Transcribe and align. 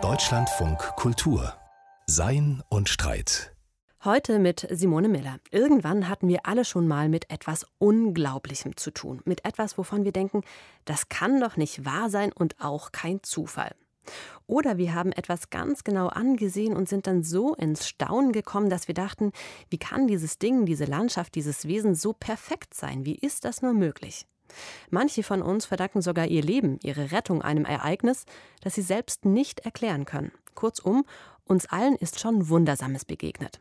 Deutschlandfunk 0.00 0.78
Kultur 0.96 1.54
Sein 2.06 2.62
und 2.68 2.88
Streit. 2.88 3.54
Heute 4.04 4.40
mit 4.40 4.66
Simone 4.70 5.08
Miller. 5.08 5.38
Irgendwann 5.52 6.08
hatten 6.08 6.26
wir 6.26 6.44
alle 6.44 6.64
schon 6.64 6.88
mal 6.88 7.08
mit 7.08 7.30
etwas 7.30 7.64
Unglaublichem 7.78 8.76
zu 8.76 8.90
tun. 8.90 9.20
Mit 9.24 9.44
etwas, 9.44 9.78
wovon 9.78 10.04
wir 10.04 10.10
denken, 10.10 10.42
das 10.84 11.08
kann 11.10 11.40
doch 11.40 11.56
nicht 11.56 11.84
wahr 11.84 12.10
sein 12.10 12.32
und 12.32 12.56
auch 12.60 12.90
kein 12.90 13.22
Zufall. 13.22 13.72
Oder 14.48 14.78
wir 14.78 14.94
haben 14.94 15.12
etwas 15.12 15.50
ganz 15.50 15.84
genau 15.84 16.08
angesehen 16.08 16.76
und 16.76 16.88
sind 16.88 17.06
dann 17.06 17.22
so 17.22 17.54
ins 17.54 17.86
Staunen 17.86 18.32
gekommen, 18.32 18.68
dass 18.68 18.88
wir 18.88 18.94
dachten, 18.94 19.30
wie 19.70 19.78
kann 19.78 20.08
dieses 20.08 20.38
Ding, 20.38 20.66
diese 20.66 20.86
Landschaft, 20.86 21.36
dieses 21.36 21.68
Wesen 21.68 21.94
so 21.94 22.12
perfekt 22.12 22.74
sein? 22.74 23.04
Wie 23.04 23.14
ist 23.14 23.44
das 23.44 23.62
nur 23.62 23.74
möglich? 23.74 24.26
Manche 24.90 25.22
von 25.22 25.42
uns 25.42 25.66
verdanken 25.66 26.02
sogar 26.02 26.26
ihr 26.26 26.42
Leben, 26.42 26.78
ihre 26.82 27.12
Rettung 27.12 27.42
einem 27.42 27.64
Ereignis, 27.64 28.24
das 28.60 28.74
sie 28.74 28.82
selbst 28.82 29.24
nicht 29.24 29.60
erklären 29.60 30.04
können. 30.04 30.32
Kurzum, 30.54 31.04
uns 31.44 31.66
allen 31.66 31.96
ist 31.96 32.20
schon 32.20 32.48
Wundersames 32.48 33.04
begegnet. 33.04 33.60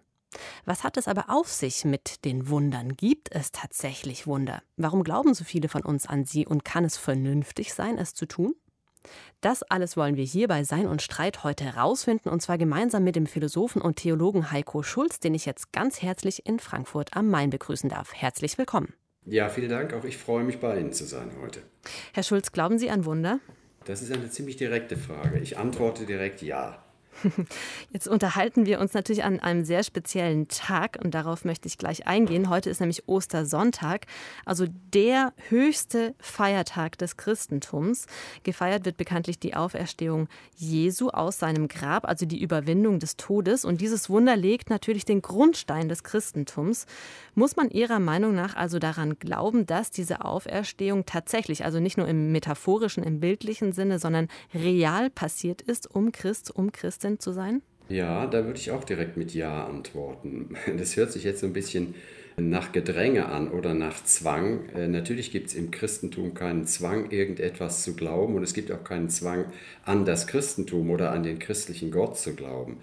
Was 0.66 0.84
hat 0.84 0.98
es 0.98 1.08
aber 1.08 1.26
auf 1.30 1.48
sich 1.48 1.84
mit 1.84 2.24
den 2.24 2.50
Wundern? 2.50 2.96
Gibt 2.96 3.34
es 3.34 3.52
tatsächlich 3.52 4.28
Wunder? 4.28 4.62
Warum 4.78 5.04
glauben 5.04 5.34
so 5.34 5.44
viele 5.44 5.68
von 5.68 5.82
uns 5.82 6.08
an 6.08 6.26
sie 6.26 6.46
und 6.46 6.64
kann 6.64 6.86
es 6.86 6.98
vernünftig 6.98 7.74
sein, 7.74 7.98
es 7.98 8.14
zu 8.14 8.26
tun? 8.26 8.56
Das 9.42 9.64
alles 9.64 9.98
wollen 9.98 10.16
wir 10.16 10.24
hier 10.24 10.48
bei 10.48 10.64
Sein 10.64 10.88
und 10.88 11.02
Streit 11.02 11.44
heute 11.44 11.66
herausfinden 11.66 12.30
und 12.30 12.42
zwar 12.42 12.58
gemeinsam 12.58 13.04
mit 13.04 13.16
dem 13.16 13.26
Philosophen 13.26 13.82
und 13.82 13.96
Theologen 13.96 14.52
Heiko 14.52 14.84
Schulz, 14.84 15.20
den 15.20 15.34
ich 15.34 15.46
jetzt 15.46 15.74
ganz 15.74 16.02
herzlich 16.02 16.46
in 16.46 16.60
Frankfurt 16.60 17.16
am 17.18 17.28
Main 17.28 17.50
begrüßen 17.50 17.90
darf. 17.90 18.14
Herzlich 18.14 18.58
willkommen. 18.58 18.94
Ja, 19.26 19.50
vielen 19.50 19.70
Dank. 19.70 19.94
Auch 19.94 20.04
ich 20.04 20.18
freue 20.18 20.44
mich, 20.44 20.60
bei 20.60 20.80
Ihnen 20.80 20.94
zu 20.94 21.06
sein 21.06 21.32
heute. 21.42 21.62
Herr 22.14 22.24
Schulz, 22.24 22.52
glauben 22.52 22.80
Sie 22.80 22.90
an 22.90 23.06
Wunder? 23.06 23.40
Das 23.86 24.02
ist 24.02 24.12
eine 24.12 24.30
ziemlich 24.30 24.58
direkte 24.58 24.98
Frage. 24.98 25.40
Ich 25.40 25.58
antworte 25.58 26.06
direkt 26.06 26.42
ja. 26.42 26.84
Jetzt 27.92 28.08
unterhalten 28.08 28.66
wir 28.66 28.80
uns 28.80 28.94
natürlich 28.94 29.24
an 29.24 29.40
einem 29.40 29.64
sehr 29.64 29.84
speziellen 29.84 30.48
Tag 30.48 30.98
und 31.04 31.12
darauf 31.14 31.46
möchte 31.46 31.68
ich 31.68 31.78
gleich 31.78 32.08
eingehen. 32.08 32.50
Heute 32.50 32.70
ist 32.70 32.80
nämlich 32.80 33.08
Ostersonntag, 33.08 34.06
also 34.46 34.66
der 34.94 35.34
höchste 35.50 36.16
Feiertag 36.20 36.98
des 36.98 37.18
Christentums. 37.18 38.08
Gefeiert 38.44 38.86
wird 38.86 38.98
bekanntlich 38.98 39.40
die 39.40 39.56
Auferstehung 39.56 40.28
Jesu 40.56 41.10
aus 41.10 41.40
seinem 41.40 41.68
Grab, 41.68 42.08
also 42.08 42.26
die 42.26 42.42
Überwindung 42.42 43.00
des 43.00 43.18
Todes. 43.18 43.66
Und 43.66 43.82
dieses 43.82 44.10
Wunder 44.10 44.36
legt 44.36 44.70
natürlich 44.70 45.06
den 45.06 45.22
Grundstein 45.22 45.90
des 45.90 46.04
Christentums. 46.04 46.86
Muss 47.36 47.56
man 47.56 47.70
Ihrer 47.70 48.00
Meinung 48.00 48.34
nach 48.34 48.56
also 48.56 48.80
daran 48.80 49.20
glauben, 49.20 49.66
dass 49.66 49.92
diese 49.92 50.26
Auferstehung 50.26 51.06
tatsächlich, 51.06 51.66
also 51.66 51.80
nicht 51.80 51.98
nur 51.98 52.08
im 52.08 52.32
metaphorischen, 52.32 53.04
im 53.04 53.20
bildlichen 53.20 53.74
Sinne, 53.74 54.00
sondern 54.00 54.28
real 54.54 55.10
passiert 55.10 55.62
ist, 55.62 55.90
um 55.90 56.12
Christ, 56.12 56.52
um 56.52 56.72
Christin 56.72 57.01
Christin 57.02 57.20
zu 57.20 57.34
sein? 57.34 57.62
Ja, 57.90 58.28
da 58.28 58.46
würde 58.46 58.60
ich 58.60 58.70
auch 58.72 58.84
direkt 58.84 59.18
mit 59.18 59.34
Ja 59.34 59.66
antworten. 59.66 60.56
Das 60.78 60.96
hört 60.96 61.12
sich 61.12 61.24
jetzt 61.24 61.42
so 61.42 61.48
ein 61.48 61.54
bisschen 61.54 61.96
nach 62.38 62.72
Gedränge 62.72 63.26
an 63.26 63.50
oder 63.50 63.74
nach 63.74 64.04
Zwang. 64.04 64.70
Äh, 64.70 64.88
natürlich 64.88 65.32
gibt 65.32 65.48
es 65.48 65.56
im 65.56 65.72
Christentum 65.72 66.34
keinen 66.34 66.66
Zwang, 66.66 67.10
irgendetwas 67.10 67.84
zu 67.84 67.96
glauben 67.96 68.36
und 68.36 68.44
es 68.44 68.54
gibt 68.54 68.72
auch 68.72 68.84
keinen 68.84 69.10
Zwang, 69.10 69.46
an 69.84 70.06
das 70.06 70.28
Christentum 70.28 70.92
oder 70.92 71.12
an 71.12 71.24
den 71.24 71.40
christlichen 71.40 71.92
Gott 71.92 72.18
zu 72.18 72.36
glauben. 72.36 72.78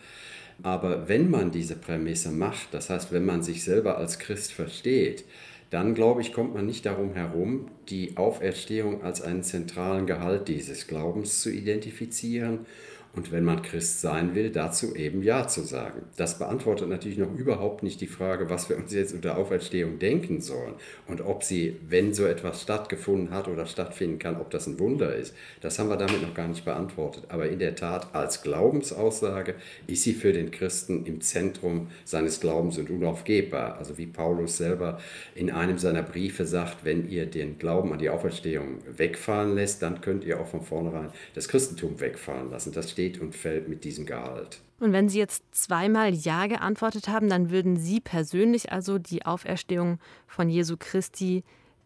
Aber 0.62 1.08
wenn 1.08 1.30
man 1.30 1.52
diese 1.52 1.76
Prämisse 1.76 2.32
macht, 2.32 2.74
das 2.74 2.90
heißt, 2.90 3.12
wenn 3.12 3.24
man 3.24 3.44
sich 3.44 3.62
selber 3.62 3.96
als 3.98 4.18
Christ 4.18 4.52
versteht, 4.52 5.24
dann 5.70 5.94
glaube 5.94 6.22
ich, 6.22 6.32
kommt 6.32 6.54
man 6.54 6.66
nicht 6.66 6.84
darum 6.86 7.14
herum, 7.14 7.68
die 7.88 8.16
Auferstehung 8.16 9.02
als 9.02 9.22
einen 9.22 9.44
zentralen 9.44 10.06
Gehalt 10.06 10.48
dieses 10.48 10.86
Glaubens 10.88 11.40
zu 11.40 11.50
identifizieren 11.50 12.66
und 13.14 13.32
wenn 13.32 13.44
man 13.44 13.62
Christ 13.62 14.00
sein 14.00 14.34
will, 14.34 14.50
dazu 14.50 14.94
eben 14.94 15.22
Ja 15.22 15.48
zu 15.48 15.62
sagen. 15.62 16.02
Das 16.16 16.38
beantwortet 16.38 16.88
natürlich 16.88 17.18
noch 17.18 17.34
überhaupt 17.34 17.82
nicht 17.82 18.00
die 18.00 18.06
Frage, 18.06 18.50
was 18.50 18.68
wir 18.68 18.76
uns 18.76 18.92
jetzt 18.92 19.14
unter 19.14 19.38
Auferstehung 19.38 19.98
denken 19.98 20.40
sollen 20.40 20.74
und 21.06 21.20
ob 21.20 21.42
sie, 21.42 21.76
wenn 21.88 22.14
so 22.14 22.26
etwas 22.26 22.62
stattgefunden 22.62 23.30
hat 23.30 23.48
oder 23.48 23.66
stattfinden 23.66 24.18
kann, 24.18 24.40
ob 24.40 24.50
das 24.50 24.66
ein 24.66 24.78
Wunder 24.78 25.14
ist. 25.14 25.34
Das 25.60 25.78
haben 25.78 25.88
wir 25.88 25.96
damit 25.96 26.22
noch 26.22 26.34
gar 26.34 26.48
nicht 26.48 26.64
beantwortet. 26.64 27.24
Aber 27.28 27.48
in 27.48 27.58
der 27.58 27.74
Tat, 27.74 28.14
als 28.14 28.42
Glaubensaussage 28.42 29.54
ist 29.86 30.02
sie 30.02 30.12
für 30.12 30.32
den 30.32 30.50
Christen 30.50 31.04
im 31.06 31.20
Zentrum 31.20 31.88
seines 32.04 32.40
Glaubens 32.40 32.78
und 32.78 32.90
unaufgebbar. 32.90 33.78
Also 33.78 33.98
wie 33.98 34.06
Paulus 34.06 34.58
selber 34.58 35.00
in 35.34 35.50
einem 35.50 35.78
seiner 35.78 36.02
Briefe 36.02 36.46
sagt, 36.46 36.84
wenn 36.84 37.08
ihr 37.08 37.26
den 37.26 37.58
Glauben 37.58 37.92
an 37.92 37.98
die 37.98 38.10
Auferstehung 38.10 38.78
wegfallen 38.96 39.54
lässt, 39.54 39.82
dann 39.82 40.00
könnt 40.00 40.24
ihr 40.24 40.40
auch 40.40 40.46
von 40.46 40.62
vornherein 40.62 41.10
das 41.34 41.48
Christentum 41.48 41.98
wegfallen 42.00 42.50
lassen. 42.50 42.72
Das 42.72 42.90
steht 42.90 43.07
steht 43.08 43.20
und 43.20 43.34
fällt 43.34 43.68
mit 43.68 43.84
diesem 43.84 44.06
Gehalt. 44.06 44.60
Und 44.80 44.92
wenn 44.92 45.08
Sie 45.08 45.18
jetzt 45.18 45.42
zweimal 45.52 46.14
Ja 46.14 46.46
geantwortet 46.46 47.08
haben, 47.08 47.28
dann 47.28 47.50
würden 47.50 47.76
Sie 47.76 48.00
persönlich 48.00 48.70
also 48.70 48.98
die 48.98 49.24
Auferstehung 49.26 49.98
von 50.26 50.48
Jesu 50.48 50.76
Christi 50.78 51.42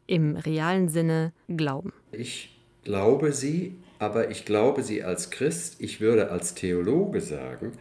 im 0.06 0.36
realen 0.36 0.88
Sinne 0.88 1.32
glauben? 1.48 1.92
Ich 2.10 2.60
glaube 2.84 3.32
sie, 3.32 3.76
aber 3.98 4.30
ich 4.30 4.44
glaube 4.44 4.82
sie 4.82 5.04
als 5.04 5.30
Christ. 5.30 5.76
Ich 5.78 6.00
würde 6.00 6.30
als 6.30 6.54
Theologe 6.54 7.20
sagen, 7.20 7.72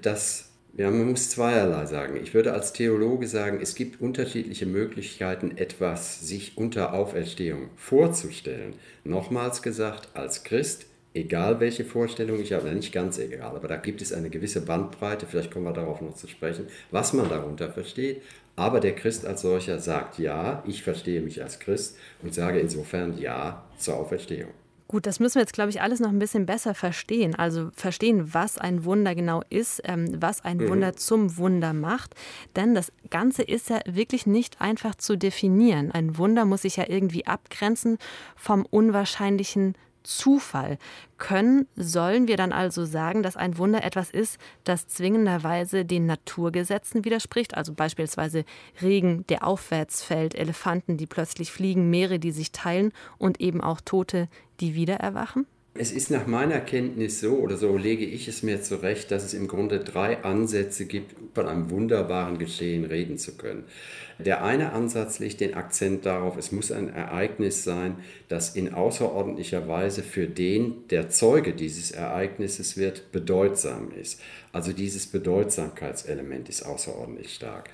dass 0.00 0.50
ja, 0.76 0.88
man 0.88 1.10
muss 1.10 1.30
zweierlei 1.30 1.84
sagen. 1.86 2.16
Ich 2.22 2.32
würde 2.32 2.52
als 2.52 2.72
Theologe 2.72 3.26
sagen, 3.26 3.58
es 3.60 3.74
gibt 3.74 4.00
unterschiedliche 4.00 4.66
Möglichkeiten, 4.66 5.56
etwas 5.56 6.20
sich 6.20 6.56
unter 6.56 6.92
Auferstehung 6.92 7.70
vorzustellen. 7.74 8.74
Nochmals 9.02 9.62
gesagt, 9.62 10.10
als 10.14 10.44
Christ 10.44 10.86
egal 11.14 11.60
welche 11.60 11.84
Vorstellung 11.84 12.40
ich 12.40 12.52
habe, 12.52 12.70
nicht 12.72 12.92
ganz 12.92 13.18
egal, 13.18 13.56
aber 13.56 13.68
da 13.68 13.76
gibt 13.76 14.02
es 14.02 14.12
eine 14.12 14.30
gewisse 14.30 14.60
Bandbreite, 14.60 15.26
vielleicht 15.26 15.50
kommen 15.50 15.64
wir 15.64 15.72
darauf 15.72 16.00
noch 16.00 16.14
zu 16.14 16.28
sprechen, 16.28 16.66
was 16.90 17.12
man 17.12 17.28
darunter 17.28 17.70
versteht. 17.70 18.22
Aber 18.56 18.80
der 18.80 18.94
Christ 18.94 19.24
als 19.24 19.42
solcher 19.42 19.78
sagt 19.78 20.18
ja, 20.18 20.62
ich 20.66 20.82
verstehe 20.82 21.22
mich 21.22 21.42
als 21.42 21.60
Christ 21.60 21.96
und 22.22 22.34
sage 22.34 22.60
insofern 22.60 23.16
ja 23.16 23.64
zur 23.78 23.96
Auferstehung. 23.96 24.50
Gut, 24.90 25.06
das 25.06 25.20
müssen 25.20 25.36
wir 25.36 25.42
jetzt, 25.42 25.52
glaube 25.52 25.70
ich, 25.70 25.80
alles 25.80 26.00
noch 26.00 26.08
ein 26.08 26.18
bisschen 26.18 26.46
besser 26.46 26.74
verstehen. 26.74 27.36
Also 27.36 27.70
verstehen, 27.74 28.34
was 28.34 28.58
ein 28.58 28.84
Wunder 28.84 29.14
genau 29.14 29.40
ist, 29.48 29.80
ähm, 29.84 30.20
was 30.20 30.44
ein 30.44 30.56
mhm. 30.56 30.68
Wunder 30.68 30.96
zum 30.96 31.36
Wunder 31.36 31.72
macht. 31.72 32.16
Denn 32.56 32.74
das 32.74 32.92
Ganze 33.08 33.44
ist 33.44 33.70
ja 33.70 33.78
wirklich 33.86 34.26
nicht 34.26 34.60
einfach 34.60 34.96
zu 34.96 35.16
definieren. 35.16 35.92
Ein 35.92 36.18
Wunder 36.18 36.44
muss 36.44 36.62
sich 36.62 36.76
ja 36.76 36.86
irgendwie 36.88 37.24
abgrenzen 37.24 37.98
vom 38.34 38.66
Unwahrscheinlichen 38.66 39.76
Zufall. 40.02 40.78
Können, 41.18 41.66
sollen 41.76 42.28
wir 42.28 42.36
dann 42.36 42.52
also 42.52 42.84
sagen, 42.84 43.22
dass 43.22 43.36
ein 43.36 43.58
Wunder 43.58 43.84
etwas 43.84 44.10
ist, 44.10 44.38
das 44.64 44.88
zwingenderweise 44.88 45.84
den 45.84 46.06
Naturgesetzen 46.06 47.04
widerspricht? 47.04 47.56
Also 47.56 47.74
beispielsweise 47.74 48.44
Regen, 48.80 49.26
der 49.28 49.46
aufwärts 49.46 50.02
fällt, 50.02 50.34
Elefanten, 50.34 50.96
die 50.96 51.06
plötzlich 51.06 51.52
fliegen, 51.52 51.90
Meere, 51.90 52.18
die 52.18 52.32
sich 52.32 52.52
teilen 52.52 52.92
und 53.18 53.40
eben 53.40 53.60
auch 53.60 53.80
Tote, 53.80 54.28
die 54.60 54.74
wieder 54.74 54.96
erwachen? 54.96 55.46
Es 55.74 55.92
ist 55.92 56.10
nach 56.10 56.26
meiner 56.26 56.60
Kenntnis 56.60 57.20
so, 57.20 57.38
oder 57.38 57.56
so 57.56 57.76
lege 57.76 58.04
ich 58.04 58.26
es 58.26 58.42
mir 58.42 58.60
zurecht, 58.60 59.12
dass 59.12 59.22
es 59.22 59.34
im 59.34 59.46
Grunde 59.46 59.78
drei 59.78 60.22
Ansätze 60.24 60.84
gibt, 60.84 61.14
von 61.32 61.46
einem 61.46 61.70
wunderbaren 61.70 62.38
Geschehen 62.38 62.84
reden 62.84 63.18
zu 63.18 63.36
können. 63.36 63.64
Der 64.18 64.42
eine 64.44 64.72
Ansatz 64.72 65.20
legt 65.20 65.40
den 65.40 65.54
Akzent 65.54 66.04
darauf, 66.04 66.36
es 66.36 66.50
muss 66.50 66.72
ein 66.72 66.88
Ereignis 66.88 67.62
sein, 67.62 67.96
das 68.28 68.56
in 68.56 68.74
außerordentlicher 68.74 69.68
Weise 69.68 70.02
für 70.02 70.26
den, 70.26 70.88
der 70.88 71.08
Zeuge 71.08 71.54
dieses 71.54 71.92
Ereignisses 71.92 72.76
wird, 72.76 73.12
bedeutsam 73.12 73.92
ist. 73.92 74.20
Also 74.52 74.72
dieses 74.72 75.06
Bedeutsamkeitselement 75.06 76.48
ist 76.48 76.62
außerordentlich 76.66 77.32
stark. 77.32 77.70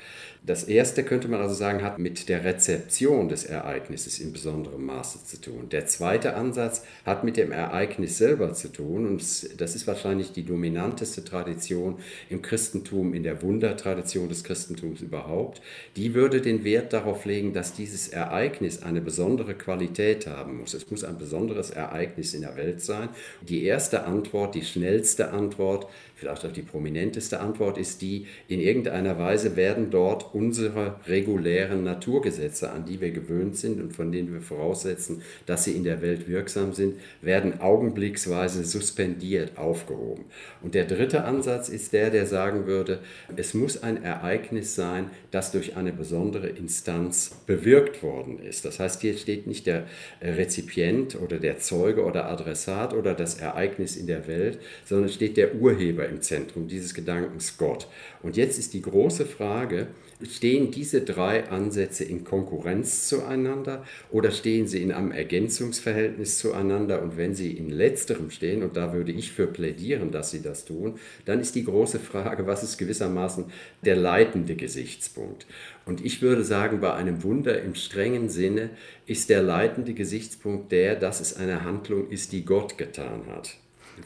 Das 0.47 0.63
erste 0.63 1.03
könnte 1.03 1.27
man 1.27 1.41
also 1.41 1.57
sagen, 1.57 1.83
hat 1.83 1.99
mit 1.99 2.29
der 2.29 2.45
Rezeption 2.45 3.29
des 3.29 3.45
Ereignisses 3.45 4.21
in 4.21 4.33
besonderem 4.33 4.87
Maße 4.87 5.25
zu 5.25 5.41
tun. 5.41 5.69
Der 5.71 5.87
zweite 5.87 6.37
Ansatz 6.37 6.85
hat 7.05 7.25
mit 7.25 7.37
dem 7.37 7.51
Ereignis 7.51 8.17
selber 8.17 8.53
zu 8.53 8.69
tun 8.69 9.09
und 9.09 9.21
das 9.61 9.75
ist 9.75 9.87
wahrscheinlich 9.89 10.31
die 10.31 10.45
dominanteste 10.45 11.25
Tradition 11.25 11.97
im 12.31 12.43
Christentum, 12.43 13.13
in 13.13 13.25
der 13.25 13.43
Wundertradition 13.43 14.29
des 14.29 14.45
Christentums 14.45 15.01
überhaupt. 15.01 15.61
Die 15.97 16.15
würde 16.15 16.41
den 16.41 16.63
Wert 16.63 16.93
darauf 16.93 17.25
legen, 17.25 17.53
dass 17.53 17.73
dieses 17.73 18.07
Ereignis 18.07 18.85
eine 18.85 19.01
besondere 19.01 19.55
Qualität 19.55 20.29
haben 20.29 20.59
muss. 20.61 20.75
Es 20.75 20.89
muss 20.93 21.03
ein 21.03 21.19
besonderes 21.19 21.71
Ereignis 21.71 22.35
in 22.35 22.43
der 22.43 22.57
Welt 22.57 22.81
sein. 22.83 23.09
Die 23.43 23.65
erste 23.65 24.05
Antwort, 24.05 24.55
die 24.55 24.65
schnellste 24.65 25.33
Antwort, 25.33 25.89
vielleicht 26.17 26.47
auch 26.47 26.53
die 26.53 26.63
prominenteste 26.63 27.41
Antwort 27.41 27.77
ist 27.77 28.01
die, 28.01 28.27
in 28.49 28.61
irgendeiner 28.61 29.19
Weise 29.19 29.55
werden 29.55 29.91
dort 29.91 30.35
unsere 30.35 30.99
regulären 31.07 31.85
Naturgesetze, 31.85 32.71
an 32.71 32.87
die 32.87 33.01
wir 33.01 33.11
gewöhnt 33.11 33.57
sind 33.57 33.81
und 33.81 33.93
von 33.93 34.11
denen 34.11 34.33
wir 34.33 34.41
voraussetzen, 34.41 35.23
dass 35.45 35.65
sie 35.65 35.73
in 35.73 35.85
der 35.85 36.01
Welt 36.01 36.27
wirksam 36.27 36.73
sind, 36.73 36.97
werden 37.21 37.61
augenblicksweise 37.61 38.65
suspendiert, 38.65 39.59
aufgehoben. 39.59 40.25
Und 40.63 40.75
der 40.75 40.87
dritte 40.87 41.25
Ansatz 41.25 41.69
ist 41.69 41.93
der, 41.93 42.11
der 42.11 42.27
sagen 42.27 42.67
würde, 42.67 43.01
es 43.37 43.53
muss 43.53 43.83
ein 43.83 44.03
Ereignis 44.03 44.75
sein, 44.75 45.11
das 45.31 45.53
durch 45.53 45.77
eine 45.77 45.93
besondere 45.93 46.49
Instanz 46.49 47.43
bewirkt 47.47 48.03
worden 48.03 48.39
ist. 48.39 48.65
Das 48.65 48.81
heißt, 48.81 49.03
hier 49.03 49.19
steht 49.19 49.47
nicht 49.47 49.67
der 49.67 49.85
Rezipient 50.23 51.21
oder 51.21 51.39
der 51.39 51.59
Zeuge 51.59 52.05
oder 52.05 52.31
Adressat 52.31 52.95
oder 52.95 53.13
das 53.13 53.39
Ereignis 53.39 53.97
in 53.97 54.07
der 54.07 54.27
Welt, 54.27 54.59
sondern 54.87 55.11
steht 55.11 55.37
der 55.37 55.55
Urheber 55.57 56.06
im 56.09 56.23
Zentrum 56.23 56.69
dieses 56.69 56.95
Gedankens 56.95 57.57
Gott. 57.59 57.89
Und 58.23 58.37
jetzt 58.37 58.59
ist 58.59 58.75
die 58.75 58.83
große 58.83 59.27
Frage, 59.27 59.89
stehen 60.25 60.71
diese 60.71 61.03
drei 61.03 61.49
Ansätze 61.49 62.05
in 62.05 62.25
Konkurrenz 62.25 63.09
zueinander 63.09 63.85
oder 64.11 64.31
stehen 64.31 64.67
sie 64.67 64.83
in 64.83 64.93
einem 64.93 65.13
Ergänzungsverhältnis 65.13 66.39
zueinander? 66.39 67.03
Und 67.03 67.17
wenn 67.17 67.35
sie 67.35 67.53
in 67.53 67.71
letzterem 67.71 68.31
stehen, 68.31 68.63
und 68.63 68.77
da 68.77 68.93
würde 68.93 69.13
ich 69.13 69.33
für 69.33 69.47
plädieren, 69.47 70.11
dass 70.11 70.31
sie 70.31 70.43
das 70.43 70.65
tun, 70.65 70.99
dann 71.25 71.41
ist 71.41 71.55
die 71.55 71.65
große 71.65 71.99
Frage, 71.99 72.47
was 72.47 72.63
ist 72.63 72.79
gewissermaßen 72.79 73.45
der 73.85 73.97
leitende 73.97 74.57
Gesichtspunkt? 74.57 75.47
Und 75.85 76.05
ich 76.05 76.23
würde 76.23 76.45
sagen, 76.45 76.81
bei 76.81 76.95
einem 76.95 77.23
Wunder 77.23 77.63
im 77.63 77.75
strengen 77.75 78.29
Sinne 78.29 78.71
ist 79.07 79.31
der 79.31 79.43
leitende 79.43 79.95
Gesichtspunkt 79.95 80.73
der, 80.73 80.97
dass 80.97 81.21
es 81.21 81.37
eine 81.37 81.65
Handlung 81.65 82.11
ist, 82.11 82.33
die 82.33 82.45
Gott 82.45 82.79
getan 82.79 83.27
hat. 83.29 83.57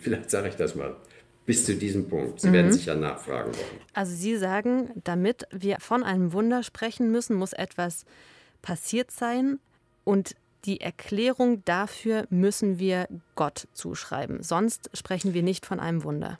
Vielleicht 0.00 0.30
sage 0.30 0.48
ich 0.48 0.56
das 0.56 0.74
mal 0.74 0.96
bis 1.50 1.64
zu 1.64 1.74
diesem 1.74 2.08
Punkt. 2.08 2.40
Sie 2.40 2.46
mhm. 2.46 2.52
werden 2.52 2.72
sicher 2.72 2.94
nachfragen 2.94 3.52
wollen. 3.52 3.80
Also 3.92 4.14
Sie 4.14 4.36
sagen, 4.36 4.90
damit 5.02 5.48
wir 5.50 5.78
von 5.80 6.04
einem 6.04 6.32
Wunder 6.32 6.62
sprechen 6.62 7.10
müssen, 7.10 7.34
muss 7.34 7.52
etwas 7.52 8.04
passiert 8.62 9.10
sein 9.10 9.58
und 10.04 10.36
die 10.64 10.80
Erklärung 10.80 11.64
dafür 11.64 12.28
müssen 12.30 12.78
wir 12.78 13.08
Gott 13.34 13.66
zuschreiben. 13.72 14.44
Sonst 14.44 14.90
sprechen 14.94 15.34
wir 15.34 15.42
nicht 15.42 15.66
von 15.66 15.80
einem 15.80 16.04
Wunder. 16.04 16.38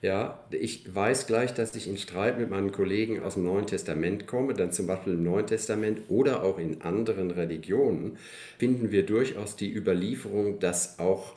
Ja, 0.00 0.44
ich 0.52 0.94
weiß 0.94 1.26
gleich, 1.26 1.52
dass 1.52 1.74
ich 1.74 1.88
in 1.88 1.98
Streit 1.98 2.38
mit 2.38 2.48
meinen 2.48 2.70
Kollegen 2.70 3.24
aus 3.24 3.34
dem 3.34 3.46
Neuen 3.46 3.66
Testament 3.66 4.28
komme, 4.28 4.54
dann 4.54 4.70
zum 4.70 4.86
Beispiel 4.86 5.14
im 5.14 5.24
Neuen 5.24 5.48
Testament 5.48 6.02
oder 6.06 6.44
auch 6.44 6.60
in 6.60 6.82
anderen 6.82 7.32
Religionen 7.32 8.16
finden 8.58 8.92
wir 8.92 9.04
durchaus 9.04 9.56
die 9.56 9.74
Überlieferung, 9.74 10.60
dass 10.60 11.00
auch 11.00 11.34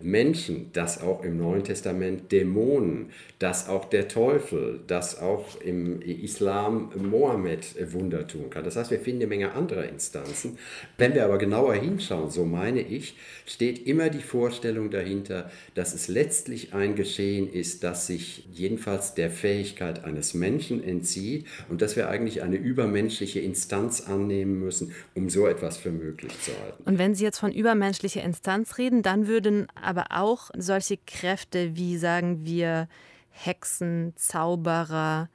Menschen, 0.00 0.72
dass 0.72 1.00
auch 1.00 1.22
im 1.22 1.36
Neuen 1.36 1.64
Testament 1.64 2.32
Dämonen, 2.32 3.10
dass 3.38 3.68
auch 3.68 3.84
der 3.86 4.08
Teufel, 4.08 4.80
dass 4.86 5.20
auch 5.20 5.60
im 5.60 6.00
Islam 6.02 6.90
Mohammed 6.96 7.92
Wunder 7.92 8.26
tun 8.26 8.50
kann. 8.50 8.64
Das 8.64 8.76
heißt, 8.76 8.90
wir 8.90 9.00
finden 9.00 9.22
eine 9.22 9.28
Menge 9.28 9.52
anderer 9.52 9.88
Instanzen. 9.88 10.58
Wenn 10.98 11.14
wir 11.14 11.24
aber 11.24 11.38
genauer 11.38 11.74
hinschauen, 11.74 12.30
so 12.30 12.44
meine 12.44 12.80
ich, 12.80 13.16
steht 13.46 13.86
immer 13.86 14.10
die 14.10 14.22
Vorstellung 14.22 14.90
dahinter, 14.90 15.50
dass 15.74 15.94
es 15.94 16.08
letztlich 16.08 16.74
ein 16.74 16.94
Geschehen 16.94 17.52
ist, 17.52 17.84
das 17.84 18.06
sich 18.06 18.46
jedenfalls 18.52 19.14
der 19.14 19.30
Fähigkeit 19.30 20.04
eines 20.04 20.34
Menschen 20.34 20.82
entzieht 20.82 21.46
und 21.68 21.82
dass 21.82 21.96
wir 21.96 22.08
eigentlich 22.08 22.42
eine 22.42 22.56
übermenschliche 22.56 23.40
Instanz 23.40 24.02
annehmen 24.02 24.58
müssen, 24.60 24.92
um 25.14 25.28
so 25.30 25.46
etwas 25.46 25.76
für 25.76 25.90
möglich 25.90 26.32
zu 26.40 26.52
halten. 26.62 26.82
Und 26.84 26.98
wenn 26.98 27.14
Sie 27.14 27.24
jetzt 27.24 27.38
von 27.38 27.52
übermenschlicher 27.52 28.22
Instanz 28.22 28.78
reden, 28.78 29.02
dann 29.02 29.26
würden 29.26 29.66
auch 30.10 30.50
solche 30.56 30.98
Kräfte 31.06 31.76
wie, 31.76 31.96
sagen 31.96 32.44
wir, 32.44 32.88
Hexen, 33.30 34.12
Zauberer, 34.16 35.28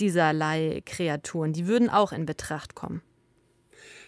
dieserlei 0.00 0.82
Kreaturen, 0.84 1.52
die 1.52 1.66
würden 1.66 1.90
auch 1.90 2.12
in 2.12 2.26
Betracht 2.26 2.74
kommen. 2.74 3.02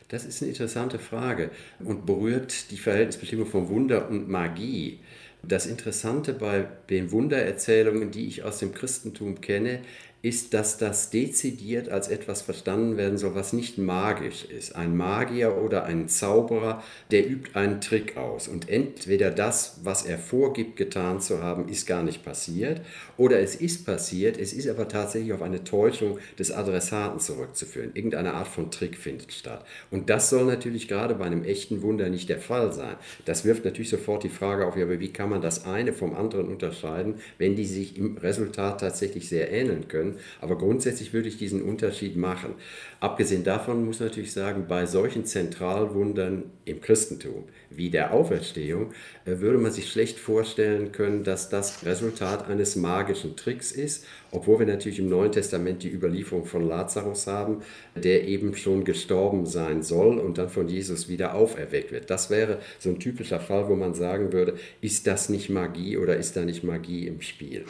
Das 0.08 0.24
ist 0.24 0.42
eine 0.42 0.50
interessante 0.50 0.98
Frage 0.98 1.50
und 1.80 2.06
berührt 2.06 2.70
die 2.70 2.76
Verhältnisbestimmung 2.76 3.46
von 3.46 3.68
Wunder 3.68 4.08
und 4.08 4.28
Magie. 4.28 5.00
Das 5.42 5.66
Interessante 5.66 6.32
bei 6.32 6.66
den 6.88 7.10
Wundererzählungen, 7.10 8.10
die 8.10 8.26
ich 8.26 8.42
aus 8.44 8.58
dem 8.58 8.72
Christentum 8.72 9.40
kenne, 9.40 9.80
ist, 10.24 10.54
dass 10.54 10.78
das 10.78 11.10
dezidiert 11.10 11.90
als 11.90 12.08
etwas 12.08 12.40
verstanden 12.40 12.96
werden 12.96 13.18
soll, 13.18 13.34
was 13.34 13.52
nicht 13.52 13.76
magisch 13.76 14.46
ist. 14.46 14.74
Ein 14.74 14.96
Magier 14.96 15.58
oder 15.58 15.84
ein 15.84 16.08
Zauberer, 16.08 16.82
der 17.10 17.28
übt 17.28 17.50
einen 17.52 17.82
Trick 17.82 18.16
aus. 18.16 18.48
Und 18.48 18.70
entweder 18.70 19.30
das, 19.30 19.80
was 19.82 20.06
er 20.06 20.18
vorgibt, 20.18 20.76
getan 20.76 21.20
zu 21.20 21.42
haben, 21.42 21.68
ist 21.68 21.86
gar 21.86 22.02
nicht 22.02 22.24
passiert, 22.24 22.80
oder 23.18 23.38
es 23.38 23.54
ist 23.54 23.84
passiert, 23.84 24.38
es 24.38 24.54
ist 24.54 24.66
aber 24.66 24.88
tatsächlich 24.88 25.34
auf 25.34 25.42
eine 25.42 25.62
Täuschung 25.62 26.18
des 26.38 26.50
Adressaten 26.50 27.20
zurückzuführen. 27.20 27.90
Irgendeine 27.92 28.32
Art 28.32 28.48
von 28.48 28.70
Trick 28.70 28.96
findet 28.96 29.30
statt. 29.32 29.64
Und 29.90 30.08
das 30.08 30.30
soll 30.30 30.46
natürlich 30.46 30.88
gerade 30.88 31.16
bei 31.16 31.26
einem 31.26 31.44
echten 31.44 31.82
Wunder 31.82 32.08
nicht 32.08 32.30
der 32.30 32.40
Fall 32.40 32.72
sein. 32.72 32.96
Das 33.26 33.44
wirft 33.44 33.66
natürlich 33.66 33.90
sofort 33.90 34.24
die 34.24 34.30
Frage 34.30 34.66
auf, 34.66 34.76
ja, 34.76 34.84
aber 34.84 35.00
wie 35.00 35.12
kann 35.12 35.28
man 35.28 35.42
das 35.42 35.66
eine 35.66 35.92
vom 35.92 36.14
anderen 36.14 36.48
unterscheiden, 36.48 37.16
wenn 37.36 37.56
die 37.56 37.66
sich 37.66 37.98
im 37.98 38.16
Resultat 38.16 38.80
tatsächlich 38.80 39.28
sehr 39.28 39.52
ähneln 39.52 39.86
können? 39.86 40.13
Aber 40.40 40.58
grundsätzlich 40.58 41.12
würde 41.12 41.28
ich 41.28 41.36
diesen 41.36 41.62
Unterschied 41.62 42.16
machen. 42.16 42.54
Abgesehen 43.04 43.44
davon 43.44 43.84
muss 43.84 44.00
man 44.00 44.08
natürlich 44.08 44.32
sagen, 44.32 44.64
bei 44.66 44.86
solchen 44.86 45.26
Zentralwundern 45.26 46.44
im 46.64 46.80
Christentum 46.80 47.44
wie 47.68 47.90
der 47.90 48.14
Auferstehung 48.14 48.92
äh, 49.26 49.40
würde 49.40 49.58
man 49.58 49.72
sich 49.72 49.90
schlecht 49.90 50.18
vorstellen 50.18 50.90
können, 50.90 51.22
dass 51.22 51.50
das 51.50 51.84
Resultat 51.84 52.48
eines 52.48 52.76
magischen 52.76 53.36
Tricks 53.36 53.72
ist, 53.72 54.06
obwohl 54.30 54.60
wir 54.60 54.66
natürlich 54.66 55.00
im 55.00 55.10
Neuen 55.10 55.32
Testament 55.32 55.82
die 55.82 55.92
Überlieferung 55.92 56.46
von 56.46 56.66
Lazarus 56.66 57.26
haben, 57.26 57.62
der 57.94 58.26
eben 58.26 58.56
schon 58.56 58.84
gestorben 58.84 59.44
sein 59.44 59.82
soll 59.82 60.18
und 60.18 60.38
dann 60.38 60.48
von 60.48 60.68
Jesus 60.68 61.06
wieder 61.08 61.34
auferweckt 61.34 61.92
wird. 61.92 62.08
Das 62.08 62.30
wäre 62.30 62.58
so 62.78 62.88
ein 62.88 63.00
typischer 63.00 63.40
Fall, 63.40 63.68
wo 63.68 63.76
man 63.76 63.92
sagen 63.92 64.32
würde, 64.32 64.54
ist 64.80 65.06
das 65.06 65.28
nicht 65.28 65.50
Magie 65.50 65.98
oder 65.98 66.16
ist 66.16 66.36
da 66.36 66.42
nicht 66.42 66.64
Magie 66.64 67.06
im 67.06 67.20
Spiel? 67.20 67.66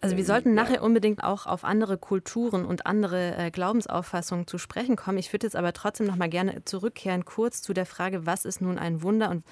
Also 0.00 0.16
wir 0.16 0.24
sollten 0.24 0.54
nachher 0.54 0.82
unbedingt 0.82 1.24
auch 1.24 1.46
auf 1.46 1.64
andere 1.64 1.98
Kulturen 1.98 2.64
und 2.64 2.86
andere 2.86 3.34
äh, 3.36 3.50
Glaubensauffassungen 3.50 4.46
zu 4.46 4.56
sprechen 4.56 4.77
kommen. 4.96 5.18
Ich 5.18 5.32
würde 5.32 5.46
jetzt 5.46 5.56
aber 5.56 5.72
trotzdem 5.72 6.06
noch 6.06 6.16
mal 6.16 6.28
gerne 6.28 6.64
zurückkehren 6.64 7.24
kurz 7.24 7.62
zu 7.62 7.72
der 7.72 7.86
Frage, 7.86 8.26
was 8.26 8.44
ist 8.44 8.60
nun 8.60 8.78
ein 8.78 9.02
Wunder 9.02 9.30
und 9.30 9.44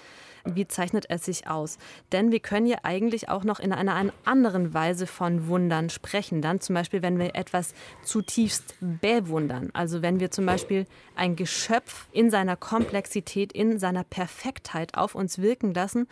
wie 0.44 0.68
zeichnet 0.68 1.06
es 1.08 1.24
sich 1.24 1.48
aus? 1.48 1.78
Denn 2.12 2.30
wir 2.30 2.40
können 2.40 2.66
ja 2.66 2.78
eigentlich 2.84 3.28
auch 3.28 3.44
noch 3.44 3.58
in 3.58 3.72
einer 3.72 4.12
anderen 4.24 4.74
Weise 4.74 5.06
von 5.06 5.48
Wundern 5.48 5.90
sprechen. 5.90 6.40
Dann 6.40 6.60
zum 6.60 6.74
Beispiel, 6.74 7.02
wenn 7.02 7.18
wir 7.18 7.34
etwas 7.34 7.74
zutiefst 8.04 8.76
bewundern. 8.80 9.70
Also 9.72 10.02
wenn 10.02 10.20
wir 10.20 10.30
zum 10.30 10.46
Beispiel 10.46 10.86
ein 11.16 11.34
Geschöpf 11.34 12.06
in 12.12 12.30
seiner 12.30 12.56
Komplexität, 12.56 13.52
in 13.52 13.78
seiner 13.78 14.04
Perfektheit 14.04 14.96
auf 14.96 15.14
uns 15.14 15.38
wirken 15.38 15.74
lassen 15.74 16.06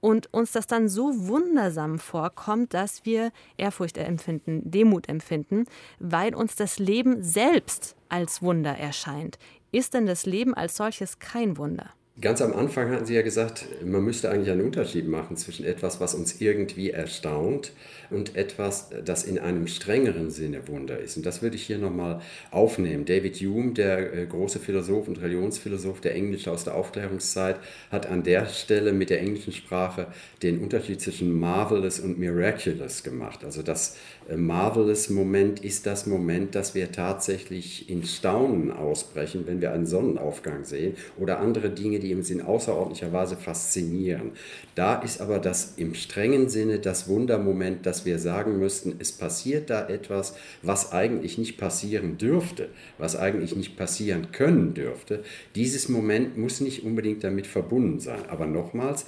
und 0.00 0.32
uns 0.32 0.52
das 0.52 0.66
dann 0.66 0.88
so 0.88 1.28
wundersam 1.28 1.98
vorkommt, 1.98 2.74
dass 2.74 3.04
wir 3.04 3.32
Ehrfurcht 3.56 3.98
empfinden, 3.98 4.70
Demut 4.70 5.08
empfinden, 5.08 5.64
weil 5.98 6.34
uns 6.34 6.56
das 6.56 6.78
Leben 6.78 7.22
selbst 7.22 7.96
als 8.08 8.42
Wunder 8.42 8.76
erscheint. 8.76 9.38
Ist 9.70 9.94
denn 9.94 10.06
das 10.06 10.26
Leben 10.26 10.54
als 10.54 10.76
solches 10.76 11.18
kein 11.18 11.56
Wunder? 11.58 11.90
Ganz 12.20 12.42
am 12.42 12.52
Anfang 12.52 12.90
hatten 12.90 13.06
Sie 13.06 13.14
ja 13.14 13.22
gesagt, 13.22 13.66
man 13.84 14.02
müsste 14.02 14.28
eigentlich 14.28 14.50
einen 14.50 14.64
Unterschied 14.64 15.06
machen 15.06 15.36
zwischen 15.36 15.64
etwas, 15.64 16.00
was 16.00 16.14
uns 16.16 16.40
irgendwie 16.40 16.90
erstaunt 16.90 17.70
und 18.10 18.34
etwas, 18.34 18.90
das 19.04 19.22
in 19.22 19.38
einem 19.38 19.68
strengeren 19.68 20.30
Sinne 20.30 20.66
Wunder 20.66 20.98
ist. 20.98 21.16
Und 21.16 21.26
das 21.26 21.42
würde 21.42 21.54
ich 21.54 21.62
hier 21.62 21.78
nochmal 21.78 22.20
aufnehmen. 22.50 23.04
David 23.04 23.36
Hume, 23.36 23.72
der 23.72 24.12
äh, 24.12 24.26
große 24.26 24.58
Philosoph 24.58 25.06
und 25.06 25.20
Religionsphilosoph, 25.20 26.00
der 26.00 26.16
Englische 26.16 26.50
aus 26.50 26.64
der 26.64 26.74
Aufklärungszeit, 26.74 27.60
hat 27.92 28.06
an 28.06 28.24
der 28.24 28.46
Stelle 28.46 28.92
mit 28.92 29.10
der 29.10 29.20
englischen 29.20 29.52
Sprache 29.52 30.08
den 30.42 30.58
Unterschied 30.58 31.00
zwischen 31.00 31.38
marvelous 31.38 32.00
und 32.00 32.18
miraculous 32.18 33.04
gemacht. 33.04 33.44
Also 33.44 33.62
das 33.62 33.96
äh, 34.28 34.36
marvelous 34.36 35.08
Moment 35.08 35.64
ist 35.64 35.86
das 35.86 36.06
Moment, 36.06 36.56
dass 36.56 36.74
wir 36.74 36.90
tatsächlich 36.90 37.88
in 37.88 38.02
Staunen 38.02 38.72
ausbrechen, 38.72 39.44
wenn 39.46 39.60
wir 39.60 39.72
einen 39.72 39.86
Sonnenaufgang 39.86 40.64
sehen 40.64 40.96
oder 41.16 41.38
andere 41.38 41.70
Dinge, 41.70 42.00
die 42.00 42.07
uns 42.14 42.30
in 42.30 42.42
außerordentlicher 42.42 43.12
Weise 43.12 43.36
faszinieren. 43.36 44.32
Da 44.74 44.96
ist 44.96 45.20
aber 45.20 45.38
das 45.38 45.74
im 45.76 45.94
strengen 45.94 46.48
Sinne 46.48 46.78
das 46.78 47.08
Wundermoment, 47.08 47.86
dass 47.86 48.04
wir 48.04 48.18
sagen 48.18 48.58
müssten, 48.58 48.96
es 48.98 49.12
passiert 49.12 49.70
da 49.70 49.88
etwas, 49.88 50.34
was 50.62 50.92
eigentlich 50.92 51.38
nicht 51.38 51.58
passieren 51.58 52.18
dürfte, 52.18 52.68
was 52.98 53.16
eigentlich 53.16 53.56
nicht 53.56 53.76
passieren 53.76 54.32
können 54.32 54.74
dürfte. 54.74 55.22
Dieses 55.54 55.88
Moment 55.88 56.36
muss 56.36 56.60
nicht 56.60 56.84
unbedingt 56.84 57.24
damit 57.24 57.46
verbunden 57.46 58.00
sein. 58.00 58.20
Aber 58.28 58.46
nochmals, 58.46 59.06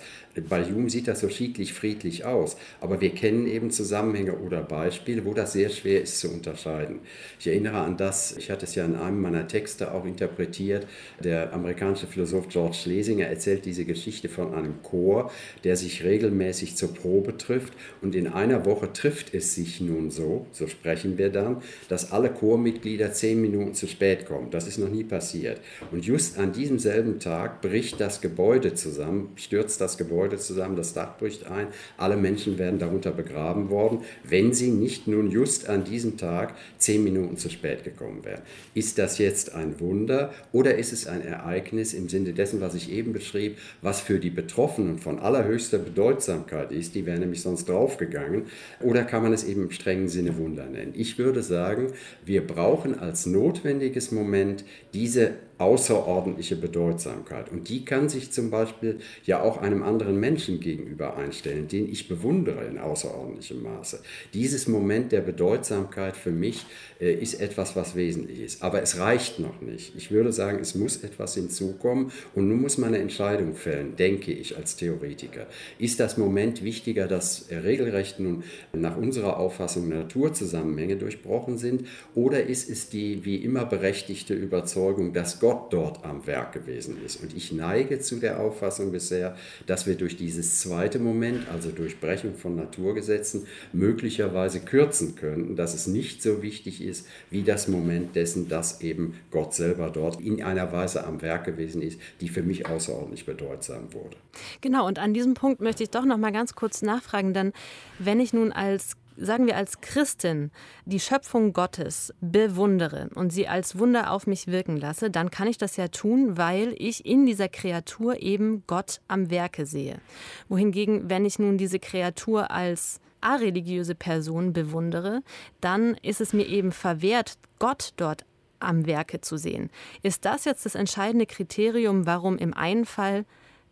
Bei 0.49 0.65
Hume 0.65 0.89
sieht 0.89 1.09
das 1.09 1.21
so 1.21 1.29
schicklich 1.29 1.73
friedlich 1.73 2.25
aus, 2.25 2.57
aber 2.81 3.01
wir 3.01 3.11
kennen 3.11 3.49
eben 3.49 3.73
Zusammenhänge 3.73 4.39
oder 4.39 4.63
Beispiele, 4.63 5.25
wo 5.25 5.35
das 5.35 5.55
sehr 5.55 5.71
schwer 5.71 6.03
ist 6.03 6.21
zu 6.21 6.31
unterscheiden. 6.31 7.01
Ich 7.41 7.49
erinnere 7.49 7.79
an 7.79 7.97
das, 7.97 8.37
ich 8.37 8.49
hatte 8.49 8.65
es 8.65 8.77
ja 8.77 8.85
in 8.85 8.95
einem 8.95 9.21
meiner 9.21 9.49
Texte 9.49 9.93
auch 9.93 10.05
interpretiert, 10.05 10.87
der 11.19 11.53
amerikanische 11.53 12.07
Philosoph 12.07 12.49
George 12.49 12.77
Schlesinger 12.77 13.27
erzählt 13.27 13.65
diese 13.65 13.85
Geschichte 13.85 14.29
von 14.29 14.55
einem 14.55 14.81
Chor, 14.85 15.33
der 15.65 15.77
sich 15.77 16.05
regelmäßig 16.05 16.77
zur 16.77 16.95
Probe 16.95 17.37
trifft 17.37 17.73
und 18.01 18.15
in 18.15 18.29
einer 18.29 18.65
Woche 18.67 18.93
trifft 18.93 19.35
es 19.35 19.57
sich 19.57 19.81
nun 19.81 20.13
so, 20.13 20.47
so 20.53 20.69
sprechen 20.69 21.19
wir 21.19 21.31
dann, 21.31 21.61
dass 21.89 22.13
alle 22.13 22.31
Chormitglieder 22.31 23.13
zehn 23.13 23.41
Minuten 23.41 23.75
zu 23.75 23.89
spät 23.89 24.27
kommen. 24.27 24.53
Das 24.53 24.69
ist 24.69 24.79
noch 24.79 24.91
nie 24.91 25.03
passiert. 25.05 25.61
Und 25.91 26.05
just 26.07 26.39
an 26.39 26.53
diesem 26.53 26.79
selben 26.79 27.19
Tag 27.19 27.63
bricht 27.63 28.01
das 28.01 28.21
Gebäude 28.21 28.75
zusammen, 28.75 29.33
stürzt 29.35 29.81
das 29.81 29.99
Gebäude 29.99 30.20
zusammen, 30.39 30.77
das 30.77 30.93
Dach 30.93 31.17
bricht 31.19 31.47
ein, 31.47 31.69
alle 31.97 32.17
Menschen 32.17 32.59
werden 32.59 32.79
darunter 32.79 33.11
begraben 33.11 33.71
worden, 33.71 34.01
wenn 34.25 34.53
sie 34.53 34.71
nicht 34.71 35.07
nun 35.07 35.31
just 35.31 35.69
an 35.69 35.85
diesem 35.85 36.17
Tag 36.17 36.55
zehn 36.79 37.03
Minuten 37.03 37.37
zu 37.37 37.49
spät 37.49 37.85
gekommen 37.85 38.25
wären. 38.25 38.43
Ist 38.75 38.99
das 38.99 39.19
jetzt 39.19 39.55
ein 39.55 39.81
Wunder 39.81 40.33
oder 40.53 40.77
ist 40.77 40.93
es 40.93 41.07
ein 41.07 41.23
Ereignis 41.23 41.95
im 41.95 42.09
Sinne 42.09 42.33
dessen, 42.33 42.61
was 42.61 42.75
ich 42.75 42.91
eben 42.91 43.13
beschrieb, 43.13 43.59
was 43.83 44.01
für 44.01 44.19
die 44.19 44.31
Betroffenen 44.31 44.99
von 44.99 45.19
allerhöchster 45.19 45.79
Bedeutsamkeit 45.79 46.73
ist, 46.73 46.95
die 46.95 47.07
wären 47.07 47.21
nämlich 47.21 47.43
sonst 47.43 47.69
draufgegangen, 47.69 48.45
oder 48.81 49.05
kann 49.05 49.23
man 49.23 49.33
es 49.33 49.45
eben 49.45 49.65
im 49.65 49.71
strengen 49.71 50.09
Sinne 50.09 50.37
Wunder 50.37 50.67
nennen? 50.67 50.93
Ich 50.97 51.19
würde 51.19 51.43
sagen, 51.43 51.93
wir 52.25 52.47
brauchen 52.47 52.99
als 52.99 53.27
notwendiges 53.27 54.11
Moment 54.11 54.65
diese 54.95 55.33
außerordentliche 55.61 56.57
Bedeutsamkeit. 56.57 57.53
Und 57.53 57.69
die 57.69 57.85
kann 57.85 58.09
sich 58.09 58.33
zum 58.33 58.51
Beispiel 58.51 59.01
ja 59.25 59.43
auch 59.43 59.59
einem 59.59 59.83
anderen 59.83 60.19
Menschen 60.19 60.59
gegenüber 60.59 61.17
einstellen, 61.17 61.69
den 61.69 61.91
ich 61.91 62.09
bewundere 62.09 62.65
in 62.65 62.79
außerordentlichem 62.79 63.63
Maße. 63.63 64.01
Dieses 64.33 64.69
Moment 64.69 65.13
der 65.13 65.21
Bedeutsamkeit 65.21 66.17
für 66.17 66.31
mich 66.31 66.65
äh, 66.99 67.13
ist 67.13 67.41
etwas, 67.41 67.77
was 67.77 67.95
wesentlich 67.95 68.41
ist. 68.41 68.63
Aber 68.63 68.83
es 68.83 68.99
reicht 68.99 69.39
noch 69.39 69.61
nicht. 69.61 69.95
Ich 69.97 70.11
würde 70.11 70.33
sagen, 70.33 70.59
es 70.61 70.75
muss 70.75 71.05
etwas 71.05 71.35
hinzukommen 71.35 72.11
und 72.35 72.49
nun 72.49 72.63
muss 72.63 72.79
man 72.79 72.95
eine 72.95 73.03
Entscheidung 73.03 73.55
fällen, 73.55 73.97
denke 73.97 74.33
ich 74.33 74.57
als 74.57 74.77
Theoretiker. 74.77 75.47
Ist 75.79 76.01
das 76.01 76.17
Moment 76.17 76.65
wichtiger, 76.65 77.07
dass 77.07 77.47
regelrecht 77.51 78.19
nun 78.19 78.45
nach 78.73 78.97
unserer 78.97 79.39
Auffassung 79.39 79.89
Naturzusammenhänge 79.91 80.97
durchbrochen 80.97 81.59
sind 81.59 81.87
oder 82.15 82.45
ist 82.45 82.71
es 82.71 82.89
die 82.89 83.25
wie 83.27 83.37
immer 83.37 83.67
berechtigte 83.67 84.33
Überzeugung, 84.33 85.13
dass 85.13 85.39
Gott 85.39 85.50
Gott 85.51 85.73
dort 85.73 86.05
am 86.05 86.29
Werk 86.29 86.53
gewesen 86.53 87.05
ist. 87.05 87.21
Und 87.21 87.37
ich 87.37 87.51
neige 87.51 87.99
zu 87.99 88.21
der 88.21 88.39
Auffassung 88.39 88.93
bisher, 88.93 89.35
dass 89.67 89.85
wir 89.85 89.97
durch 89.97 90.17
dieses 90.17 90.61
zweite 90.61 91.01
Moment, 91.01 91.49
also 91.49 91.73
Durchbrechung 91.73 92.37
von 92.37 92.55
Naturgesetzen, 92.55 93.49
möglicherweise 93.73 94.61
kürzen 94.61 95.17
könnten, 95.17 95.57
dass 95.57 95.75
es 95.75 95.89
nicht 95.89 96.23
so 96.23 96.41
wichtig 96.41 96.81
ist 96.85 97.09
wie 97.31 97.43
das 97.43 97.67
Moment 97.67 98.15
dessen, 98.15 98.49
dass 98.49 98.81
eben 98.81 99.15
Gott 99.33 99.53
selber 99.53 99.91
dort 99.91 100.21
in 100.21 100.41
einer 100.41 100.71
Weise 100.71 101.05
am 101.05 101.21
Werk 101.21 101.47
gewesen 101.47 101.83
ist, 101.83 102.01
die 102.21 102.29
für 102.29 102.45
mich 102.45 102.69
außerordentlich 102.69 103.27
bedeutsam 103.27 103.93
wurde. 103.93 104.17
Genau, 104.61 104.87
und 104.87 105.01
an 105.01 105.15
diesem 105.15 105.35
Punkt 105.35 105.61
möchte 105.61 105.83
ich 105.83 105.91
doch 105.91 106.05
noch 106.05 106.19
mal 106.19 106.31
ganz 106.31 106.55
kurz 106.55 106.81
nachfragen, 106.81 107.35
denn 107.35 107.53
wenn 107.99 108.21
ich 108.21 108.33
nun 108.33 108.53
als 108.53 109.00
sagen 109.21 109.47
wir 109.47 109.57
als 109.57 109.81
Christin, 109.81 110.51
die 110.85 111.01
Schöpfung 111.01 111.53
Gottes 111.53 112.13
bewundere 112.21 113.11
und 113.15 113.31
sie 113.31 113.47
als 113.47 113.79
Wunder 113.79 114.11
auf 114.11 114.27
mich 114.27 114.47
wirken 114.47 114.77
lasse, 114.77 115.11
dann 115.11 115.31
kann 115.31 115.49
ich 115.49 115.59
das 115.59 115.77
ja 115.77 115.89
tun, 115.89 116.37
weil 116.37 116.75
ich 116.79 117.05
in 117.05 117.27
dieser 117.27 117.49
Kreatur 117.49 118.23
eben 118.23 118.65
Gott 118.67 119.01
am 119.09 119.31
Werke 119.31 119.67
sehe. 119.67 120.01
Wohingegen, 120.49 121.11
wenn 121.11 121.25
ich 121.25 121.39
nun 121.39 121.59
diese 121.59 121.79
Kreatur 121.79 122.51
als 122.51 123.01
areligiöse 123.21 123.95
Person 123.95 124.53
bewundere, 124.53 125.23
dann 125.61 125.95
ist 126.03 126.21
es 126.21 126.33
mir 126.33 126.47
eben 126.47 126.73
verwehrt, 126.73 127.39
Gott 127.59 127.93
dort 127.97 128.25
am 128.59 128.87
Werke 128.87 129.21
zu 129.21 129.37
sehen. 129.37 129.71
Ist 130.03 130.25
das 130.25 130.45
jetzt 130.45 130.65
das 130.65 130.75
entscheidende 130.75 131.27
Kriterium, 131.27 132.07
warum 132.07 132.39
im 132.39 132.55
einen 132.55 132.87
Fall 132.87 133.25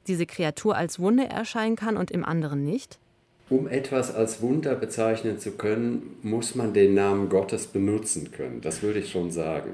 diese 0.06 0.26
Kreatur 0.26 0.76
als 0.76 0.98
Wunder 0.98 1.26
erscheinen 1.26 1.76
kann 1.76 1.96
und 1.96 2.10
im 2.10 2.24
anderen 2.24 2.64
nicht? 2.64 2.98
Um 3.50 3.66
etwas 3.66 4.14
als 4.14 4.42
Wunder 4.42 4.74
bezeichnen 4.74 5.38
zu 5.38 5.52
können, 5.52 6.16
muss 6.22 6.54
man 6.54 6.74
den 6.74 6.92
Namen 6.92 7.30
Gottes 7.30 7.66
benutzen 7.66 8.30
können. 8.30 8.60
Das 8.60 8.82
würde 8.82 8.98
ich 8.98 9.10
schon 9.10 9.30
sagen. 9.30 9.72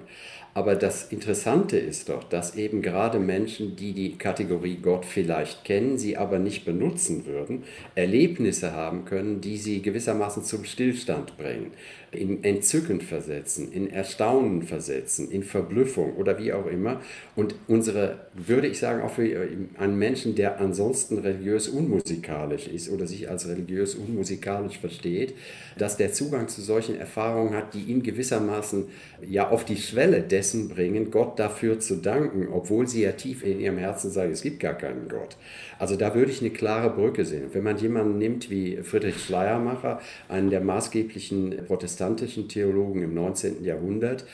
Aber 0.56 0.76
das 0.76 1.10
Interessante 1.10 1.76
ist 1.76 2.08
doch, 2.08 2.22
dass 2.22 2.54
eben 2.54 2.80
gerade 2.80 3.18
Menschen, 3.18 3.74
die 3.74 3.92
die 3.92 4.16
Kategorie 4.16 4.76
Gott 4.80 5.04
vielleicht 5.04 5.64
kennen, 5.64 5.98
sie 5.98 6.16
aber 6.16 6.38
nicht 6.38 6.64
benutzen 6.64 7.26
würden, 7.26 7.64
Erlebnisse 7.96 8.70
haben 8.70 9.04
können, 9.04 9.40
die 9.40 9.56
sie 9.56 9.82
gewissermaßen 9.82 10.44
zum 10.44 10.64
Stillstand 10.64 11.36
bringen, 11.36 11.72
in 12.16 12.42
Entzücken 12.44 13.00
versetzen, 13.00 13.72
in 13.72 13.90
Erstaunen 13.90 14.62
versetzen, 14.62 15.30
in 15.30 15.42
Verblüffung 15.42 16.16
oder 16.16 16.38
wie 16.38 16.52
auch 16.52 16.66
immer. 16.66 17.00
Und 17.36 17.54
unsere, 17.68 18.26
würde 18.34 18.68
ich 18.68 18.78
sagen, 18.78 19.02
auch 19.02 19.12
für 19.12 19.48
einen 19.78 19.98
Menschen, 19.98 20.34
der 20.34 20.60
ansonsten 20.60 21.18
religiös 21.18 21.68
unmusikalisch 21.68 22.68
ist 22.68 22.90
oder 22.90 23.06
sich 23.06 23.28
als 23.28 23.48
religiös 23.48 23.94
unmusikalisch 23.94 24.78
versteht, 24.78 25.34
dass 25.76 25.96
der 25.96 26.12
Zugang 26.12 26.48
zu 26.48 26.62
solchen 26.62 26.96
Erfahrungen 26.96 27.54
hat, 27.54 27.74
die 27.74 27.82
ihn 27.82 28.02
gewissermaßen 28.02 28.86
ja 29.26 29.48
auf 29.48 29.64
die 29.64 29.76
Schwelle 29.76 30.22
dessen 30.22 30.44
dessen 30.44 30.68
bringen, 30.68 31.10
Gott 31.10 31.38
dafür 31.38 31.80
zu 31.80 31.96
danken, 31.96 32.48
obwohl 32.52 32.86
sie 32.86 33.02
ja 33.02 33.12
tief 33.12 33.42
in 33.42 33.60
ihrem 33.60 33.78
Herzen 33.78 34.10
sagen, 34.10 34.32
es 34.32 34.42
gibt 34.42 34.60
gar 34.60 34.74
keinen 34.74 35.08
Gott. 35.08 35.36
Also 35.84 35.96
da 35.96 36.14
würde 36.14 36.32
ich 36.32 36.40
eine 36.40 36.48
klare 36.48 36.88
Brücke 36.88 37.26
sehen. 37.26 37.50
Wenn 37.52 37.62
man 37.62 37.76
jemanden 37.76 38.16
nimmt 38.16 38.48
wie 38.48 38.78
Friedrich 38.78 39.22
Schleiermacher, 39.22 40.00
einen 40.30 40.48
der 40.48 40.62
maßgeblichen 40.62 41.66
protestantischen 41.66 42.48
Theologen 42.48 43.02
im 43.02 43.12
19. 43.12 43.62
Jahrhundert, 43.62 44.24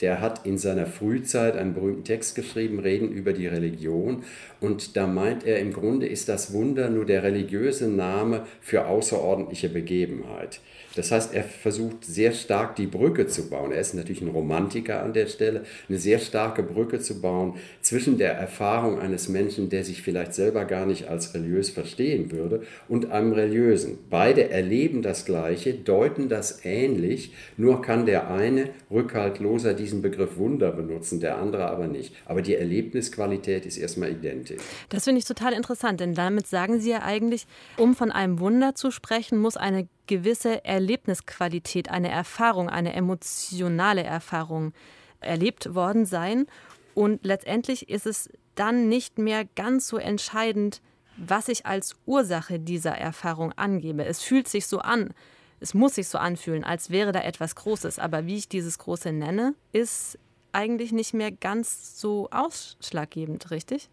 der 0.00 0.20
hat 0.20 0.46
in 0.46 0.58
seiner 0.58 0.86
Frühzeit 0.86 1.56
einen 1.56 1.74
berühmten 1.74 2.04
Text 2.04 2.34
geschrieben, 2.34 2.78
Reden 2.78 3.12
über 3.12 3.32
die 3.32 3.46
Religion. 3.46 4.24
Und 4.60 4.96
da 4.96 5.06
meint 5.06 5.46
er, 5.46 5.58
im 5.60 5.72
Grunde 5.72 6.06
ist 6.06 6.28
das 6.28 6.52
Wunder 6.52 6.88
nur 6.90 7.04
der 7.04 7.22
religiöse 7.22 7.88
Name 7.88 8.46
für 8.60 8.86
außerordentliche 8.86 9.68
Begebenheit. 9.68 10.60
Das 10.96 11.12
heißt, 11.12 11.34
er 11.34 11.44
versucht 11.44 12.04
sehr 12.04 12.32
stark 12.32 12.74
die 12.74 12.86
Brücke 12.86 13.28
zu 13.28 13.48
bauen. 13.48 13.70
Er 13.70 13.80
ist 13.80 13.94
natürlich 13.94 14.22
ein 14.22 14.28
Romantiker 14.28 15.02
an 15.02 15.12
der 15.12 15.26
Stelle, 15.26 15.64
eine 15.88 15.98
sehr 15.98 16.18
starke 16.18 16.62
Brücke 16.64 16.98
zu 16.98 17.20
bauen 17.20 17.54
zwischen 17.80 18.18
der 18.18 18.32
Erfahrung 18.32 18.98
eines 18.98 19.28
Menschen, 19.28 19.68
der 19.68 19.84
sich 19.84 20.02
vielleicht 20.02 20.34
selber 20.34 20.64
gar 20.64 20.86
nicht 20.86 21.08
als 21.08 21.32
religiös 21.32 21.70
verstehen 21.70 22.32
würde, 22.32 22.62
und 22.88 23.10
einem 23.12 23.32
Religiösen. 23.32 23.98
Beide 24.10 24.50
erleben 24.50 25.02
das 25.02 25.24
Gleiche, 25.24 25.74
deuten 25.74 26.28
das 26.28 26.64
ähnlich, 26.64 27.32
nur 27.56 27.82
kann 27.82 28.06
der 28.06 28.30
eine 28.30 28.70
rückhaltloser 28.90 29.74
diesen 29.90 30.02
Begriff 30.02 30.36
Wunder 30.36 30.70
benutzen, 30.70 31.18
der 31.20 31.38
andere 31.38 31.68
aber 31.68 31.88
nicht. 31.88 32.14
Aber 32.26 32.42
die 32.42 32.54
Erlebnisqualität 32.54 33.66
ist 33.66 33.76
erstmal 33.76 34.10
identisch. 34.10 34.62
Das 34.88 35.04
finde 35.04 35.18
ich 35.18 35.24
total 35.24 35.52
interessant, 35.52 36.00
denn 36.00 36.14
damit 36.14 36.46
sagen 36.46 36.80
Sie 36.80 36.90
ja 36.90 37.02
eigentlich, 37.02 37.46
um 37.76 37.96
von 37.96 38.12
einem 38.12 38.38
Wunder 38.38 38.74
zu 38.74 38.92
sprechen, 38.92 39.38
muss 39.38 39.56
eine 39.56 39.88
gewisse 40.06 40.64
Erlebnisqualität, 40.64 41.90
eine 41.90 42.08
Erfahrung, 42.08 42.68
eine 42.68 42.92
emotionale 42.92 44.04
Erfahrung 44.04 44.72
erlebt 45.20 45.74
worden 45.74 46.06
sein. 46.06 46.46
Und 46.94 47.24
letztendlich 47.24 47.88
ist 47.88 48.06
es 48.06 48.28
dann 48.54 48.88
nicht 48.88 49.18
mehr 49.18 49.44
ganz 49.56 49.88
so 49.88 49.96
entscheidend, 49.96 50.80
was 51.16 51.48
ich 51.48 51.66
als 51.66 51.96
Ursache 52.06 52.60
dieser 52.60 52.92
Erfahrung 52.92 53.52
angebe. 53.52 54.04
Es 54.04 54.22
fühlt 54.22 54.48
sich 54.48 54.66
so 54.66 54.78
an, 54.78 55.12
es 55.60 55.74
muss 55.74 55.94
sich 55.94 56.08
so 56.08 56.18
anfühlen, 56.18 56.64
als 56.64 56.90
wäre 56.90 57.12
da 57.12 57.20
etwas 57.20 57.54
Großes. 57.54 57.98
Aber 57.98 58.26
wie 58.26 58.36
ich 58.36 58.48
dieses 58.48 58.78
Große 58.78 59.12
nenne, 59.12 59.54
ist 59.72 60.18
eigentlich 60.52 60.92
nicht 60.92 61.14
mehr 61.14 61.30
ganz 61.30 62.00
so 62.00 62.28
ausschlaggebend, 62.30 63.50
richtig? 63.50 63.88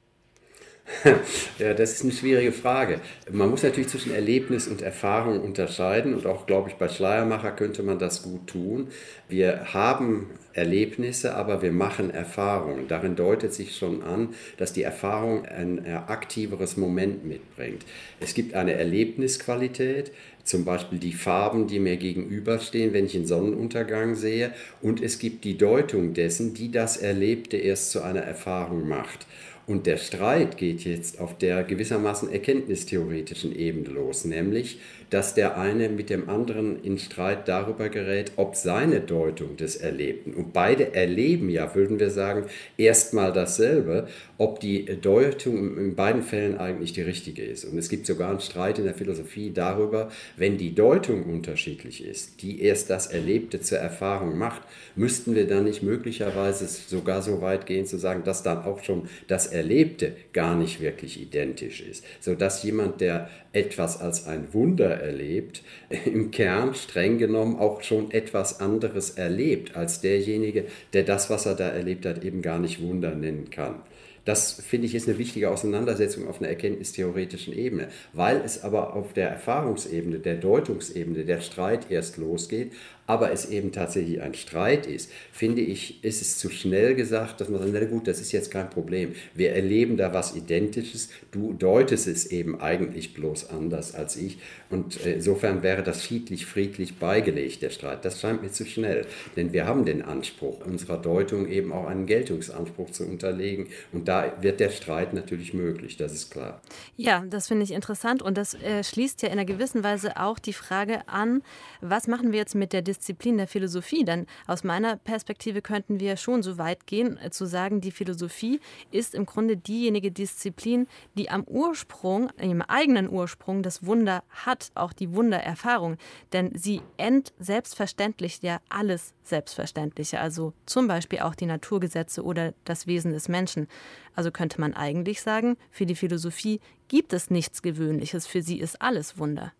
ja, 1.59 1.73
das 1.73 1.93
ist 1.93 2.03
eine 2.03 2.13
schwierige 2.13 2.51
Frage. 2.51 3.01
Man 3.29 3.49
muss 3.49 3.63
natürlich 3.63 3.89
zwischen 3.89 4.13
Erlebnis 4.13 4.67
und 4.67 4.81
Erfahrung 4.81 5.41
unterscheiden 5.41 6.13
und 6.13 6.25
auch, 6.25 6.45
glaube 6.45 6.69
ich, 6.69 6.75
bei 6.75 6.87
Schleiermacher 6.87 7.51
könnte 7.51 7.83
man 7.83 7.99
das 7.99 8.23
gut 8.23 8.47
tun. 8.47 8.87
Wir 9.27 9.73
haben 9.73 10.29
Erlebnisse, 10.53 11.35
aber 11.35 11.61
wir 11.61 11.73
machen 11.73 12.09
Erfahrungen. 12.09 12.87
Darin 12.87 13.15
deutet 13.15 13.53
sich 13.53 13.75
schon 13.75 14.01
an, 14.01 14.29
dass 14.55 14.73
die 14.73 14.83
Erfahrung 14.83 15.45
ein 15.45 15.85
aktiveres 15.85 16.77
Moment 16.77 17.25
mitbringt. 17.25 17.85
Es 18.19 18.33
gibt 18.33 18.53
eine 18.53 18.73
Erlebnisqualität, 18.73 20.11
zum 20.43 20.63
Beispiel 20.63 20.99
die 20.99 21.13
Farben, 21.13 21.67
die 21.67 21.79
mir 21.79 21.97
gegenüberstehen, 21.97 22.93
wenn 22.93 23.05
ich 23.05 23.15
einen 23.15 23.27
Sonnenuntergang 23.27 24.15
sehe, 24.15 24.53
und 24.81 25.03
es 25.03 25.19
gibt 25.19 25.43
die 25.43 25.57
Deutung 25.57 26.13
dessen, 26.13 26.53
die 26.53 26.71
das 26.71 26.95
Erlebte 26.95 27.57
erst 27.57 27.91
zu 27.91 28.01
einer 28.01 28.21
Erfahrung 28.21 28.87
macht. 28.87 29.27
Und 29.67 29.85
der 29.85 29.97
Streit 29.97 30.57
geht 30.57 30.85
jetzt 30.85 31.19
auf 31.19 31.37
der 31.37 31.63
gewissermaßen 31.63 32.31
erkenntnistheoretischen 32.31 33.53
Ebene 33.53 33.89
los, 33.89 34.23
nämlich 34.23 34.79
dass 35.09 35.33
der 35.33 35.57
eine 35.57 35.89
mit 35.89 36.09
dem 36.09 36.29
anderen 36.29 36.83
in 36.83 36.97
Streit 36.97 37.47
darüber 37.47 37.89
gerät, 37.89 38.33
ob 38.35 38.55
seine 38.55 38.99
Deutung 38.99 39.57
des 39.57 39.75
Erlebten, 39.75 40.33
und 40.33 40.53
beide 40.53 40.93
erleben 40.93 41.49
ja, 41.49 41.73
würden 41.75 41.99
wir 41.99 42.09
sagen, 42.09 42.45
erstmal 42.77 43.31
dasselbe, 43.31 44.07
ob 44.37 44.59
die 44.59 44.85
Deutung 45.01 45.77
in 45.77 45.95
beiden 45.95 46.21
Fällen 46.21 46.57
eigentlich 46.57 46.93
die 46.93 47.01
richtige 47.01 47.43
ist. 47.43 47.65
Und 47.65 47.77
es 47.77 47.89
gibt 47.89 48.05
sogar 48.05 48.29
einen 48.29 48.39
Streit 48.39 48.77
in 48.79 48.85
der 48.85 48.93
Philosophie 48.93 49.51
darüber, 49.51 50.09
wenn 50.35 50.57
die 50.57 50.75
Deutung 50.75 51.23
unterschiedlich 51.23 52.05
ist, 52.05 52.41
die 52.41 52.61
erst 52.61 52.89
das 52.89 53.07
Erlebte 53.07 53.61
zur 53.61 53.79
Erfahrung 53.79 54.37
macht, 54.37 54.61
müssten 54.95 55.35
wir 55.35 55.47
dann 55.47 55.63
nicht 55.63 55.83
möglicherweise 55.83 56.67
sogar 56.67 57.21
so 57.21 57.41
weit 57.41 57.65
gehen 57.65 57.85
zu 57.85 57.97
sagen, 57.97 58.23
dass 58.23 58.43
dann 58.43 58.63
auch 58.63 58.83
schon 58.83 59.07
das 59.27 59.47
Erlebte 59.47 60.13
gar 60.33 60.55
nicht 60.55 60.81
wirklich 60.81 61.21
identisch 61.21 61.81
ist, 61.81 62.03
sodass 62.19 62.63
jemand, 62.63 63.01
der 63.01 63.29
etwas 63.53 63.99
als 63.99 64.27
ein 64.27 64.53
Wunder 64.53 64.96
erlebt, 64.97 65.63
im 66.05 66.31
Kern 66.31 66.73
streng 66.75 67.17
genommen 67.17 67.57
auch 67.57 67.81
schon 67.83 68.11
etwas 68.11 68.59
anderes 68.59 69.11
erlebt 69.11 69.75
als 69.75 70.01
derjenige, 70.01 70.65
der 70.93 71.03
das, 71.03 71.29
was 71.29 71.45
er 71.45 71.55
da 71.55 71.69
erlebt 71.69 72.05
hat, 72.05 72.23
eben 72.23 72.41
gar 72.41 72.59
nicht 72.59 72.81
Wunder 72.81 73.15
nennen 73.15 73.49
kann. 73.49 73.81
Das 74.27 74.51
finde 74.51 74.87
ich 74.87 74.95
ist 74.95 75.07
eine 75.07 75.17
wichtige 75.17 75.49
Auseinandersetzung 75.49 76.27
auf 76.27 76.39
einer 76.41 76.49
erkenntnistheoretischen 76.49 77.57
Ebene, 77.57 77.87
weil 78.11 78.41
es 78.43 78.61
aber 78.61 78.93
auf 78.93 79.13
der 79.13 79.29
Erfahrungsebene, 79.29 80.19
der 80.19 80.35
Deutungsebene, 80.35 81.23
der 81.23 81.39
Streit 81.39 81.89
erst 81.89 82.17
losgeht, 82.17 82.73
aber 83.07 83.31
es 83.31 83.49
eben 83.49 83.71
tatsächlich 83.71 84.21
ein 84.21 84.33
Streit 84.33 84.85
ist, 84.85 85.09
finde 85.31 85.61
ich, 85.61 86.03
ist 86.03 86.21
es 86.21 86.37
zu 86.37 86.49
schnell 86.49 86.93
gesagt, 86.93 87.39
dass 87.39 87.47
man 87.47 87.61
sagt, 87.61 87.73
na 87.73 87.85
gut, 87.85 88.07
das 88.07 88.19
ist 88.19 88.33
jetzt 88.33 88.51
kein 88.51 88.69
Problem. 88.69 89.15
Wir 89.33 89.53
erleben 89.53 89.95
da 89.95 90.13
was 90.13 90.35
Identisches, 90.35 91.09
du 91.31 91.53
deutest 91.53 92.07
es 92.07 92.27
eben 92.27 92.59
eigentlich 92.59 93.13
bloß 93.13 93.49
anders 93.49 93.95
als 93.95 94.17
ich. 94.17 94.39
Und 94.69 95.03
äh, 95.05 95.13
insofern 95.13 95.63
wäre 95.63 95.83
das 95.83 96.03
friedlich, 96.03 96.45
friedlich 96.45 96.99
beigelegt, 96.99 97.61
der 97.61 97.69
Streit. 97.69 98.03
Das 98.03 98.19
scheint 98.19 98.43
mir 98.43 98.51
zu 98.51 98.65
schnell, 98.65 99.05
denn 99.37 99.53
wir 99.53 99.65
haben 99.65 99.85
den 99.85 100.01
Anspruch, 100.01 100.65
unserer 100.65 100.97
Deutung 100.97 101.47
eben 101.47 101.71
auch 101.71 101.87
einen 101.87 102.07
Geltungsanspruch 102.07 102.91
zu 102.91 103.05
unterlegen. 103.05 103.67
Und 103.93 104.09
da 104.09 104.33
wird 104.41 104.59
der 104.59 104.69
Streit 104.69 105.13
natürlich 105.13 105.53
möglich, 105.53 105.95
das 105.95 106.11
ist 106.11 106.29
klar. 106.29 106.61
Ja, 106.97 107.23
das 107.29 107.47
finde 107.47 107.63
ich 107.63 107.71
interessant 107.71 108.21
und 108.21 108.37
das 108.37 108.53
äh, 108.55 108.83
schließt 108.83 109.21
ja 109.21 109.29
in 109.29 109.33
einer 109.33 109.45
gewissen 109.45 109.85
Weise 109.85 110.17
auch 110.17 110.39
die 110.39 110.51
Frage 110.51 111.07
an, 111.07 111.41
was 111.79 112.07
machen 112.07 112.33
wir 112.33 112.39
jetzt 112.39 112.55
mit 112.55 112.73
der 112.73 112.81
Diskussion? 112.81 112.96
Disziplin 112.97 113.37
der 113.37 113.47
Philosophie. 113.47 114.03
Denn 114.03 114.25
aus 114.45 114.63
meiner 114.63 114.97
Perspektive 114.97 115.61
könnten 115.61 115.99
wir 115.99 116.17
schon 116.17 116.43
so 116.43 116.57
weit 116.57 116.87
gehen, 116.87 117.17
äh, 117.17 117.29
zu 117.29 117.45
sagen, 117.45 117.81
die 117.81 117.91
Philosophie 117.91 118.59
ist 118.91 119.15
im 119.15 119.25
Grunde 119.25 119.57
diejenige 119.57 120.11
Disziplin, 120.11 120.87
die 121.15 121.29
am 121.29 121.43
Ursprung, 121.43 122.29
im 122.37 122.61
eigenen 122.61 123.09
Ursprung, 123.09 123.63
das 123.63 123.85
Wunder 123.85 124.23
hat, 124.29 124.71
auch 124.75 124.93
die 124.93 125.13
Wundererfahrung. 125.13 125.97
Denn 126.33 126.51
sie 126.55 126.81
entselbstverständlicht 126.97 128.43
ja 128.43 128.59
alles 128.69 129.13
Selbstverständliche, 129.23 130.19
also 130.19 130.53
zum 130.65 130.87
Beispiel 130.87 131.19
auch 131.19 131.35
die 131.35 131.45
Naturgesetze 131.45 132.23
oder 132.23 132.53
das 132.65 132.87
Wesen 132.87 133.11
des 133.11 133.29
Menschen. 133.29 133.67
Also 134.15 134.31
könnte 134.31 134.59
man 134.59 134.73
eigentlich 134.73 135.21
sagen, 135.21 135.57
für 135.69 135.85
die 135.85 135.95
Philosophie 135.95 136.59
gibt 136.87 137.13
es 137.13 137.29
nichts 137.29 137.61
Gewöhnliches, 137.61 138.25
für 138.25 138.41
sie 138.41 138.59
ist 138.59 138.81
alles 138.81 139.17
Wunder. 139.17 139.53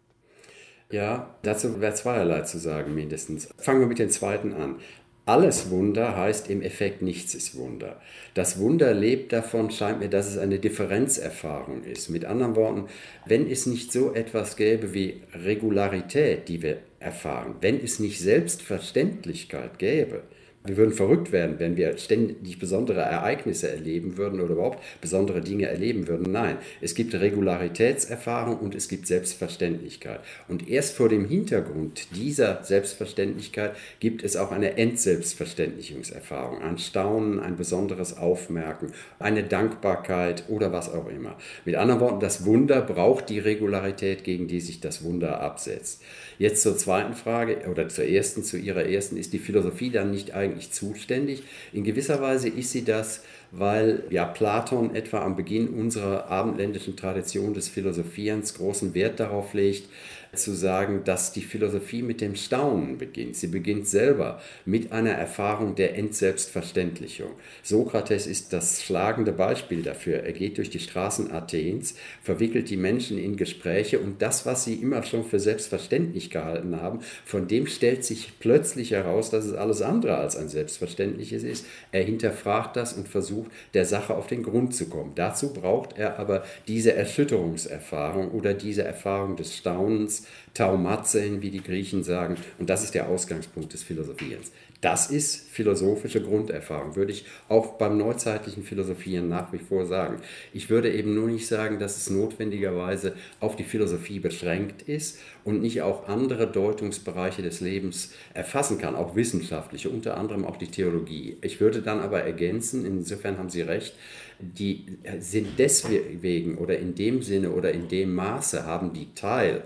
Ja, 0.89 1.35
dazu 1.41 1.81
wäre 1.81 1.93
zweierlei 1.93 2.41
zu 2.41 2.59
sagen 2.59 2.95
mindestens. 2.95 3.49
Fangen 3.57 3.81
wir 3.81 3.87
mit 3.87 3.99
dem 3.99 4.09
zweiten 4.09 4.53
an. 4.53 4.79
Alles 5.25 5.69
Wunder 5.69 6.15
heißt 6.15 6.49
im 6.49 6.61
Effekt 6.61 7.01
nichts 7.01 7.35
ist 7.35 7.57
Wunder. 7.57 7.99
Das 8.33 8.59
Wunder 8.59 8.93
lebt 8.93 9.33
davon, 9.33 9.69
scheint 9.71 9.99
mir, 9.99 10.07
dass 10.07 10.27
es 10.27 10.37
eine 10.37 10.57
Differenzerfahrung 10.57 11.83
ist. 11.83 12.09
Mit 12.09 12.23
anderen 12.23 12.55
Worten, 12.55 12.85
wenn 13.25 13.51
es 13.51 13.65
nicht 13.65 13.91
so 13.91 14.13
etwas 14.13 14.55
gäbe 14.55 14.93
wie 14.93 15.23
Regularität, 15.33 16.47
die 16.47 16.61
wir 16.61 16.77
erfahren, 16.99 17.55
wenn 17.59 17.83
es 17.83 17.99
nicht 17.99 18.21
Selbstverständlichkeit 18.21 19.79
gäbe, 19.79 20.23
wir 20.67 20.77
würden 20.77 20.93
verrückt 20.93 21.31
werden, 21.31 21.55
wenn 21.59 21.77
wir 21.77 21.97
ständig 21.97 22.59
besondere 22.59 23.01
Ereignisse 23.01 23.69
erleben 23.69 24.17
würden 24.17 24.41
oder 24.41 24.53
überhaupt 24.53 24.83
besondere 25.01 25.41
Dinge 25.41 25.67
erleben 25.67 26.07
würden. 26.07 26.31
Nein, 26.31 26.57
es 26.81 26.95
gibt 26.95 27.13
Regularitätserfahrung 27.15 28.57
und 28.57 28.75
es 28.75 28.87
gibt 28.87 29.07
Selbstverständlichkeit. 29.07 30.19
Und 30.47 30.69
erst 30.69 30.95
vor 30.95 31.09
dem 31.09 31.25
Hintergrund 31.25 32.15
dieser 32.15 32.63
Selbstverständlichkeit 32.63 33.75
gibt 33.99 34.23
es 34.23 34.35
auch 34.35 34.51
eine 34.51 34.77
Entselbstverständlichungserfahrung, 34.77 36.61
ein 36.61 36.77
Staunen, 36.77 37.39
ein 37.39 37.55
besonderes 37.55 38.17
Aufmerken, 38.17 38.91
eine 39.19 39.43
Dankbarkeit 39.43 40.43
oder 40.49 40.71
was 40.71 40.93
auch 40.93 41.07
immer. 41.07 41.37
Mit 41.65 41.75
anderen 41.75 42.01
Worten, 42.01 42.19
das 42.19 42.45
Wunder 42.45 42.81
braucht 42.81 43.29
die 43.29 43.39
Regularität, 43.39 44.23
gegen 44.23 44.47
die 44.47 44.59
sich 44.59 44.79
das 44.79 45.03
Wunder 45.03 45.41
absetzt. 45.41 46.01
Jetzt 46.39 46.61
zur 46.61 46.77
zweiten 46.77 47.13
Frage 47.13 47.67
oder 47.69 47.89
zur 47.89 48.05
ersten, 48.05 48.43
zu 48.43 48.57
Ihrer 48.57 48.85
ersten, 48.85 49.17
ist 49.17 49.33
die 49.33 49.39
Philosophie 49.39 49.89
dann 49.89 50.11
nicht 50.11 50.33
eigentlich 50.33 50.56
zuständig? 50.59 51.43
In 51.73 51.83
gewisser 51.83 52.21
Weise 52.21 52.49
ist 52.49 52.71
sie 52.71 52.83
das, 52.83 53.23
weil 53.51 54.03
ja 54.09 54.25
Platon 54.25 54.95
etwa 54.95 55.21
am 55.21 55.35
Beginn 55.35 55.69
unserer 55.69 56.29
abendländischen 56.29 56.97
Tradition 56.97 57.53
des 57.53 57.69
Philosophierens 57.69 58.55
großen 58.55 58.93
Wert 58.93 59.19
darauf 59.19 59.53
legt, 59.53 59.89
zu 60.37 60.53
sagen, 60.53 61.03
dass 61.03 61.31
die 61.31 61.41
Philosophie 61.41 62.01
mit 62.01 62.21
dem 62.21 62.35
Staunen 62.35 62.97
beginnt. 62.97 63.35
Sie 63.35 63.47
beginnt 63.47 63.87
selber 63.87 64.39
mit 64.65 64.91
einer 64.91 65.11
Erfahrung 65.11 65.75
der 65.75 65.97
Entselbstverständlichung. 65.97 67.31
Sokrates 67.63 68.27
ist 68.27 68.53
das 68.53 68.83
schlagende 68.83 69.31
Beispiel 69.31 69.81
dafür. 69.81 70.23
Er 70.23 70.33
geht 70.33 70.57
durch 70.57 70.69
die 70.69 70.79
Straßen 70.79 71.31
Athens, 71.31 71.95
verwickelt 72.21 72.69
die 72.69 72.77
Menschen 72.77 73.17
in 73.17 73.37
Gespräche 73.37 73.99
und 73.99 74.21
das, 74.21 74.45
was 74.45 74.63
sie 74.63 74.75
immer 74.75 75.03
schon 75.03 75.23
für 75.23 75.39
selbstverständlich 75.39 76.29
gehalten 76.29 76.79
haben, 76.81 76.99
von 77.25 77.47
dem 77.47 77.67
stellt 77.67 78.05
sich 78.05 78.33
plötzlich 78.39 78.91
heraus, 78.91 79.29
dass 79.29 79.45
es 79.45 79.53
alles 79.53 79.81
andere 79.81 80.17
als 80.17 80.35
ein 80.35 80.49
Selbstverständliches 80.49 81.43
ist. 81.43 81.65
Er 81.91 82.03
hinterfragt 82.03 82.75
das 82.75 82.93
und 82.93 83.07
versucht, 83.07 83.51
der 83.73 83.85
Sache 83.85 84.15
auf 84.15 84.27
den 84.27 84.43
Grund 84.43 84.75
zu 84.75 84.87
kommen. 84.89 85.13
Dazu 85.15 85.53
braucht 85.53 85.97
er 85.97 86.19
aber 86.19 86.43
diese 86.67 86.93
Erschütterungserfahrung 86.93 88.31
oder 88.31 88.53
diese 88.53 88.83
Erfahrung 88.83 89.35
des 89.35 89.55
Staunens, 89.55 90.26
Taumatzein, 90.53 91.41
wie 91.41 91.51
die 91.51 91.61
Griechen 91.61 92.03
sagen. 92.03 92.35
Und 92.57 92.69
das 92.69 92.83
ist 92.83 92.95
der 92.95 93.07
Ausgangspunkt 93.07 93.73
des 93.73 93.83
Philosophierens. 93.83 94.51
Das 94.81 95.09
ist 95.09 95.49
philosophische 95.49 96.21
Grunderfahrung, 96.21 96.95
würde 96.95 97.11
ich 97.11 97.25
auch 97.49 97.73
beim 97.79 97.97
neuzeitlichen 97.97 98.63
Philosophieren 98.63 99.27
nach 99.27 99.51
wie 99.51 99.57
vor 99.57 99.87
sagen. 99.87 100.17
Ich 100.53 100.69
würde 100.69 100.93
eben 100.93 101.15
nur 101.15 101.27
nicht 101.27 101.47
sagen, 101.47 101.79
dass 101.79 101.97
es 101.97 102.11
notwendigerweise 102.11 103.13
auf 103.39 103.55
die 103.55 103.63
Philosophie 103.63 104.19
beschränkt 104.19 104.83
ist 104.83 105.19
und 105.43 105.61
nicht 105.61 105.81
auch 105.81 106.07
andere 106.07 106.45
Deutungsbereiche 106.45 107.41
des 107.41 107.59
Lebens 107.59 108.13
erfassen 108.35 108.77
kann, 108.77 108.95
auch 108.95 109.15
wissenschaftliche, 109.15 109.89
unter 109.89 110.15
anderem 110.15 110.45
auch 110.45 110.57
die 110.57 110.67
Theologie. 110.67 111.37
Ich 111.41 111.59
würde 111.59 111.81
dann 111.81 111.99
aber 111.99 112.21
ergänzen, 112.21 112.85
insofern 112.85 113.39
haben 113.39 113.49
Sie 113.49 113.61
recht, 113.61 113.95
die 114.39 114.85
sind 115.17 115.57
deswegen 115.57 116.59
oder 116.59 116.77
in 116.77 116.93
dem 116.93 117.23
Sinne 117.23 117.49
oder 117.49 117.71
in 117.71 117.87
dem 117.87 118.13
Maße 118.13 118.65
haben 118.65 118.93
die 118.93 119.11
Teil 119.15 119.63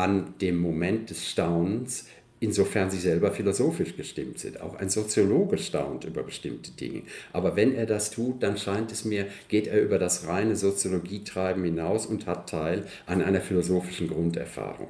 an 0.00 0.34
dem 0.40 0.56
Moment 0.56 1.10
des 1.10 1.28
Staunens, 1.28 2.06
insofern 2.40 2.88
sie 2.90 2.98
selber 2.98 3.32
philosophisch 3.32 3.96
gestimmt 3.98 4.38
sind. 4.38 4.62
Auch 4.62 4.76
ein 4.76 4.88
Soziologe 4.88 5.58
staunt 5.58 6.04
über 6.04 6.22
bestimmte 6.22 6.70
Dinge. 6.72 7.02
Aber 7.34 7.54
wenn 7.54 7.74
er 7.74 7.84
das 7.84 8.10
tut, 8.10 8.42
dann 8.42 8.56
scheint 8.56 8.92
es 8.92 9.04
mir, 9.04 9.26
geht 9.48 9.66
er 9.66 9.82
über 9.82 9.98
das 9.98 10.26
reine 10.26 10.56
Soziologietreiben 10.56 11.62
hinaus 11.62 12.06
und 12.06 12.26
hat 12.26 12.48
Teil 12.48 12.86
an 13.04 13.20
einer 13.20 13.42
philosophischen 13.42 14.08
Grunderfahrung. 14.08 14.88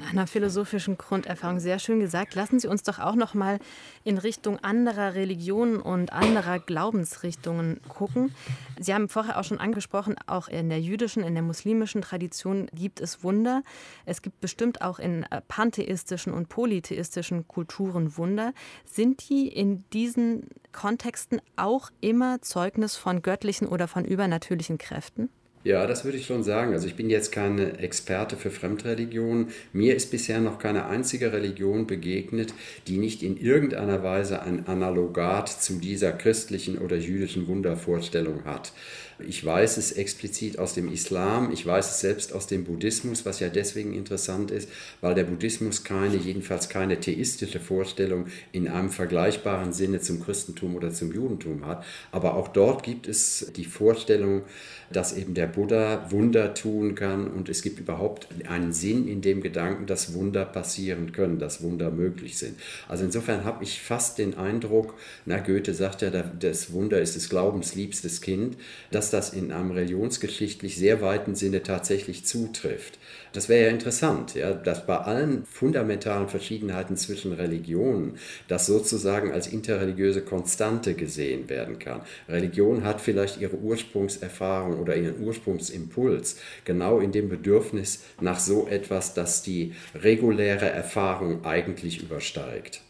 An 0.00 0.08
einer 0.10 0.26
philosophischen 0.26 0.98
Grunderfahrung, 0.98 1.58
sehr 1.58 1.78
schön 1.78 2.00
gesagt. 2.00 2.34
Lassen 2.34 2.60
Sie 2.60 2.68
uns 2.68 2.82
doch 2.82 2.98
auch 2.98 3.14
noch 3.14 3.32
mal 3.32 3.58
in 4.04 4.18
Richtung 4.18 4.58
anderer 4.58 5.14
Religionen 5.14 5.80
und 5.80 6.12
anderer 6.12 6.58
Glaubensrichtungen 6.58 7.80
gucken. 7.88 8.34
Sie 8.78 8.92
haben 8.92 9.08
vorher 9.08 9.38
auch 9.38 9.44
schon 9.44 9.58
angesprochen, 9.58 10.16
auch 10.26 10.48
in 10.48 10.68
der 10.68 10.80
jüdischen, 10.80 11.22
in 11.22 11.32
der 11.32 11.42
muslimischen 11.42 12.02
Tradition 12.02 12.68
gibt 12.74 13.00
es 13.00 13.24
Wunder. 13.24 13.62
Es 14.04 14.20
gibt 14.20 14.40
bestimmt 14.40 14.82
auch 14.82 14.98
in 14.98 15.22
äh, 15.24 15.40
pantheistischen 15.48 16.34
und 16.34 16.50
polytheistischen 16.50 17.48
Kulturen 17.48 18.18
Wunder. 18.18 18.52
Sind 18.84 19.28
die 19.30 19.48
in 19.48 19.88
diesen 19.90 20.48
Kontexten 20.72 21.40
auch 21.56 21.90
immer 22.02 22.42
Zeugnis 22.42 22.96
von 22.96 23.22
göttlichen 23.22 23.66
oder 23.66 23.88
von 23.88 24.04
übernatürlichen 24.04 24.76
Kräften? 24.76 25.30
Ja, 25.66 25.88
das 25.88 26.04
würde 26.04 26.16
ich 26.16 26.26
schon 26.26 26.44
sagen. 26.44 26.74
Also 26.74 26.86
ich 26.86 26.94
bin 26.94 27.10
jetzt 27.10 27.32
kein 27.32 27.58
Experte 27.58 28.36
für 28.36 28.52
Fremdreligionen. 28.52 29.48
Mir 29.72 29.96
ist 29.96 30.12
bisher 30.12 30.40
noch 30.40 30.60
keine 30.60 30.86
einzige 30.86 31.32
Religion 31.32 31.88
begegnet, 31.88 32.54
die 32.86 32.98
nicht 32.98 33.20
in 33.24 33.36
irgendeiner 33.36 34.04
Weise 34.04 34.42
ein 34.42 34.68
Analogat 34.68 35.48
zu 35.48 35.80
dieser 35.80 36.12
christlichen 36.12 36.78
oder 36.78 36.94
jüdischen 36.94 37.48
Wundervorstellung 37.48 38.44
hat. 38.44 38.74
Ich 39.18 39.44
weiß 39.44 39.78
es 39.78 39.92
explizit 39.92 40.58
aus 40.58 40.74
dem 40.74 40.92
Islam, 40.92 41.50
ich 41.50 41.64
weiß 41.64 41.90
es 41.90 42.00
selbst 42.00 42.34
aus 42.34 42.46
dem 42.46 42.64
Buddhismus, 42.64 43.24
was 43.24 43.40
ja 43.40 43.48
deswegen 43.48 43.94
interessant 43.94 44.50
ist, 44.50 44.68
weil 45.00 45.14
der 45.14 45.24
Buddhismus 45.24 45.84
keine, 45.84 46.16
jedenfalls 46.16 46.68
keine 46.68 47.00
theistische 47.00 47.58
Vorstellung 47.58 48.26
in 48.52 48.68
einem 48.68 48.90
vergleichbaren 48.90 49.72
Sinne 49.72 50.00
zum 50.00 50.22
Christentum 50.22 50.76
oder 50.76 50.90
zum 50.90 51.12
Judentum 51.12 51.64
hat. 51.64 51.84
Aber 52.12 52.34
auch 52.34 52.48
dort 52.48 52.82
gibt 52.82 53.08
es 53.08 53.50
die 53.56 53.64
Vorstellung, 53.64 54.42
dass 54.90 55.16
eben 55.16 55.34
der 55.34 55.46
Buddha 55.46 56.10
Wunder 56.10 56.54
tun 56.54 56.94
kann 56.94 57.26
und 57.26 57.48
es 57.48 57.62
gibt 57.62 57.80
überhaupt 57.80 58.28
einen 58.48 58.72
Sinn 58.72 59.08
in 59.08 59.20
dem 59.20 59.40
Gedanken, 59.40 59.86
dass 59.86 60.14
Wunder 60.14 60.44
passieren 60.44 61.12
können, 61.12 61.38
dass 61.38 61.62
Wunder 61.62 61.90
möglich 61.90 62.38
sind. 62.38 62.56
Also 62.88 63.04
insofern 63.04 63.44
habe 63.44 63.64
ich 63.64 63.80
fast 63.80 64.18
den 64.18 64.36
Eindruck, 64.36 64.94
na 65.24 65.38
Goethe 65.38 65.74
sagt 65.74 66.02
ja, 66.02 66.10
das 66.10 66.72
Wunder 66.72 67.00
ist 67.00 67.16
des 67.16 67.28
Glaubens 67.28 67.74
liebstes 67.74 68.20
Kind, 68.20 68.56
dass 68.90 69.05
das 69.10 69.32
in 69.32 69.52
einem 69.52 69.70
religionsgeschichtlich 69.70 70.76
sehr 70.76 71.00
weiten 71.00 71.34
Sinne 71.34 71.62
tatsächlich 71.62 72.24
zutrifft. 72.24 72.98
Das 73.32 73.48
wäre 73.48 73.64
ja 73.66 73.70
interessant, 73.70 74.34
ja, 74.34 74.52
dass 74.54 74.86
bei 74.86 74.96
allen 74.96 75.44
fundamentalen 75.44 76.28
Verschiedenheiten 76.28 76.96
zwischen 76.96 77.32
Religionen 77.32 78.18
das 78.48 78.66
sozusagen 78.66 79.32
als 79.32 79.46
interreligiöse 79.46 80.22
Konstante 80.22 80.94
gesehen 80.94 81.50
werden 81.50 81.78
kann. 81.78 82.00
Religion 82.28 82.84
hat 82.84 83.00
vielleicht 83.00 83.40
ihre 83.40 83.56
Ursprungserfahrung 83.56 84.80
oder 84.80 84.96
ihren 84.96 85.20
Ursprungsimpuls 85.20 86.38
genau 86.64 86.98
in 86.98 87.12
dem 87.12 87.28
Bedürfnis 87.28 88.04
nach 88.20 88.40
so 88.40 88.68
etwas, 88.68 89.14
das 89.14 89.42
die 89.42 89.74
reguläre 89.94 90.70
Erfahrung 90.70 91.44
eigentlich 91.44 92.02
übersteigt 92.02 92.82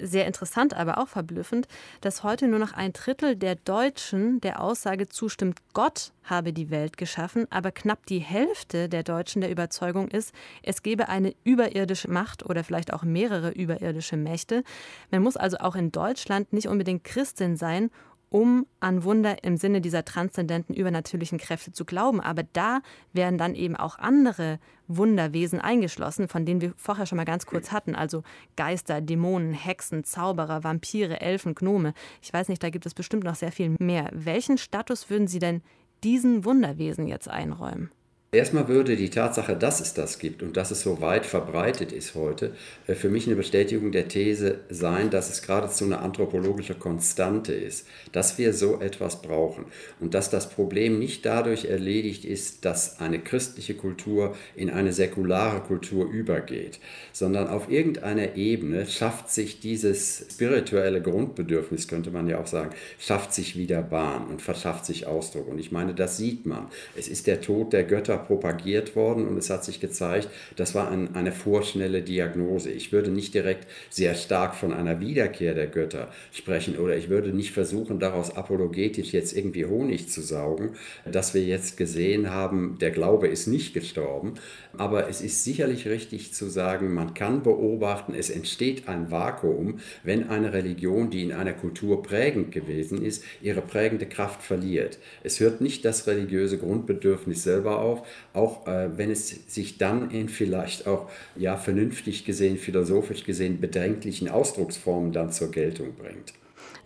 sehr 0.00 0.26
interessant, 0.26 0.74
aber 0.74 0.98
auch 0.98 1.08
verblüffend, 1.08 1.68
dass 2.00 2.22
heute 2.22 2.48
nur 2.48 2.58
noch 2.58 2.72
ein 2.72 2.92
Drittel 2.92 3.36
der 3.36 3.56
Deutschen 3.56 4.40
der 4.40 4.60
Aussage 4.60 5.08
zustimmt, 5.08 5.58
Gott 5.72 6.12
habe 6.24 6.52
die 6.52 6.70
Welt 6.70 6.96
geschaffen, 6.96 7.46
aber 7.50 7.72
knapp 7.72 8.06
die 8.06 8.18
Hälfte 8.18 8.88
der 8.88 9.02
Deutschen 9.02 9.40
der 9.40 9.50
Überzeugung 9.50 10.08
ist, 10.08 10.32
es 10.62 10.82
gebe 10.82 11.08
eine 11.08 11.34
überirdische 11.44 12.10
Macht 12.10 12.44
oder 12.44 12.62
vielleicht 12.64 12.92
auch 12.92 13.02
mehrere 13.02 13.50
überirdische 13.50 14.16
Mächte. 14.16 14.62
Man 15.10 15.22
muss 15.22 15.36
also 15.36 15.58
auch 15.58 15.74
in 15.74 15.92
Deutschland 15.92 16.52
nicht 16.52 16.68
unbedingt 16.68 17.04
Christin 17.04 17.56
sein, 17.56 17.90
um 18.30 18.64
an 18.78 19.04
Wunder 19.04 19.42
im 19.44 19.56
Sinne 19.56 19.80
dieser 19.80 20.04
transzendenten 20.04 20.74
übernatürlichen 20.74 21.38
Kräfte 21.38 21.72
zu 21.72 21.84
glauben. 21.84 22.20
Aber 22.20 22.44
da 22.44 22.80
werden 23.12 23.38
dann 23.38 23.54
eben 23.54 23.76
auch 23.76 23.98
andere 23.98 24.58
Wunderwesen 24.86 25.60
eingeschlossen, 25.60 26.28
von 26.28 26.46
denen 26.46 26.60
wir 26.60 26.72
vorher 26.76 27.06
schon 27.06 27.16
mal 27.16 27.24
ganz 27.24 27.44
kurz 27.44 27.72
hatten. 27.72 27.94
Also 27.94 28.22
Geister, 28.56 29.00
Dämonen, 29.00 29.52
Hexen, 29.52 30.04
Zauberer, 30.04 30.64
Vampire, 30.64 31.20
Elfen, 31.20 31.54
Gnome. 31.54 31.92
Ich 32.22 32.32
weiß 32.32 32.48
nicht, 32.48 32.62
da 32.62 32.70
gibt 32.70 32.86
es 32.86 32.94
bestimmt 32.94 33.24
noch 33.24 33.34
sehr 33.34 33.52
viel 33.52 33.74
mehr. 33.78 34.08
Welchen 34.12 34.58
Status 34.58 35.10
würden 35.10 35.26
Sie 35.26 35.40
denn 35.40 35.62
diesen 36.04 36.44
Wunderwesen 36.44 37.06
jetzt 37.06 37.28
einräumen? 37.28 37.90
Erstmal 38.32 38.68
würde 38.68 38.94
die 38.94 39.10
Tatsache, 39.10 39.56
dass 39.56 39.80
es 39.80 39.92
das 39.92 40.20
gibt 40.20 40.44
und 40.44 40.56
dass 40.56 40.70
es 40.70 40.82
so 40.82 41.00
weit 41.00 41.26
verbreitet 41.26 41.90
ist 41.90 42.14
heute, 42.14 42.54
äh, 42.86 42.94
für 42.94 43.08
mich 43.08 43.26
eine 43.26 43.34
Bestätigung 43.34 43.90
der 43.90 44.06
These 44.06 44.60
sein, 44.68 45.10
dass 45.10 45.30
es 45.30 45.42
geradezu 45.42 45.84
eine 45.84 45.98
anthropologische 45.98 46.76
Konstante 46.76 47.52
ist, 47.52 47.88
dass 48.12 48.38
wir 48.38 48.54
so 48.54 48.80
etwas 48.80 49.20
brauchen 49.20 49.64
und 49.98 50.14
dass 50.14 50.30
das 50.30 50.48
Problem 50.48 51.00
nicht 51.00 51.26
dadurch 51.26 51.64
erledigt 51.64 52.24
ist, 52.24 52.64
dass 52.64 53.00
eine 53.00 53.18
christliche 53.18 53.74
Kultur 53.74 54.36
in 54.54 54.70
eine 54.70 54.92
säkulare 54.92 55.58
Kultur 55.62 56.08
übergeht, 56.08 56.78
sondern 57.12 57.48
auf 57.48 57.68
irgendeiner 57.68 58.36
Ebene 58.36 58.86
schafft 58.86 59.28
sich 59.32 59.58
dieses 59.58 60.26
spirituelle 60.30 61.02
Grundbedürfnis, 61.02 61.88
könnte 61.88 62.12
man 62.12 62.28
ja 62.28 62.38
auch 62.38 62.46
sagen, 62.46 62.70
schafft 63.00 63.34
sich 63.34 63.58
wieder 63.58 63.82
Bahn 63.82 64.28
und 64.28 64.40
verschafft 64.40 64.86
sich 64.86 65.08
Ausdruck. 65.08 65.48
Und 65.48 65.58
ich 65.58 65.72
meine, 65.72 65.94
das 65.94 66.16
sieht 66.16 66.46
man. 66.46 66.68
Es 66.96 67.08
ist 67.08 67.26
der 67.26 67.40
Tod 67.40 67.72
der 67.72 67.82
Götter 67.82 68.19
propagiert 68.20 68.96
worden 68.96 69.26
und 69.26 69.36
es 69.36 69.50
hat 69.50 69.64
sich 69.64 69.80
gezeigt, 69.80 70.28
das 70.56 70.74
war 70.74 70.90
ein, 70.90 71.14
eine 71.14 71.32
vorschnelle 71.32 72.02
Diagnose. 72.02 72.70
Ich 72.70 72.92
würde 72.92 73.10
nicht 73.10 73.34
direkt 73.34 73.66
sehr 73.90 74.14
stark 74.14 74.54
von 74.54 74.72
einer 74.72 75.00
Wiederkehr 75.00 75.54
der 75.54 75.66
Götter 75.66 76.08
sprechen 76.32 76.78
oder 76.78 76.96
ich 76.96 77.08
würde 77.08 77.30
nicht 77.30 77.52
versuchen, 77.52 77.98
daraus 77.98 78.36
apologetisch 78.36 79.12
jetzt 79.12 79.36
irgendwie 79.36 79.66
Honig 79.66 80.08
zu 80.08 80.20
saugen, 80.20 80.74
dass 81.10 81.34
wir 81.34 81.42
jetzt 81.42 81.76
gesehen 81.76 82.30
haben, 82.30 82.78
der 82.80 82.90
Glaube 82.90 83.28
ist 83.28 83.46
nicht 83.46 83.74
gestorben. 83.74 84.34
Aber 84.76 85.08
es 85.08 85.20
ist 85.20 85.44
sicherlich 85.44 85.86
richtig 85.86 86.32
zu 86.32 86.46
sagen, 86.46 86.94
man 86.94 87.14
kann 87.14 87.42
beobachten, 87.42 88.14
es 88.14 88.30
entsteht 88.30 88.88
ein 88.88 89.10
Vakuum, 89.10 89.80
wenn 90.04 90.28
eine 90.28 90.52
Religion, 90.52 91.10
die 91.10 91.22
in 91.22 91.32
einer 91.32 91.52
Kultur 91.52 92.02
prägend 92.02 92.52
gewesen 92.52 93.04
ist, 93.04 93.24
ihre 93.42 93.62
prägende 93.62 94.06
Kraft 94.06 94.42
verliert. 94.42 94.98
Es 95.22 95.40
hört 95.40 95.60
nicht 95.60 95.84
das 95.84 96.06
religiöse 96.06 96.58
Grundbedürfnis 96.58 97.42
selber 97.42 97.80
auf, 97.80 98.06
auch 98.32 98.66
äh, 98.66 98.96
wenn 98.96 99.10
es 99.10 99.28
sich 99.52 99.78
dann 99.78 100.10
in 100.10 100.28
vielleicht 100.28 100.86
auch 100.86 101.10
ja 101.36 101.56
vernünftig 101.56 102.24
gesehen, 102.24 102.58
philosophisch 102.58 103.24
gesehen 103.24 103.60
bedenklichen 103.60 104.28
Ausdrucksformen 104.28 105.12
dann 105.12 105.30
zur 105.32 105.50
Geltung 105.50 105.94
bringt. 105.94 106.32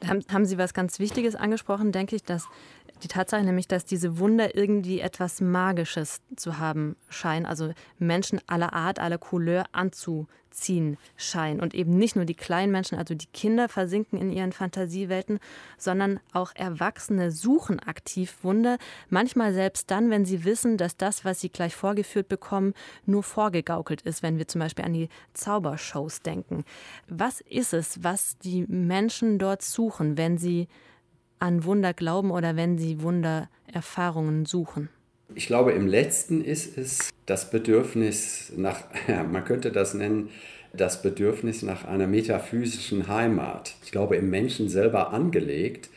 Da 0.01 0.09
haben 0.33 0.45
Sie 0.45 0.59
was 0.59 0.75
ganz 0.75 0.99
Wichtiges 0.99 1.35
angesprochen, 1.35 1.93
denke 1.93 2.17
ich, 2.17 2.23
dass 2.25 2.47
die 3.05 3.09
Tatsache 3.09 3.45
nämlich, 3.45 3.69
dass 3.69 3.85
diese 3.85 4.19
Wunder 4.19 4.57
irgendwie 4.57 5.01
etwas 5.01 5.43
Magisches 5.43 6.23
zu 6.37 6.59
haben 6.59 6.97
scheinen, 7.11 7.45
also 7.45 7.73
Menschen 7.99 8.41
aller 8.47 8.73
Art, 8.73 8.99
aller 8.99 9.19
Couleur 9.19 9.67
anzuziehen 9.73 10.97
scheinen. 11.15 11.61
Und 11.61 11.75
eben 11.75 11.99
nicht 11.99 12.17
nur 12.17 12.25
die 12.25 12.35
kleinen 12.35 12.73
Menschen, 12.73 12.97
also 12.97 13.15
die 13.15 13.27
Kinder 13.27 13.69
versinken 13.69 14.19
in 14.19 14.33
ihren 14.33 14.53
Fantasiewelten, 14.53 15.39
sondern 15.77 16.19
auch 16.33 16.53
Erwachsene 16.55 17.31
suchen 17.31 17.79
aktiv 17.79 18.39
Wunder, 18.43 18.79
manchmal 19.11 19.53
selbst 19.53 19.91
dann, 19.91 20.09
wenn 20.09 20.25
sie 20.25 20.45
wissen, 20.45 20.79
dass 20.79 20.97
das, 20.97 21.27
was 21.27 21.41
sie 21.41 21.51
gleich 21.51 21.77
vorgeführt 21.77 22.29
bekommen, 22.29 22.73
nur 23.05 23.23
vorgegaukelt 23.23 24.01
ist, 24.01 24.23
wenn 24.23 24.39
wir 24.39 24.49
zum 24.49 24.61
Beispiel 24.61 24.87
an 24.87 24.95
die 24.95 25.11
Zaubershows 25.35 26.23
denken. 26.23 26.65
Was 27.07 27.43
ist 27.43 27.75
es, 27.75 28.03
was 28.03 28.39
die 28.39 28.65
Menschen 28.67 29.39
dort 29.39 29.61
suchen, 29.61 30.17
wenn 30.17 30.39
sie 30.39 30.69
an 31.39 31.65
Wunder 31.65 31.93
glauben 31.93 32.31
oder 32.31 32.57
wenn 32.57 32.79
sie 32.79 33.03
Wundererfahrungen 33.03 34.47
suchen? 34.47 34.89
Ich 35.35 35.47
glaube, 35.47 35.73
im 35.73 35.87
letzten 35.87 36.45
ist 36.45 36.79
es 36.79 37.11
das 37.27 37.51
Bedürfnis 37.51 38.53
nach, 38.57 38.85
man 39.09 39.45
könnte 39.45 39.73
das 39.73 39.95
nennen, 39.95 40.31
das 40.73 41.03
Bedürfnis 41.03 41.63
nach 41.63 41.85
einer 41.85 42.07
metaphysischen 42.07 43.09
Heimat. 43.09 43.75
Ich 43.85 43.93
glaube, 43.93 44.17
im 44.17 44.31
Menschen 44.31 44.69
selber 44.69 45.13
angelegt 45.13 45.89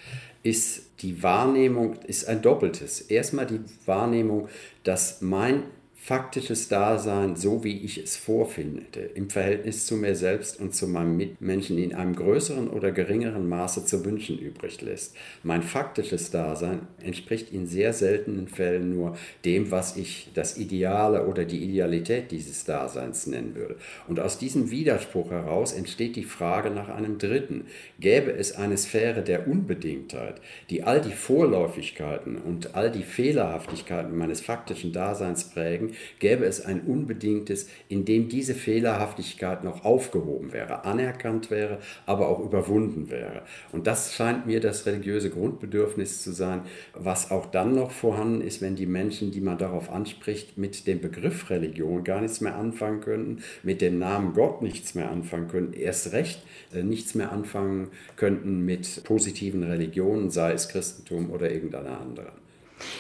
ist 0.43 1.02
die 1.02 1.23
Wahrnehmung, 1.23 1.95
ist 2.08 2.28
ein 2.28 2.41
doppeltes. 2.41 3.02
Erstmal 3.02 3.47
die 3.47 3.60
Wahrnehmung, 3.86 4.50
dass 4.84 5.21
mein 5.21 5.63
faktisches 6.08 6.70
Dasein, 6.70 7.36
so 7.36 7.65
wie 7.65 7.80
ich 7.80 7.98
es 7.98 8.15
vorfinde, 8.15 8.86
im 9.13 9.30
Verhältnis 9.30 9.86
zu 9.86 9.98
mir 9.98 10.15
selbst 10.15 10.58
und 10.58 10.74
zu 10.74 10.88
meinem 10.88 11.17
Mitmenschen 11.17 11.78
in 11.78 11.93
einem 11.93 12.15
größeren 12.15 12.70
oder 12.70 12.93
geringeren 12.93 13.50
Maße 13.50 13.84
zu 13.84 14.06
wünschen 14.06 14.39
übrig 14.39 14.80
lässt. 14.82 15.17
Mein 15.43 15.63
faktisches 15.63 16.32
Dasein 16.32 16.88
entspricht 17.04 17.52
in 17.52 17.67
sehr 17.67 17.91
seltenen 17.91 18.48
Fällen 18.48 18.96
nur 18.96 19.17
dem, 19.43 19.70
was 19.70 19.98
ich 19.98 20.30
das 20.34 20.58
Ideale 20.58 21.28
oder 21.28 21.43
die 21.43 21.62
Idealität 21.62 22.32
dieses 22.32 22.63
Daseins 22.63 23.28
nennen 23.28 23.56
würde. 23.56 23.76
Und 24.08 24.22
aus 24.22 24.38
diesem 24.38 24.72
Widerspruch 24.72 25.32
heraus 25.32 25.74
entsteht 25.74 26.15
die 26.15 26.24
Frage 26.24 26.72
nach 26.72 26.88
einem 26.88 27.17
Dritten. 27.17 27.65
Gäbe 28.00 28.32
es 28.32 28.56
eine 28.56 28.78
Sphäre 28.78 29.24
der 29.24 29.46
Unbedingtheit, 29.46 30.39
die 30.70 30.84
all 30.84 31.02
die 31.02 31.12
Vorläufigkeiten 31.12 32.38
und 32.38 32.76
all 32.76 32.89
die 32.89 33.04
Fehlerhaftigkeiten 33.04 34.17
meines 34.17 34.39
faktischen 34.39 34.93
Daseins 34.93 35.43
prägen, 35.50 35.96
gäbe 36.19 36.45
es 36.45 36.65
ein 36.65 36.81
unbedingtes, 36.81 37.67
in 37.89 38.05
dem 38.05 38.29
diese 38.29 38.55
Fehlerhaftigkeit 38.55 39.63
noch 39.63 39.86
aufgehoben 39.86 40.53
wäre, 40.53 40.86
anerkannt 40.86 41.51
wäre, 41.51 41.79
aber 42.05 42.27
auch 42.27 42.39
überwunden 42.39 43.10
wäre. 43.10 43.43
Und 43.71 43.88
das 43.88 44.13
scheint 44.13 44.45
mir 44.45 44.60
das 44.60 44.86
religiöse 44.86 45.29
Grundbedürfnis 45.29 46.23
zu 46.23 46.31
sein, 46.31 46.62
was 46.93 47.31
auch 47.31 47.45
dann 47.45 47.75
noch 47.75 47.91
vorhanden 47.91 48.41
ist, 48.41 48.62
wenn 48.62 48.75
die 48.75 48.86
Menschen, 48.86 49.31
die 49.31 49.41
man 49.41 49.57
darauf 49.57 49.91
anspricht, 49.91 50.57
mit 50.57 50.88
dem 50.88 51.01
Begriff 51.01 51.49
Religion 51.49 52.03
gar 52.03 52.21
nichts 52.21 52.41
mehr 52.41 52.55
anfangen 52.55 53.01
könnten, 53.01 53.43
mit 53.63 53.81
dem 53.81 53.99
Namen 53.99 54.33
Gott 54.33 54.62
nichts 54.62 54.95
mehr 54.95 55.12
anfangen 55.12 55.47
könnten, 55.47 55.73
erst 55.73 56.13
recht 56.13 56.41
äh, 56.73 56.83
nichts 56.83 57.15
mehr 57.15 57.31
anfangen 57.31 57.89
könnten 58.15 58.65
mit 58.65 59.03
positiven 59.03 59.63
Religionen, 59.63 60.29
sei 60.29 60.53
es 60.53 60.69
Christentum 60.69 61.31
oder 61.31 61.51
irgendeiner 61.51 61.99
anderen. 61.99 62.31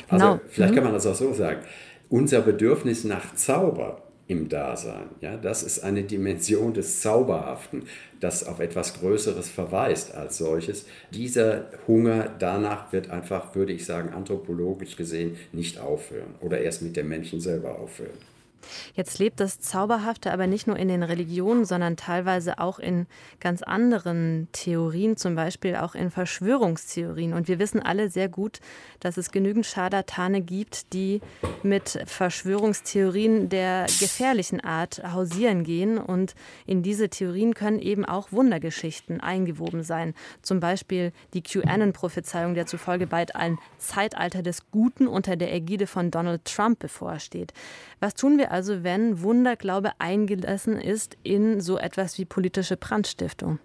Also 0.07 0.25
genau. 0.25 0.39
vielleicht 0.49 0.73
kann 0.73 0.83
mhm. 0.83 0.89
man 0.89 0.93
das 0.93 1.05
auch 1.05 1.15
so 1.15 1.33
sagen 1.33 1.59
unser 2.09 2.41
Bedürfnis 2.41 3.03
nach 3.03 3.35
Zauber 3.35 4.01
im 4.27 4.49
Dasein. 4.49 5.07
Ja, 5.21 5.37
das 5.37 5.63
ist 5.63 5.79
eine 5.79 6.03
Dimension 6.03 6.73
des 6.73 7.01
Zauberhaften, 7.01 7.83
das 8.19 8.45
auf 8.45 8.59
etwas 8.59 8.99
Größeres 8.99 9.49
verweist 9.49 10.13
als 10.15 10.37
solches. 10.37 10.85
Dieser 11.13 11.65
Hunger 11.87 12.35
danach 12.37 12.91
wird 12.91 13.09
einfach, 13.09 13.55
würde 13.55 13.73
ich 13.73 13.85
sagen, 13.85 14.09
anthropologisch 14.09 14.97
gesehen 14.97 15.37
nicht 15.53 15.79
aufhören 15.79 16.35
oder 16.41 16.59
erst 16.59 16.81
mit 16.81 16.97
dem 16.97 17.07
Menschen 17.07 17.39
selber 17.39 17.79
aufhören. 17.79 18.17
Jetzt 18.93 19.19
lebt 19.19 19.39
das 19.39 19.59
Zauberhafte 19.59 20.31
aber 20.31 20.47
nicht 20.47 20.67
nur 20.67 20.77
in 20.77 20.87
den 20.87 21.03
Religionen, 21.03 21.65
sondern 21.65 21.97
teilweise 21.97 22.59
auch 22.59 22.79
in 22.79 23.07
ganz 23.39 23.63
anderen 23.63 24.47
Theorien, 24.51 25.17
zum 25.17 25.35
Beispiel 25.35 25.75
auch 25.75 25.95
in 25.95 26.11
Verschwörungstheorien. 26.11 27.33
Und 27.33 27.47
wir 27.47 27.59
wissen 27.59 27.81
alle 27.81 28.09
sehr 28.09 28.29
gut, 28.29 28.59
dass 28.99 29.17
es 29.17 29.31
genügend 29.31 29.65
Scharlatane 29.65 30.41
gibt, 30.41 30.93
die 30.93 31.21
mit 31.63 31.99
Verschwörungstheorien 32.05 33.49
der 33.49 33.85
gefährlichen 33.99 34.61
Art 34.61 35.01
hausieren 35.13 35.63
gehen. 35.63 35.97
Und 35.97 36.35
in 36.65 36.83
diese 36.83 37.09
Theorien 37.09 37.53
können 37.53 37.79
eben 37.79 38.05
auch 38.05 38.31
Wundergeschichten 38.31 39.21
eingewoben 39.21 39.83
sein. 39.83 40.13
Zum 40.41 40.59
Beispiel 40.59 41.11
die 41.33 41.41
QAnon-Prophezeiung, 41.41 42.53
der 42.53 42.65
zufolge 42.65 43.07
bald 43.07 43.35
ein 43.35 43.57
Zeitalter 43.77 44.41
des 44.41 44.69
Guten 44.71 45.07
unter 45.07 45.35
der 45.35 45.53
Ägide 45.53 45.87
von 45.87 46.11
Donald 46.11 46.45
Trump 46.45 46.79
bevorsteht. 46.79 47.53
Was 47.99 48.13
tun 48.13 48.37
wir 48.37 48.46
also, 48.49 48.83
wenn 48.83 49.21
Wunderglaube 49.21 49.91
eingelassen 49.99 50.79
ist 50.79 51.17
in 51.23 51.61
so 51.61 51.77
etwas 51.77 52.17
wie 52.17 52.25
politische 52.25 52.77
Brandstiftung? 52.77 53.59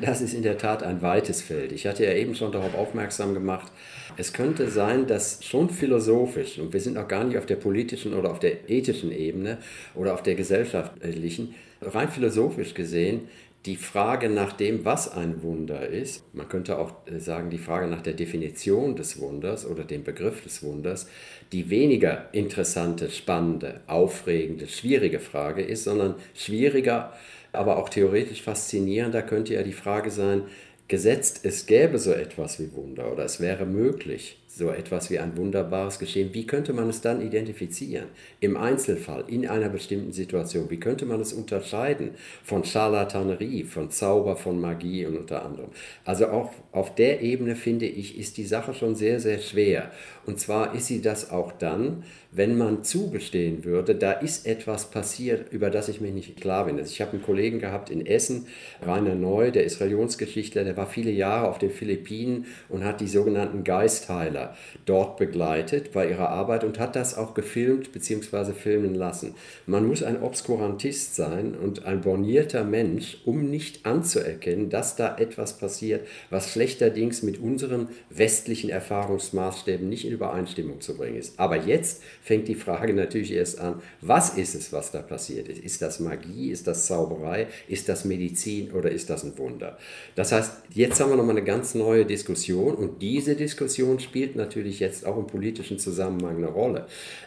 Das 0.00 0.20
ist 0.20 0.34
in 0.34 0.42
der 0.42 0.58
Tat 0.58 0.82
ein 0.82 1.00
weites 1.00 1.40
Feld. 1.40 1.72
Ich 1.72 1.86
hatte 1.86 2.04
ja 2.04 2.12
eben 2.12 2.34
schon 2.34 2.52
darauf 2.52 2.74
aufmerksam 2.74 3.34
gemacht, 3.34 3.72
es 4.16 4.32
könnte 4.32 4.68
sein, 4.68 5.06
dass 5.06 5.42
schon 5.44 5.70
philosophisch, 5.70 6.58
und 6.58 6.72
wir 6.72 6.80
sind 6.80 6.94
noch 6.94 7.08
gar 7.08 7.24
nicht 7.24 7.38
auf 7.38 7.46
der 7.46 7.56
politischen 7.56 8.12
oder 8.12 8.30
auf 8.30 8.40
der 8.40 8.68
ethischen 8.68 9.12
Ebene 9.12 9.58
oder 9.94 10.12
auf 10.12 10.22
der 10.22 10.34
gesellschaftlichen, 10.34 11.54
rein 11.80 12.08
philosophisch 12.08 12.74
gesehen, 12.74 13.28
die 13.66 13.76
Frage 13.76 14.30
nach 14.30 14.54
dem, 14.54 14.86
was 14.86 15.12
ein 15.12 15.42
Wunder 15.42 15.86
ist, 15.86 16.24
man 16.34 16.48
könnte 16.48 16.78
auch 16.78 16.92
äh, 17.06 17.18
sagen, 17.18 17.50
die 17.50 17.58
Frage 17.58 17.88
nach 17.88 18.00
der 18.00 18.14
Definition 18.14 18.96
des 18.96 19.20
Wunders 19.20 19.66
oder 19.66 19.84
dem 19.84 20.02
Begriff 20.02 20.42
des 20.42 20.62
Wunders, 20.62 21.08
die 21.52 21.68
weniger 21.68 22.32
interessante, 22.32 23.10
spannende, 23.10 23.80
aufregende, 23.86 24.66
schwierige 24.66 25.20
Frage 25.20 25.62
ist, 25.62 25.84
sondern 25.84 26.14
schwieriger, 26.34 27.12
aber 27.52 27.76
auch 27.76 27.90
theoretisch 27.90 28.42
faszinierender 28.42 29.22
könnte 29.22 29.54
ja 29.54 29.62
die 29.62 29.72
Frage 29.72 30.10
sein, 30.10 30.44
gesetzt 30.88 31.40
es 31.44 31.66
gäbe 31.66 31.98
so 31.98 32.12
etwas 32.12 32.58
wie 32.60 32.72
Wunder 32.74 33.12
oder 33.12 33.24
es 33.24 33.40
wäre 33.40 33.66
möglich, 33.66 34.39
so 34.60 34.70
etwas 34.70 35.10
wie 35.10 35.18
ein 35.18 35.38
wunderbares 35.38 35.98
Geschehen. 35.98 36.34
Wie 36.34 36.46
könnte 36.46 36.74
man 36.74 36.90
es 36.90 37.00
dann 37.00 37.22
identifizieren? 37.22 38.08
Im 38.40 38.58
Einzelfall, 38.58 39.24
in 39.26 39.48
einer 39.48 39.70
bestimmten 39.70 40.12
Situation. 40.12 40.68
Wie 40.68 40.78
könnte 40.78 41.06
man 41.06 41.18
es 41.18 41.32
unterscheiden 41.32 42.10
von 42.44 42.62
Charlatanerie, 42.62 43.64
von 43.64 43.90
Zauber, 43.90 44.36
von 44.36 44.60
Magie 44.60 45.06
und 45.06 45.16
unter 45.16 45.46
anderem? 45.46 45.70
Also 46.04 46.28
auch 46.28 46.52
auf 46.72 46.94
der 46.94 47.22
Ebene, 47.22 47.56
finde 47.56 47.86
ich, 47.86 48.18
ist 48.18 48.36
die 48.36 48.44
Sache 48.44 48.74
schon 48.74 48.94
sehr, 48.94 49.18
sehr 49.18 49.38
schwer. 49.38 49.90
Und 50.26 50.38
zwar 50.38 50.74
ist 50.74 50.86
sie 50.86 51.00
das 51.00 51.30
auch 51.30 51.52
dann, 51.52 52.04
wenn 52.32 52.56
man 52.56 52.84
zugestehen 52.84 53.64
würde, 53.64 53.94
da 53.94 54.12
ist 54.12 54.46
etwas 54.46 54.90
passiert, 54.90 55.52
über 55.52 55.70
das 55.70 55.88
ich 55.88 56.00
mir 56.00 56.12
nicht 56.12 56.40
klar 56.40 56.66
bin. 56.66 56.78
Also 56.78 56.92
ich 56.92 57.00
habe 57.00 57.12
einen 57.12 57.22
Kollegen 57.22 57.58
gehabt 57.58 57.90
in 57.90 58.06
Essen, 58.06 58.46
Rainer 58.82 59.16
Neu, 59.16 59.50
der 59.50 59.64
ist 59.64 59.80
Religionsgeschichtler, 59.80 60.62
der 60.62 60.76
war 60.76 60.86
viele 60.86 61.10
Jahre 61.10 61.48
auf 61.48 61.58
den 61.58 61.70
Philippinen 61.70 62.46
und 62.68 62.84
hat 62.84 63.00
die 63.00 63.08
sogenannten 63.08 63.64
Geistheiler 63.64 64.49
dort 64.86 65.16
begleitet 65.16 65.92
bei 65.92 66.08
ihrer 66.08 66.28
Arbeit 66.28 66.64
und 66.64 66.78
hat 66.78 66.96
das 66.96 67.16
auch 67.16 67.34
gefilmt 67.34 67.92
bzw. 67.92 68.52
filmen 68.52 68.94
lassen. 68.94 69.34
Man 69.66 69.86
muss 69.86 70.02
ein 70.02 70.22
Obskurantist 70.22 71.14
sein 71.14 71.54
und 71.54 71.84
ein 71.84 72.00
bornierter 72.00 72.64
Mensch, 72.64 73.18
um 73.24 73.50
nicht 73.50 73.86
anzuerkennen, 73.86 74.70
dass 74.70 74.96
da 74.96 75.16
etwas 75.16 75.58
passiert, 75.58 76.06
was 76.30 76.52
schlechterdings 76.52 77.22
mit 77.22 77.40
unseren 77.40 77.88
westlichen 78.10 78.70
Erfahrungsmaßstäben 78.70 79.88
nicht 79.88 80.04
in 80.04 80.12
Übereinstimmung 80.12 80.80
zu 80.80 80.96
bringen 80.96 81.16
ist. 81.16 81.38
Aber 81.38 81.56
jetzt 81.56 82.02
fängt 82.22 82.48
die 82.48 82.54
Frage 82.54 82.94
natürlich 82.94 83.32
erst 83.32 83.60
an, 83.60 83.82
was 84.00 84.36
ist 84.36 84.54
es, 84.54 84.72
was 84.72 84.90
da 84.90 85.02
passiert 85.02 85.48
ist? 85.48 85.62
Ist 85.62 85.82
das 85.82 86.00
Magie, 86.00 86.50
ist 86.50 86.66
das 86.66 86.86
Zauberei, 86.86 87.46
ist 87.68 87.88
das 87.88 88.04
Medizin 88.04 88.70
oder 88.72 88.90
ist 88.90 89.10
das 89.10 89.24
ein 89.24 89.36
Wunder? 89.38 89.78
Das 90.14 90.32
heißt, 90.32 90.52
jetzt 90.74 91.00
haben 91.00 91.10
wir 91.10 91.16
nochmal 91.16 91.36
eine 91.36 91.44
ganz 91.44 91.74
neue 91.74 92.04
Diskussion 92.04 92.74
und 92.74 93.02
diese 93.02 93.36
Diskussion 93.36 94.00
spielt 94.00 94.36
natürlich 94.40 94.80
jetzt 94.80 95.06
auch 95.06 95.16
im 95.16 95.26
politischen 95.26 95.78
Zusammenhang 95.78 96.38
eine 96.38 96.48
Rolle. 96.48 96.86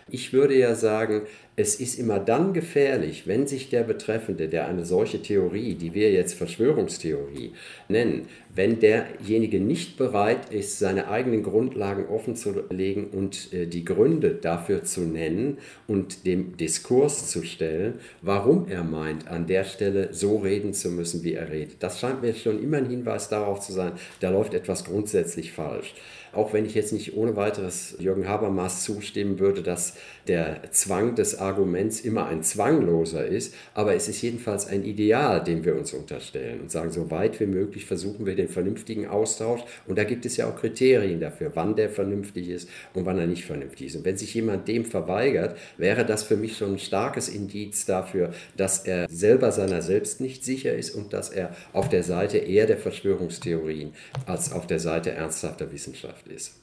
Ich 0.10 0.34
würde 0.34 0.58
ja 0.58 0.76
sagen, 0.76 1.22
es 1.56 1.76
ist 1.76 2.00
immer 2.00 2.20
dann 2.20 2.54
gefährlich, 2.54 3.28
wenn 3.28 3.46
sich 3.46 3.70
der 3.70 3.84
Betreffende, 3.84 4.48
der 4.48 4.68
eine 4.68 4.86
solche 4.86 5.22
Theorie, 5.22 5.76
die 5.76 5.94
wir 5.94 6.12
jetzt 6.12 6.34
Verschwörungstheorie 6.34 7.54
nennen, 7.88 8.28
wenn 8.54 8.80
derjenige 8.80 9.60
nicht 9.60 9.98
bereit 9.98 10.52
ist, 10.52 10.80
seine 10.80 11.10
eigenen 11.10 11.44
Grundlagen 11.44 12.08
offen 12.08 12.36
zu 12.36 12.64
legen 12.70 13.08
und 13.12 13.54
äh, 13.54 13.68
die 13.68 13.86
Gründe 13.86 14.32
dafür 14.32 14.84
zu 14.84 15.02
nennen 15.02 15.60
und 15.88 16.26
dem 16.26 16.58
Diskurs 16.58 17.30
zu 17.30 17.44
stellen, 17.44 17.96
warum 18.22 18.68
er 18.68 18.84
meint, 18.84 19.28
an 19.28 19.46
der 19.46 19.64
Stelle 19.64 20.12
so 20.12 20.38
reden 20.38 20.74
zu 20.74 20.90
müssen, 20.90 21.24
wie 21.24 21.34
er 21.34 21.50
redet. 21.50 21.78
Das 21.82 22.00
scheint 22.00 22.24
mir 22.24 22.34
schon 22.34 22.62
immer 22.62 22.78
ein 22.78 22.90
Hinweis 22.90 23.30
darauf 23.30 23.60
zu 23.60 23.74
sein, 23.74 23.94
da 24.20 24.32
läuft 24.32 24.54
etwas 24.56 24.86
grundsätzlich 24.86 25.52
falsch 25.52 25.94
auch 26.34 26.52
wenn 26.54 26.66
ich 26.66 26.74
jetzt 26.74 26.94
nicht 26.94 27.16
ohne 27.16 27.36
weiteres 27.36 27.96
Jürgen 28.00 28.28
Habermas 28.28 28.84
zustimmen 28.84 29.40
würde, 29.40 29.62
dass 29.62 29.96
der 30.28 30.72
Zwang 30.72 31.16
des 31.16 31.40
Arguments 31.40 32.02
immer 32.02 32.28
ein 32.28 32.44
zwangloser 32.44 33.26
ist, 33.26 33.54
aber 33.74 33.96
es 33.96 34.08
ist 34.08 34.22
jedenfalls 34.22 34.68
ein 34.68 34.84
Ideal, 34.84 35.44
dem 35.44 35.66
wir 35.66 35.76
uns 35.76 35.94
unterstellen 35.94 36.62
und 36.62 36.72
sagen, 36.72 36.92
so 36.92 37.12
weit 37.12 37.40
wie 37.40 37.46
möglich 37.46 37.86
versuchen 37.86 38.26
wir 38.26 38.36
den 38.36 38.48
vernünftigen 38.48 39.08
Austausch 39.08 39.62
und 39.88 39.98
da 39.98 40.04
gibt 40.04 40.26
es 40.26 40.38
ja 40.38 40.48
auch 40.48 40.56
Kriterien 40.56 41.20
dafür, 41.20 41.52
wann 41.56 41.76
der 41.76 41.90
vernünftig 41.90 42.50
ist 42.50 42.70
und 42.94 43.06
wann 43.06 43.20
er 43.20 43.28
nicht 43.28 43.46
vernünftig 43.46 43.88
ist. 43.88 43.96
Und 43.98 44.06
wenn 44.06 44.18
sich 44.18 44.34
jemand 44.34 44.68
dem 44.68 44.86
verweigert, 44.86 45.58
wäre 45.78 46.06
das 46.06 46.24
für 46.24 46.38
mich 46.38 46.58
schon 46.58 46.74
ein 46.74 46.80
starkes 46.80 47.30
Indiz 47.30 47.86
dafür, 47.86 48.34
dass 48.56 48.86
er 48.86 49.08
selber 49.10 49.52
seiner 49.52 49.82
selbst 49.82 50.22
nicht 50.22 50.46
sicher 50.46 50.74
ist 50.74 50.92
und 50.92 51.14
dass 51.14 51.30
er 51.30 51.56
auf 51.74 51.90
der 51.90 52.04
Seite 52.04 52.38
eher 52.38 52.66
der 52.66 52.78
Verschwörungstheorien 52.78 53.94
als 54.26 54.52
auf 54.52 54.68
der 54.68 54.80
Seite 54.80 55.12
ernsthafter 55.12 55.72
Wissenschaft 55.72 56.28
ist. 56.28 56.63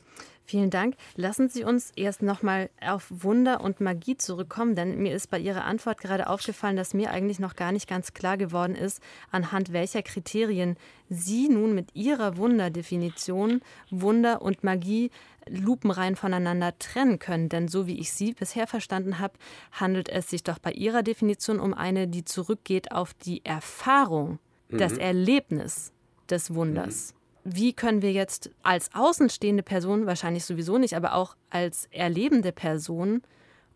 Vielen 0.50 0.70
Dank. 0.70 0.96
Lassen 1.14 1.48
Sie 1.48 1.62
uns 1.62 1.92
erst 1.94 2.22
nochmal 2.22 2.70
auf 2.84 3.06
Wunder 3.08 3.60
und 3.60 3.80
Magie 3.80 4.16
zurückkommen, 4.16 4.74
denn 4.74 5.00
mir 5.00 5.14
ist 5.14 5.30
bei 5.30 5.38
Ihrer 5.38 5.64
Antwort 5.64 6.00
gerade 6.00 6.28
aufgefallen, 6.28 6.76
dass 6.76 6.92
mir 6.92 7.12
eigentlich 7.12 7.38
noch 7.38 7.54
gar 7.54 7.70
nicht 7.70 7.88
ganz 7.88 8.14
klar 8.14 8.36
geworden 8.36 8.74
ist, 8.74 9.00
anhand 9.30 9.72
welcher 9.72 10.02
Kriterien 10.02 10.76
Sie 11.08 11.48
nun 11.48 11.72
mit 11.72 11.94
Ihrer 11.94 12.36
Wunderdefinition 12.36 13.60
Wunder 13.90 14.42
und 14.42 14.64
Magie 14.64 15.12
lupenrein 15.48 16.16
voneinander 16.16 16.76
trennen 16.80 17.20
können. 17.20 17.48
Denn 17.48 17.68
so 17.68 17.86
wie 17.86 18.00
ich 18.00 18.12
Sie 18.12 18.32
bisher 18.32 18.66
verstanden 18.66 19.20
habe, 19.20 19.34
handelt 19.70 20.08
es 20.08 20.30
sich 20.30 20.42
doch 20.42 20.58
bei 20.58 20.72
Ihrer 20.72 21.04
Definition 21.04 21.60
um 21.60 21.74
eine, 21.74 22.08
die 22.08 22.24
zurückgeht 22.24 22.90
auf 22.90 23.14
die 23.14 23.44
Erfahrung, 23.44 24.40
mhm. 24.68 24.78
das 24.78 24.94
Erlebnis 24.94 25.92
des 26.28 26.52
Wunders. 26.52 27.12
Mhm 27.14 27.19
wie 27.44 27.72
können 27.72 28.02
wir 28.02 28.12
jetzt 28.12 28.50
als 28.62 28.90
außenstehende 28.94 29.62
Person, 29.62 30.06
wahrscheinlich 30.06 30.44
sowieso 30.44 30.78
nicht, 30.78 30.94
aber 30.94 31.14
auch 31.14 31.36
als 31.48 31.88
erlebende 31.90 32.52
Person 32.52 33.22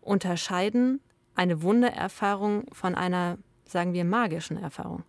unterscheiden 0.01 0.99
eine 1.35 1.61
Wundererfahrung 1.61 2.65
von 2.71 2.95
einer, 2.95 3.37
sagen 3.67 3.93
wir, 3.93 4.05
magischen 4.05 4.57
Erfahrung? 4.57 5.03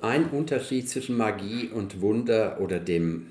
Ein 0.00 0.30
Unterschied 0.30 0.88
zwischen 0.88 1.16
Magie 1.16 1.68
und 1.68 2.00
Wunder 2.00 2.58
oder 2.60 2.80
dem 2.80 3.26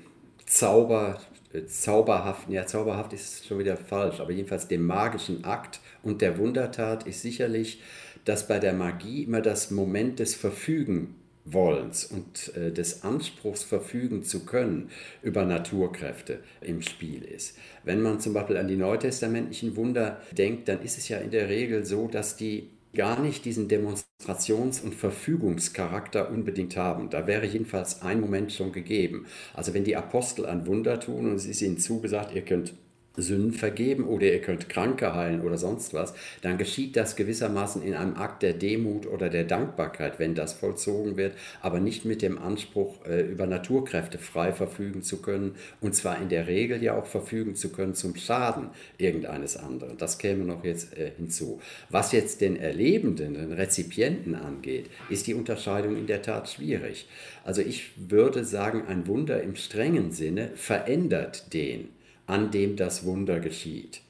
Zauber, 0.46 1.20
äh, 1.52 1.64
zauberhaften, 1.66 2.54
ja, 2.54 2.66
zauberhaft 2.66 3.12
ist 3.12 3.46
schon 3.46 3.58
wieder 3.58 3.76
falsch, 3.76 4.20
aber 4.20 4.30
jedenfalls 4.30 4.68
dem 4.68 4.86
magischen 4.86 5.44
Akt 5.44 5.80
und 6.02 6.22
der 6.22 6.38
Wundertat 6.38 7.06
ist 7.06 7.22
sicherlich, 7.22 7.82
dass 8.24 8.46
bei 8.46 8.58
der 8.58 8.72
Magie 8.72 9.24
immer 9.24 9.40
das 9.40 9.70
Moment 9.70 10.20
des 10.20 10.34
Verfügen 10.34 11.16
Wollens 11.52 12.04
und 12.04 12.54
äh, 12.56 12.72
des 12.72 13.04
Anspruchs 13.04 13.62
verfügen 13.62 14.22
zu 14.22 14.44
können 14.44 14.90
über 15.22 15.44
Naturkräfte 15.44 16.40
im 16.60 16.82
Spiel 16.82 17.22
ist. 17.22 17.56
Wenn 17.84 18.02
man 18.02 18.20
zum 18.20 18.34
Beispiel 18.34 18.56
an 18.56 18.68
die 18.68 18.76
neutestamentlichen 18.76 19.76
Wunder 19.76 20.20
denkt, 20.32 20.68
dann 20.68 20.82
ist 20.82 20.98
es 20.98 21.08
ja 21.08 21.18
in 21.18 21.30
der 21.30 21.48
Regel 21.48 21.84
so, 21.84 22.08
dass 22.08 22.36
die 22.36 22.70
gar 22.94 23.20
nicht 23.20 23.44
diesen 23.44 23.68
Demonstrations- 23.68 24.82
und 24.82 24.94
Verfügungscharakter 24.94 26.30
unbedingt 26.30 26.76
haben. 26.76 27.08
Da 27.10 27.26
wäre 27.26 27.46
jedenfalls 27.46 28.02
ein 28.02 28.20
Moment 28.20 28.52
schon 28.52 28.72
gegeben. 28.72 29.26
Also 29.54 29.74
wenn 29.74 29.84
die 29.84 29.96
Apostel 29.96 30.46
ein 30.46 30.66
Wunder 30.66 30.98
tun 30.98 31.30
und 31.30 31.36
es 31.36 31.46
ist 31.46 31.62
ihnen 31.62 31.78
zugesagt, 31.78 32.34
ihr 32.34 32.42
könnt 32.42 32.74
Sünden 33.16 33.52
vergeben 33.52 34.04
oder 34.04 34.26
ihr 34.26 34.40
könnt 34.40 34.68
Kranke 34.68 35.14
heilen 35.14 35.42
oder 35.42 35.58
sonst 35.58 35.94
was, 35.94 36.14
dann 36.42 36.58
geschieht 36.58 36.96
das 36.96 37.16
gewissermaßen 37.16 37.82
in 37.82 37.94
einem 37.94 38.16
Akt 38.16 38.42
der 38.42 38.52
Demut 38.52 39.06
oder 39.06 39.28
der 39.28 39.44
Dankbarkeit, 39.44 40.18
wenn 40.18 40.34
das 40.34 40.52
vollzogen 40.52 41.16
wird, 41.16 41.34
aber 41.60 41.80
nicht 41.80 42.04
mit 42.04 42.22
dem 42.22 42.38
Anspruch, 42.38 43.04
äh, 43.06 43.22
über 43.22 43.46
Naturkräfte 43.46 44.18
frei 44.18 44.52
verfügen 44.52 45.02
zu 45.02 45.20
können 45.22 45.56
und 45.80 45.94
zwar 45.94 46.20
in 46.20 46.28
der 46.28 46.46
Regel 46.46 46.82
ja 46.82 46.96
auch 46.96 47.06
verfügen 47.06 47.56
zu 47.56 47.70
können 47.70 47.94
zum 47.94 48.14
Schaden 48.16 48.70
irgendeines 48.96 49.56
anderen. 49.56 49.98
Das 49.98 50.18
käme 50.18 50.44
noch 50.44 50.64
jetzt 50.64 50.96
äh, 50.96 51.10
hinzu. 51.16 51.60
Was 51.88 52.12
jetzt 52.12 52.40
den 52.40 52.56
Erlebenden, 52.56 53.34
den 53.34 53.52
Rezipienten 53.52 54.34
angeht, 54.34 54.86
ist 55.08 55.26
die 55.26 55.34
Unterscheidung 55.34 55.96
in 55.96 56.06
der 56.06 56.22
Tat 56.22 56.48
schwierig. 56.48 57.08
Also 57.44 57.62
ich 57.62 57.90
würde 57.96 58.44
sagen, 58.44 58.84
ein 58.86 59.06
Wunder 59.06 59.42
im 59.42 59.56
strengen 59.56 60.12
Sinne 60.12 60.50
verändert 60.54 61.52
den 61.52 61.88
an 62.30 62.50
dem 62.50 62.76
das 62.76 63.04
Wunder 63.04 63.40
geschieht. 63.40 64.02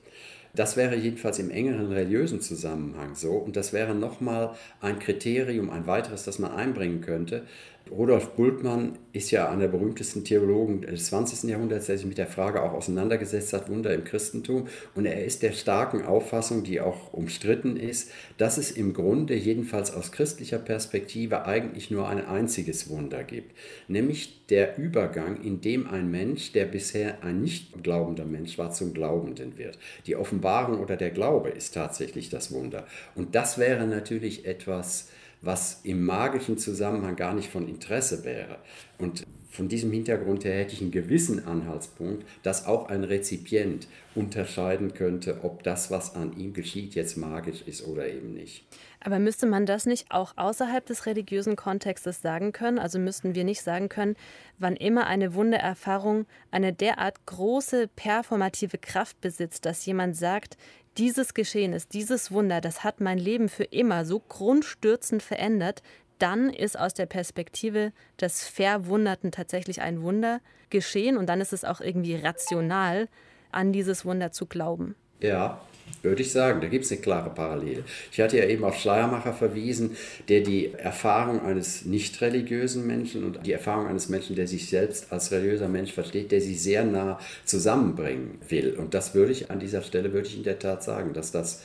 Das 0.52 0.76
wäre 0.76 0.96
jedenfalls 0.96 1.38
im 1.38 1.50
engeren 1.50 1.92
religiösen 1.92 2.40
Zusammenhang 2.40 3.14
so 3.14 3.32
und 3.32 3.56
das 3.56 3.72
wäre 3.72 3.94
nochmal 3.94 4.56
ein 4.80 4.98
Kriterium, 4.98 5.70
ein 5.70 5.86
weiteres, 5.86 6.24
das 6.24 6.40
man 6.40 6.52
einbringen 6.52 7.00
könnte, 7.00 7.46
Rudolf 7.90 8.36
Bultmann 8.36 8.98
ist 9.12 9.32
ja 9.32 9.48
einer 9.48 9.62
der 9.62 9.68
berühmtesten 9.68 10.24
Theologen 10.24 10.82
des 10.82 11.06
20. 11.06 11.50
Jahrhunderts, 11.50 11.86
der 11.86 11.98
sich 11.98 12.06
mit 12.06 12.18
der 12.18 12.28
Frage 12.28 12.62
auch 12.62 12.72
auseinandergesetzt 12.72 13.52
hat, 13.52 13.68
Wunder 13.68 13.92
im 13.92 14.04
Christentum. 14.04 14.68
Und 14.94 15.06
er 15.06 15.24
ist 15.24 15.42
der 15.42 15.50
starken 15.52 16.04
Auffassung, 16.04 16.62
die 16.62 16.80
auch 16.80 17.12
umstritten 17.12 17.76
ist, 17.76 18.12
dass 18.38 18.58
es 18.58 18.70
im 18.70 18.94
Grunde, 18.94 19.34
jedenfalls 19.34 19.92
aus 19.92 20.12
christlicher 20.12 20.58
Perspektive, 20.58 21.46
eigentlich 21.46 21.90
nur 21.90 22.08
ein 22.08 22.24
einziges 22.24 22.88
Wunder 22.88 23.24
gibt. 23.24 23.56
Nämlich 23.88 24.46
der 24.46 24.78
Übergang, 24.78 25.42
in 25.42 25.60
dem 25.60 25.88
ein 25.88 26.10
Mensch, 26.10 26.52
der 26.52 26.66
bisher 26.66 27.24
ein 27.24 27.42
nicht 27.42 27.82
glaubender 27.82 28.24
Mensch 28.24 28.56
war, 28.56 28.70
zum 28.70 28.94
Glaubenden 28.94 29.58
wird. 29.58 29.78
Die 30.06 30.14
Offenbarung 30.14 30.78
oder 30.78 30.96
der 30.96 31.10
Glaube 31.10 31.48
ist 31.50 31.74
tatsächlich 31.74 32.28
das 32.30 32.52
Wunder. 32.52 32.86
Und 33.16 33.34
das 33.34 33.58
wäre 33.58 33.86
natürlich 33.86 34.46
etwas, 34.46 35.08
was 35.42 35.80
im 35.84 36.04
magischen 36.04 36.58
Zusammenhang 36.58 37.16
gar 37.16 37.34
nicht 37.34 37.50
von 37.50 37.68
Interesse 37.68 38.24
wäre. 38.24 38.58
Und 38.98 39.24
von 39.50 39.68
diesem 39.68 39.90
Hintergrund 39.90 40.44
her 40.44 40.58
hätte 40.58 40.74
ich 40.74 40.80
einen 40.80 40.92
gewissen 40.92 41.44
Anhaltspunkt, 41.44 42.24
dass 42.42 42.66
auch 42.66 42.88
ein 42.88 43.02
Rezipient 43.02 43.88
unterscheiden 44.14 44.94
könnte, 44.94 45.40
ob 45.42 45.62
das, 45.64 45.90
was 45.90 46.14
an 46.14 46.38
ihm 46.38 46.52
geschieht, 46.52 46.94
jetzt 46.94 47.16
magisch 47.16 47.62
ist 47.66 47.86
oder 47.86 48.08
eben 48.08 48.32
nicht. 48.32 48.64
Aber 49.02 49.18
müsste 49.18 49.46
man 49.46 49.64
das 49.64 49.86
nicht 49.86 50.10
auch 50.10 50.34
außerhalb 50.36 50.84
des 50.84 51.06
religiösen 51.06 51.56
Kontextes 51.56 52.20
sagen 52.20 52.52
können? 52.52 52.78
Also 52.78 52.98
müssten 52.98 53.34
wir 53.34 53.44
nicht 53.44 53.62
sagen 53.62 53.88
können, 53.88 54.14
wann 54.58 54.76
immer 54.76 55.06
eine 55.06 55.34
Wundererfahrung 55.34 56.26
eine 56.50 56.74
derart 56.74 57.24
große 57.24 57.88
performative 57.88 58.76
Kraft 58.76 59.20
besitzt, 59.22 59.64
dass 59.64 59.86
jemand 59.86 60.16
sagt, 60.16 60.58
dieses 60.98 61.32
Geschehen 61.32 61.72
ist, 61.72 61.94
dieses 61.94 62.30
Wunder, 62.30 62.60
das 62.60 62.84
hat 62.84 63.00
mein 63.00 63.18
Leben 63.18 63.48
für 63.48 63.64
immer 63.64 64.04
so 64.04 64.20
grundstürzend 64.20 65.22
verändert, 65.22 65.82
dann 66.18 66.50
ist 66.50 66.78
aus 66.78 66.92
der 66.92 67.06
Perspektive 67.06 67.92
des 68.20 68.46
Verwunderten 68.46 69.32
tatsächlich 69.32 69.80
ein 69.80 70.02
Wunder 70.02 70.40
geschehen 70.68 71.16
und 71.16 71.26
dann 71.26 71.40
ist 71.40 71.54
es 71.54 71.64
auch 71.64 71.80
irgendwie 71.80 72.16
rational, 72.16 73.08
an 73.50 73.72
dieses 73.72 74.04
Wunder 74.04 74.30
zu 74.30 74.46
glauben. 74.46 74.94
Ja, 75.20 75.60
würde 76.02 76.22
ich 76.22 76.32
sagen, 76.32 76.60
da 76.60 76.68
gibt 76.68 76.84
es 76.84 76.92
eine 76.92 77.00
klare 77.00 77.30
Parallele. 77.30 77.84
Ich 78.12 78.20
hatte 78.20 78.38
ja 78.38 78.44
eben 78.44 78.64
auf 78.64 78.78
Schleiermacher 78.78 79.32
verwiesen, 79.32 79.96
der 80.28 80.40
die 80.40 80.72
Erfahrung 80.72 81.42
eines 81.42 81.84
nicht 81.84 82.20
religiösen 82.20 82.86
Menschen 82.86 83.24
und 83.24 83.46
die 83.46 83.52
Erfahrung 83.52 83.86
eines 83.86 84.08
Menschen, 84.08 84.36
der 84.36 84.46
sich 84.46 84.68
selbst 84.68 85.12
als 85.12 85.30
religiöser 85.32 85.68
Mensch 85.68 85.92
versteht, 85.92 86.32
der 86.32 86.40
sie 86.40 86.54
sehr 86.54 86.84
nah 86.84 87.18
zusammenbringen 87.44 88.38
will. 88.48 88.74
Und 88.74 88.94
das 88.94 89.14
würde 89.14 89.32
ich 89.32 89.50
an 89.50 89.60
dieser 89.60 89.82
Stelle, 89.82 90.12
würde 90.12 90.28
ich 90.28 90.36
in 90.36 90.44
der 90.44 90.58
Tat 90.58 90.82
sagen, 90.82 91.12
dass 91.12 91.32
das 91.32 91.62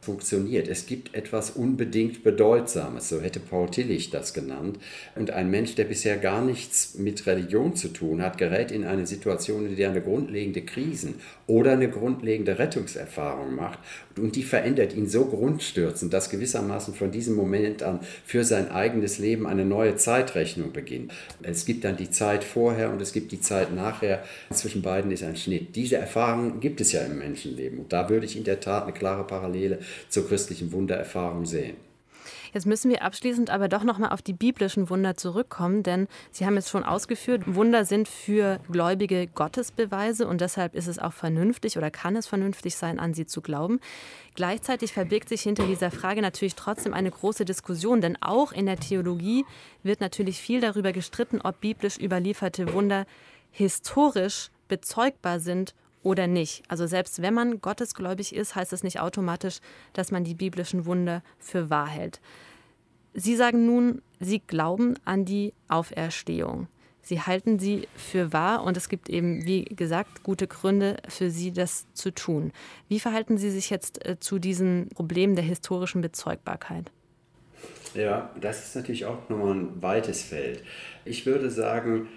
funktioniert. 0.00 0.68
Es 0.68 0.86
gibt 0.86 1.14
etwas 1.14 1.50
unbedingt 1.50 2.22
Bedeutsames, 2.22 3.08
so 3.08 3.20
hätte 3.20 3.40
Paul 3.40 3.70
Tillich 3.70 4.10
das 4.10 4.32
genannt. 4.32 4.78
Und 5.16 5.30
ein 5.30 5.50
Mensch, 5.50 5.74
der 5.74 5.84
bisher 5.84 6.16
gar 6.16 6.44
nichts 6.44 6.94
mit 6.94 7.26
Religion 7.26 7.74
zu 7.74 7.88
tun 7.88 8.22
hat, 8.22 8.38
gerät 8.38 8.70
in 8.70 8.84
eine 8.84 9.06
Situation, 9.06 9.66
in 9.66 9.76
der 9.76 9.88
er 9.88 9.92
eine 9.92 10.02
grundlegende 10.02 10.62
Krisen 10.62 11.14
oder 11.46 11.72
eine 11.72 11.88
grundlegende 11.88 12.58
Rettungserfahrung 12.58 13.54
macht. 13.54 13.78
Und 14.16 14.36
die 14.36 14.42
verändert 14.42 14.94
ihn 14.94 15.08
so 15.08 15.24
grundstürzend, 15.24 16.12
dass 16.12 16.30
gewissermaßen 16.30 16.94
von 16.94 17.10
diesem 17.10 17.34
Moment 17.34 17.82
an 17.82 18.00
für 18.24 18.44
sein 18.44 18.70
eigenes 18.70 19.18
Leben 19.18 19.46
eine 19.46 19.64
neue 19.64 19.96
Zeitrechnung 19.96 20.72
beginnt. 20.72 21.12
Es 21.42 21.64
gibt 21.64 21.84
dann 21.84 21.96
die 21.96 22.10
Zeit 22.10 22.44
vorher 22.44 22.90
und 22.90 23.00
es 23.00 23.12
gibt 23.12 23.32
die 23.32 23.40
Zeit 23.40 23.74
nachher. 23.74 24.22
Zwischen 24.52 24.82
beiden 24.82 25.10
ist 25.10 25.22
ein 25.22 25.36
Schnitt. 25.36 25.76
Diese 25.76 25.96
Erfahrung 25.96 26.60
gibt 26.60 26.80
es 26.80 26.92
ja 26.92 27.00
im 27.02 27.18
Menschenleben. 27.18 27.78
Und 27.78 27.92
da 27.92 28.08
würde 28.08 28.26
ich 28.26 28.36
in 28.36 28.44
der 28.44 28.60
Tat 28.60 28.84
eine 28.84 28.92
klare 28.92 29.26
Parallele 29.26 29.78
zur 30.08 30.26
christlichen 30.28 30.72
Wundererfahrung 30.72 31.46
sehen. 31.46 31.76
Jetzt 32.52 32.66
müssen 32.66 32.90
wir 32.90 33.02
abschließend 33.02 33.50
aber 33.50 33.68
doch 33.68 33.84
noch 33.84 33.98
mal 33.98 34.08
auf 34.08 34.22
die 34.22 34.32
biblischen 34.32 34.90
Wunder 34.90 35.16
zurückkommen, 35.16 35.82
denn 35.82 36.08
Sie 36.30 36.46
haben 36.46 36.56
es 36.56 36.70
schon 36.70 36.84
ausgeführt, 36.84 37.42
Wunder 37.46 37.84
sind 37.84 38.08
für 38.08 38.58
Gläubige 38.70 39.26
Gottesbeweise 39.26 40.26
und 40.26 40.40
deshalb 40.40 40.74
ist 40.74 40.86
es 40.86 40.98
auch 40.98 41.12
vernünftig 41.12 41.76
oder 41.76 41.90
kann 41.90 42.16
es 42.16 42.26
vernünftig 42.26 42.76
sein, 42.76 42.98
an 42.98 43.14
sie 43.14 43.26
zu 43.26 43.40
glauben. 43.40 43.80
Gleichzeitig 44.34 44.92
verbirgt 44.92 45.28
sich 45.28 45.42
hinter 45.42 45.66
dieser 45.66 45.90
Frage 45.90 46.22
natürlich 46.22 46.54
trotzdem 46.54 46.94
eine 46.94 47.10
große 47.10 47.44
Diskussion, 47.44 48.00
denn 48.00 48.16
auch 48.20 48.52
in 48.52 48.66
der 48.66 48.78
Theologie 48.78 49.44
wird 49.82 50.00
natürlich 50.00 50.38
viel 50.38 50.60
darüber 50.60 50.92
gestritten, 50.92 51.40
ob 51.42 51.60
biblisch 51.60 51.98
überlieferte 51.98 52.72
Wunder 52.72 53.06
historisch 53.50 54.50
bezeugbar 54.68 55.40
sind 55.40 55.74
oder 56.08 56.26
nicht. 56.26 56.62
Also 56.68 56.86
selbst 56.86 57.20
wenn 57.20 57.34
man 57.34 57.60
gottesgläubig 57.60 58.34
ist, 58.34 58.56
heißt 58.56 58.72
das 58.72 58.82
nicht 58.82 58.98
automatisch, 58.98 59.58
dass 59.92 60.10
man 60.10 60.24
die 60.24 60.34
biblischen 60.34 60.86
Wunder 60.86 61.22
für 61.38 61.68
wahr 61.68 61.86
hält. 61.86 62.20
Sie 63.12 63.36
sagen 63.36 63.66
nun, 63.66 64.00
Sie 64.18 64.40
glauben 64.40 64.94
an 65.04 65.26
die 65.26 65.52
Auferstehung. 65.68 66.66
Sie 67.02 67.20
halten 67.20 67.58
sie 67.58 67.88
für 67.94 68.32
wahr 68.32 68.64
und 68.64 68.76
es 68.76 68.88
gibt 68.88 69.08
eben, 69.08 69.46
wie 69.46 69.64
gesagt, 69.64 70.22
gute 70.24 70.46
Gründe 70.46 70.96
für 71.08 71.30
Sie, 71.30 71.52
das 71.52 71.86
zu 71.94 72.10
tun. 72.10 72.52
Wie 72.88 73.00
verhalten 73.00 73.38
Sie 73.38 73.50
sich 73.50 73.70
jetzt 73.70 74.04
äh, 74.04 74.18
zu 74.18 74.38
diesem 74.38 74.88
Problem 74.94 75.34
der 75.34 75.44
historischen 75.44 76.00
Bezeugbarkeit? 76.00 76.90
Ja, 77.94 78.30
das 78.40 78.66
ist 78.66 78.76
natürlich 78.76 79.06
auch 79.06 79.28
nochmal 79.28 79.54
ein 79.54 79.82
weites 79.82 80.22
Feld. 80.22 80.62
Ich 81.04 81.24
würde 81.24 81.50
sagen, 81.50 82.08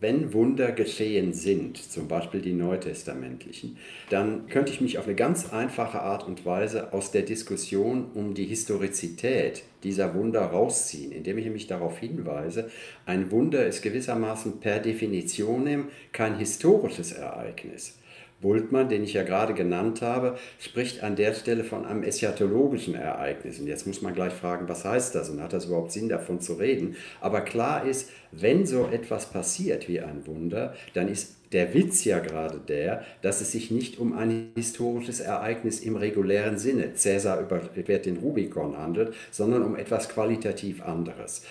wenn 0.00 0.32
Wunder 0.32 0.72
geschehen 0.72 1.34
sind, 1.34 1.76
zum 1.76 2.08
Beispiel 2.08 2.40
die 2.40 2.54
neutestamentlichen, 2.54 3.76
dann 4.08 4.48
könnte 4.48 4.72
ich 4.72 4.80
mich 4.80 4.98
auf 4.98 5.06
eine 5.06 5.14
ganz 5.14 5.52
einfache 5.52 6.00
Art 6.00 6.26
und 6.26 6.46
Weise 6.46 6.92
aus 6.92 7.10
der 7.10 7.22
Diskussion 7.22 8.10
um 8.14 8.34
die 8.34 8.46
Historizität 8.46 9.62
dieser 9.84 10.14
Wunder 10.14 10.40
rausziehen, 10.42 11.12
indem 11.12 11.38
ich 11.38 11.44
nämlich 11.44 11.66
darauf 11.66 11.98
hinweise, 11.98 12.70
ein 13.06 13.30
Wunder 13.30 13.66
ist 13.66 13.82
gewissermaßen 13.82 14.60
per 14.60 14.78
Definition 14.78 15.88
kein 16.12 16.38
historisches 16.38 17.12
Ereignis. 17.12 17.96
Bultmann, 18.40 18.88
den 18.88 19.04
ich 19.04 19.12
ja 19.12 19.22
gerade 19.22 19.54
genannt 19.54 20.02
habe, 20.02 20.38
spricht 20.58 21.02
an 21.02 21.16
der 21.16 21.34
Stelle 21.34 21.64
von 21.64 21.84
einem 21.84 22.02
eschatologischen 22.02 22.94
Ereignis. 22.94 23.58
Und 23.58 23.66
jetzt 23.66 23.86
muss 23.86 24.02
man 24.02 24.14
gleich 24.14 24.32
fragen, 24.32 24.68
was 24.68 24.84
heißt 24.84 25.14
das 25.14 25.28
und 25.28 25.42
hat 25.42 25.52
das 25.52 25.66
überhaupt 25.66 25.92
Sinn 25.92 26.08
davon 26.08 26.40
zu 26.40 26.54
reden? 26.54 26.96
Aber 27.20 27.42
klar 27.42 27.84
ist, 27.84 28.10
wenn 28.32 28.64
so 28.64 28.88
etwas 28.90 29.26
passiert 29.26 29.88
wie 29.88 30.00
ein 30.00 30.26
Wunder, 30.26 30.74
dann 30.94 31.08
ist 31.08 31.36
der 31.52 31.74
Witz 31.74 32.04
ja 32.04 32.20
gerade 32.20 32.58
der, 32.58 33.04
dass 33.22 33.40
es 33.40 33.52
sich 33.52 33.70
nicht 33.70 33.98
um 33.98 34.16
ein 34.16 34.52
historisches 34.54 35.20
Ereignis 35.20 35.80
im 35.80 35.96
regulären 35.96 36.58
Sinne, 36.58 36.94
Cäsar 36.94 37.40
überquert 37.40 38.06
den 38.06 38.18
Rubikon 38.18 38.78
handelt, 38.78 39.14
sondern 39.30 39.64
um 39.64 39.76
etwas 39.76 40.08
qualitativ 40.08 40.82
anderes. 40.82 41.42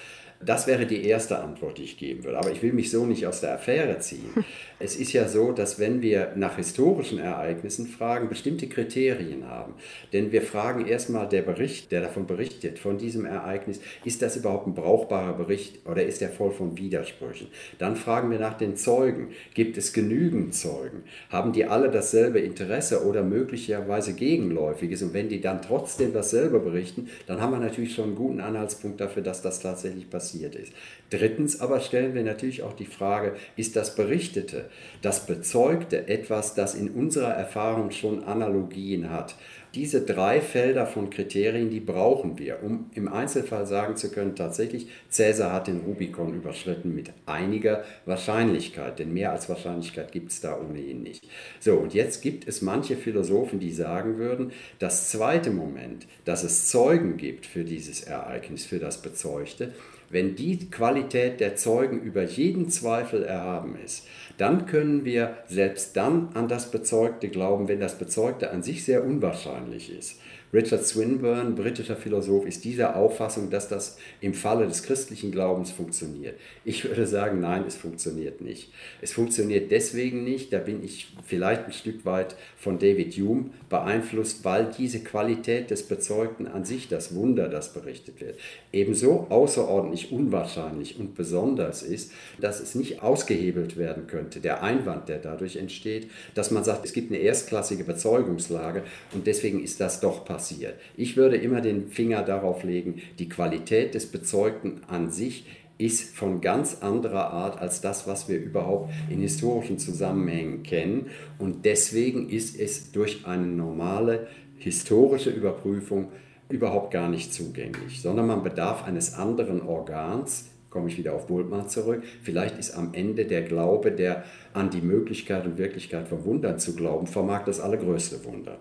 Das 0.41 0.67
wäre 0.67 0.85
die 0.85 1.03
erste 1.03 1.39
Antwort, 1.39 1.77
die 1.77 1.83
ich 1.83 1.97
geben 1.97 2.23
würde. 2.23 2.37
Aber 2.37 2.49
ich 2.49 2.61
will 2.61 2.71
mich 2.71 2.89
so 2.91 3.05
nicht 3.05 3.27
aus 3.27 3.41
der 3.41 3.53
Affäre 3.55 3.99
ziehen. 3.99 4.29
Es 4.81 4.95
ist 4.95 5.11
ja 5.11 5.27
so, 5.27 5.51
dass 5.51 5.77
wenn 5.77 6.01
wir 6.01 6.31
nach 6.37 6.55
historischen 6.55 7.19
Ereignissen 7.19 7.85
fragen, 7.85 8.29
bestimmte 8.29 8.69
Kriterien 8.69 9.45
haben. 9.45 9.73
Denn 10.13 10.31
wir 10.31 10.41
fragen 10.41 10.87
erstmal 10.87 11.27
der 11.27 11.41
Bericht, 11.41 11.91
der 11.91 11.99
davon 11.99 12.27
berichtet, 12.27 12.79
von 12.79 12.97
diesem 12.97 13.25
Ereignis, 13.25 13.81
ist 14.05 14.21
das 14.21 14.37
überhaupt 14.37 14.67
ein 14.67 14.75
brauchbarer 14.75 15.33
Bericht 15.33 15.85
oder 15.85 16.05
ist 16.05 16.21
er 16.21 16.29
voll 16.29 16.51
von 16.51 16.77
Widersprüchen? 16.77 17.47
Dann 17.77 17.97
fragen 17.97 18.31
wir 18.31 18.39
nach 18.39 18.53
den 18.53 18.77
Zeugen. 18.77 19.31
Gibt 19.53 19.77
es 19.77 19.91
genügend 19.91 20.55
Zeugen? 20.55 21.03
Haben 21.29 21.51
die 21.51 21.65
alle 21.65 21.91
dasselbe 21.91 22.39
Interesse 22.39 23.05
oder 23.05 23.21
möglicherweise 23.21 24.13
gegenläufiges? 24.13 25.01
Und 25.01 25.13
wenn 25.13 25.27
die 25.27 25.41
dann 25.41 25.61
trotzdem 25.61 26.13
dasselbe 26.13 26.59
berichten, 26.59 27.09
dann 27.27 27.41
haben 27.41 27.51
wir 27.51 27.59
natürlich 27.59 27.95
schon 27.95 28.05
einen 28.05 28.15
guten 28.15 28.39
Anhaltspunkt 28.39 29.01
dafür, 29.01 29.23
dass 29.23 29.41
das 29.41 29.59
tatsächlich 29.59 30.09
passiert 30.09 30.28
ist. 30.55 30.73
Drittens 31.09 31.59
aber 31.59 31.79
stellen 31.79 32.13
wir 32.13 32.23
natürlich 32.23 32.63
auch 32.63 32.73
die 32.73 32.85
Frage, 32.85 33.35
ist 33.55 33.75
das 33.75 33.95
Berichtete, 33.95 34.69
das 35.01 35.25
Bezeugte 35.25 36.07
etwas, 36.07 36.53
das 36.53 36.75
in 36.75 36.89
unserer 36.89 37.33
Erfahrung 37.33 37.91
schon 37.91 38.23
Analogien 38.23 39.09
hat? 39.09 39.35
Diese 39.75 40.01
drei 40.01 40.41
Felder 40.41 40.87
von 40.87 41.11
Kriterien, 41.11 41.69
die 41.69 41.79
brauchen 41.79 42.39
wir, 42.39 42.63
um 42.63 42.89
im 42.95 43.07
Einzelfall 43.07 43.67
sagen 43.67 43.95
zu 43.95 44.09
können, 44.09 44.35
tatsächlich, 44.35 44.87
Cäsar 45.09 45.53
hat 45.53 45.67
den 45.67 45.81
Rubikon 45.81 46.33
überschritten 46.33 46.95
mit 46.95 47.11
einiger 47.27 47.83
Wahrscheinlichkeit, 48.05 48.97
denn 48.97 49.13
mehr 49.13 49.31
als 49.31 49.47
Wahrscheinlichkeit 49.47 50.11
gibt 50.11 50.31
es 50.31 50.41
da 50.41 50.57
ohnehin 50.59 51.03
nicht. 51.03 51.23
So, 51.59 51.75
und 51.75 51.93
jetzt 51.93 52.23
gibt 52.23 52.47
es 52.47 52.63
manche 52.63 52.95
Philosophen, 52.95 53.59
die 53.59 53.71
sagen 53.71 54.17
würden, 54.17 54.51
das 54.79 55.11
zweite 55.11 55.51
Moment, 55.51 56.07
dass 56.25 56.43
es 56.43 56.69
Zeugen 56.69 57.17
gibt 57.17 57.45
für 57.45 57.63
dieses 57.63 58.01
Ereignis, 58.01 58.65
für 58.65 58.79
das 58.79 59.03
Bezeugte, 59.03 59.73
wenn 60.09 60.35
die 60.35 60.69
Qualität 60.71 61.39
der 61.39 61.55
Zeugen 61.55 62.01
über 62.01 62.23
jeden 62.23 62.69
Zweifel 62.69 63.23
erhaben 63.23 63.77
ist, 63.85 64.07
dann 64.37 64.65
können 64.65 65.05
wir 65.05 65.37
selbst 65.47 65.95
dann 65.95 66.29
an 66.33 66.47
das 66.47 66.71
Bezeugte 66.71 67.29
glauben, 67.29 67.67
wenn 67.67 67.79
das 67.79 67.97
Bezeugte 67.97 68.49
an 68.51 68.63
sich 68.63 68.83
sehr 68.83 69.03
unwahrscheinlich 69.03 69.58
ist. 69.89 70.19
Richard 70.51 70.83
Swinburne, 70.83 71.51
britischer 71.51 71.95
Philosoph, 71.95 72.47
ist 72.47 72.63
dieser 72.63 72.95
Auffassung, 72.95 73.51
dass 73.51 73.69
das 73.69 73.97
im 74.19 74.33
Falle 74.33 74.65
des 74.65 74.81
christlichen 74.81 75.31
Glaubens 75.31 75.69
funktioniert. 75.69 76.39
Ich 76.65 76.85
würde 76.85 77.05
sagen, 77.05 77.39
nein, 77.39 77.65
es 77.67 77.75
funktioniert 77.75 78.41
nicht. 78.41 78.71
Es 78.99 79.11
funktioniert 79.11 79.69
deswegen 79.69 80.23
nicht, 80.23 80.51
da 80.51 80.57
bin 80.57 80.83
ich 80.83 81.13
vielleicht 81.23 81.65
ein 81.65 81.71
Stück 81.71 82.03
weit 82.03 82.35
von 82.57 82.79
David 82.79 83.13
Hume 83.13 83.51
beeinflusst, 83.69 84.43
weil 84.43 84.71
diese 84.75 85.01
Qualität 85.01 85.69
des 85.69 85.83
Bezeugten 85.83 86.47
an 86.47 86.65
sich, 86.65 86.87
das 86.87 87.13
Wunder, 87.13 87.47
das 87.47 87.71
berichtet 87.71 88.19
wird, 88.19 88.39
ebenso 88.73 89.27
außerordentlich 89.29 90.11
unwahrscheinlich 90.11 90.99
und 90.99 91.13
besonders 91.13 91.83
ist, 91.83 92.11
dass 92.41 92.59
es 92.59 92.73
nicht 92.73 93.03
ausgehebelt 93.03 93.77
werden 93.77 94.07
könnte, 94.07 94.39
der 94.39 94.63
Einwand, 94.63 95.09
der 95.09 95.19
dadurch 95.19 95.57
entsteht, 95.57 96.09
dass 96.33 96.49
man 96.49 96.63
sagt, 96.63 96.85
es 96.85 96.93
gibt 96.93 97.11
eine 97.11 97.21
erstklassige 97.21 97.83
Bezeugungslage 97.83 98.81
und 99.13 99.27
deswegen 99.27 99.63
ist 99.63 99.79
das 99.79 99.99
doch 99.99 100.25
passiert 100.25 100.38
passiert. 100.39 100.75
Ich 100.95 101.17
würde 101.17 101.35
immer 101.35 101.59
den 101.59 101.89
Finger 101.89 102.23
darauf 102.23 102.63
legen, 102.63 103.01
die 103.19 103.27
Qualität 103.27 103.93
des 103.93 104.05
Bezeugten 104.05 104.81
an 104.87 105.11
sich 105.11 105.45
ist 105.77 106.15
von 106.15 106.39
ganz 106.39 106.77
anderer 106.81 107.31
Art 107.31 107.59
als 107.59 107.81
das, 107.81 108.07
was 108.07 108.29
wir 108.29 108.37
überhaupt 108.37 108.89
in 109.09 109.19
historischen 109.19 109.79
Zusammenhängen 109.79 110.63
kennen. 110.63 111.07
Und 111.39 111.65
deswegen 111.65 112.29
ist 112.29 112.57
es 112.57 112.93
durch 112.93 113.25
eine 113.25 113.47
normale 113.47 114.27
historische 114.57 115.29
Überprüfung 115.29 116.07
überhaupt 116.47 116.91
gar 116.91 117.09
nicht 117.09 117.33
zugänglich, 117.33 118.01
sondern 118.01 118.27
man 118.27 118.41
bedarf 118.41 118.85
eines 118.85 119.15
anderen 119.15 119.61
Organs, 119.61 120.51
komme 120.69 120.87
ich 120.87 120.97
wieder 120.97 121.15
auf 121.15 121.27
Bultmann 121.27 121.67
zurück. 121.67 122.03
Vielleicht 122.23 122.57
ist 122.57 122.77
am 122.77 122.93
Ende 122.93 123.25
der 123.25 123.41
Glaube, 123.41 123.91
der 123.91 124.23
an 124.53 124.69
die 124.69 124.81
Möglichkeit 124.81 125.45
und 125.45 125.57
Wirklichkeit 125.57 126.07
von 126.07 126.23
Wundern 126.23 126.59
zu 126.59 126.75
glauben, 126.75 127.07
vermag 127.07 127.43
das 127.43 127.59
allergrößte 127.59 128.23
Wunder 128.23 128.57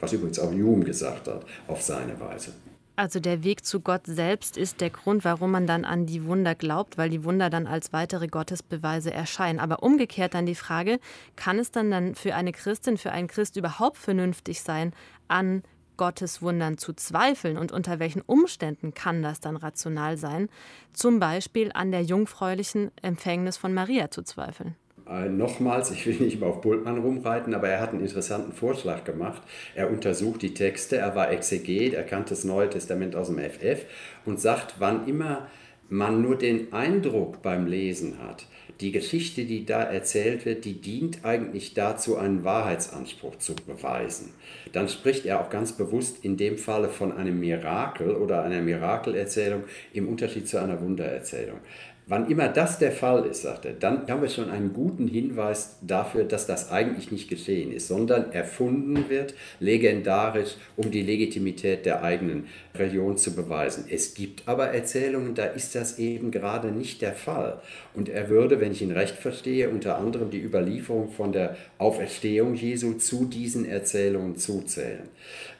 was 0.00 0.12
übrigens 0.12 0.38
auch 0.38 0.52
Hume 0.52 0.84
gesagt 0.84 1.28
hat, 1.28 1.44
auf 1.68 1.82
seine 1.82 2.18
Weise. 2.20 2.52
Also 2.98 3.20
der 3.20 3.44
Weg 3.44 3.66
zu 3.66 3.80
Gott 3.80 4.06
selbst 4.06 4.56
ist 4.56 4.80
der 4.80 4.88
Grund, 4.88 5.22
warum 5.26 5.50
man 5.50 5.66
dann 5.66 5.84
an 5.84 6.06
die 6.06 6.24
Wunder 6.24 6.54
glaubt, 6.54 6.96
weil 6.96 7.10
die 7.10 7.24
Wunder 7.24 7.50
dann 7.50 7.66
als 7.66 7.92
weitere 7.92 8.26
Gottesbeweise 8.26 9.12
erscheinen. 9.12 9.60
Aber 9.60 9.82
umgekehrt 9.82 10.32
dann 10.32 10.46
die 10.46 10.54
Frage, 10.54 10.98
kann 11.36 11.58
es 11.58 11.70
dann 11.70 11.90
dann 11.90 12.14
für 12.14 12.34
eine 12.34 12.52
Christin, 12.52 12.96
für 12.96 13.12
einen 13.12 13.28
Christ 13.28 13.56
überhaupt 13.56 13.98
vernünftig 13.98 14.62
sein, 14.62 14.94
an 15.28 15.62
Gottes 15.98 16.40
Wundern 16.40 16.78
zu 16.78 16.94
zweifeln 16.94 17.58
und 17.58 17.70
unter 17.70 17.98
welchen 17.98 18.22
Umständen 18.22 18.94
kann 18.94 19.22
das 19.22 19.40
dann 19.40 19.56
rational 19.56 20.16
sein, 20.16 20.48
zum 20.94 21.20
Beispiel 21.20 21.70
an 21.74 21.90
der 21.90 22.02
jungfräulichen 22.02 22.90
Empfängnis 23.02 23.58
von 23.58 23.74
Maria 23.74 24.10
zu 24.10 24.22
zweifeln? 24.22 24.74
Nochmals, 25.06 25.90
ich 25.90 26.06
will 26.06 26.16
nicht 26.16 26.40
mal 26.40 26.48
auf 26.48 26.60
Bultmann 26.60 26.98
rumreiten, 26.98 27.54
aber 27.54 27.68
er 27.68 27.80
hat 27.80 27.90
einen 27.90 28.00
interessanten 28.00 28.52
Vorschlag 28.52 29.04
gemacht. 29.04 29.42
Er 29.74 29.90
untersucht 29.90 30.42
die 30.42 30.54
Texte, 30.54 30.96
er 30.96 31.14
war 31.14 31.30
Exeget, 31.30 31.94
er 31.94 32.02
kannte 32.02 32.30
das 32.30 32.44
Neue 32.44 32.68
Testament 32.68 33.14
aus 33.14 33.28
dem 33.28 33.38
FF 33.38 33.84
und 34.24 34.40
sagt, 34.40 34.76
wann 34.78 35.06
immer 35.06 35.46
man 35.88 36.22
nur 36.22 36.36
den 36.36 36.72
Eindruck 36.72 37.42
beim 37.42 37.66
Lesen 37.66 38.18
hat, 38.20 38.46
die 38.80 38.92
Geschichte, 38.92 39.44
die 39.44 39.64
da 39.64 39.82
erzählt 39.82 40.44
wird, 40.44 40.64
die 40.64 40.80
dient 40.80 41.24
eigentlich 41.24 41.74
dazu, 41.74 42.16
einen 42.16 42.44
Wahrheitsanspruch 42.44 43.36
zu 43.38 43.54
beweisen. 43.54 44.34
Dann 44.72 44.88
spricht 44.88 45.24
er 45.24 45.40
auch 45.40 45.48
ganz 45.48 45.72
bewusst 45.72 46.24
in 46.24 46.36
dem 46.36 46.58
Falle 46.58 46.88
von 46.88 47.12
einem 47.12 47.40
Mirakel 47.40 48.10
oder 48.10 48.42
einer 48.42 48.60
Mirakelerzählung 48.60 49.64
im 49.92 50.08
Unterschied 50.08 50.48
zu 50.48 50.60
einer 50.60 50.80
Wundererzählung. 50.80 51.60
Wann 52.08 52.30
immer 52.30 52.46
das 52.46 52.78
der 52.78 52.92
Fall 52.92 53.26
ist, 53.26 53.42
sagt 53.42 53.64
er, 53.64 53.72
dann 53.72 54.06
haben 54.08 54.22
wir 54.22 54.28
schon 54.28 54.48
einen 54.48 54.72
guten 54.72 55.08
Hinweis 55.08 55.78
dafür, 55.80 56.22
dass 56.22 56.46
das 56.46 56.70
eigentlich 56.70 57.10
nicht 57.10 57.28
geschehen 57.28 57.72
ist, 57.72 57.88
sondern 57.88 58.30
erfunden 58.30 59.08
wird, 59.08 59.34
legendarisch, 59.58 60.54
um 60.76 60.92
die 60.92 61.02
Legitimität 61.02 61.84
der 61.84 62.04
eigenen 62.04 62.46
Religion 62.76 63.16
zu 63.16 63.34
beweisen. 63.34 63.86
Es 63.90 64.14
gibt 64.14 64.46
aber 64.46 64.68
Erzählungen, 64.68 65.34
da 65.34 65.46
ist 65.46 65.74
das 65.74 65.98
eben 65.98 66.30
gerade 66.30 66.70
nicht 66.70 67.02
der 67.02 67.12
Fall. 67.12 67.60
Und 67.92 68.08
er 68.08 68.28
würde, 68.28 68.60
wenn 68.60 68.70
ich 68.70 68.82
ihn 68.82 68.92
recht 68.92 69.16
verstehe, 69.16 69.68
unter 69.68 69.98
anderem 69.98 70.30
die 70.30 70.40
Überlieferung 70.40 71.10
von 71.10 71.32
der 71.32 71.56
Auferstehung 71.78 72.54
Jesu 72.54 72.92
zu 72.92 73.24
diesen 73.24 73.64
Erzählungen 73.64 74.36
zuzählen. 74.36 75.08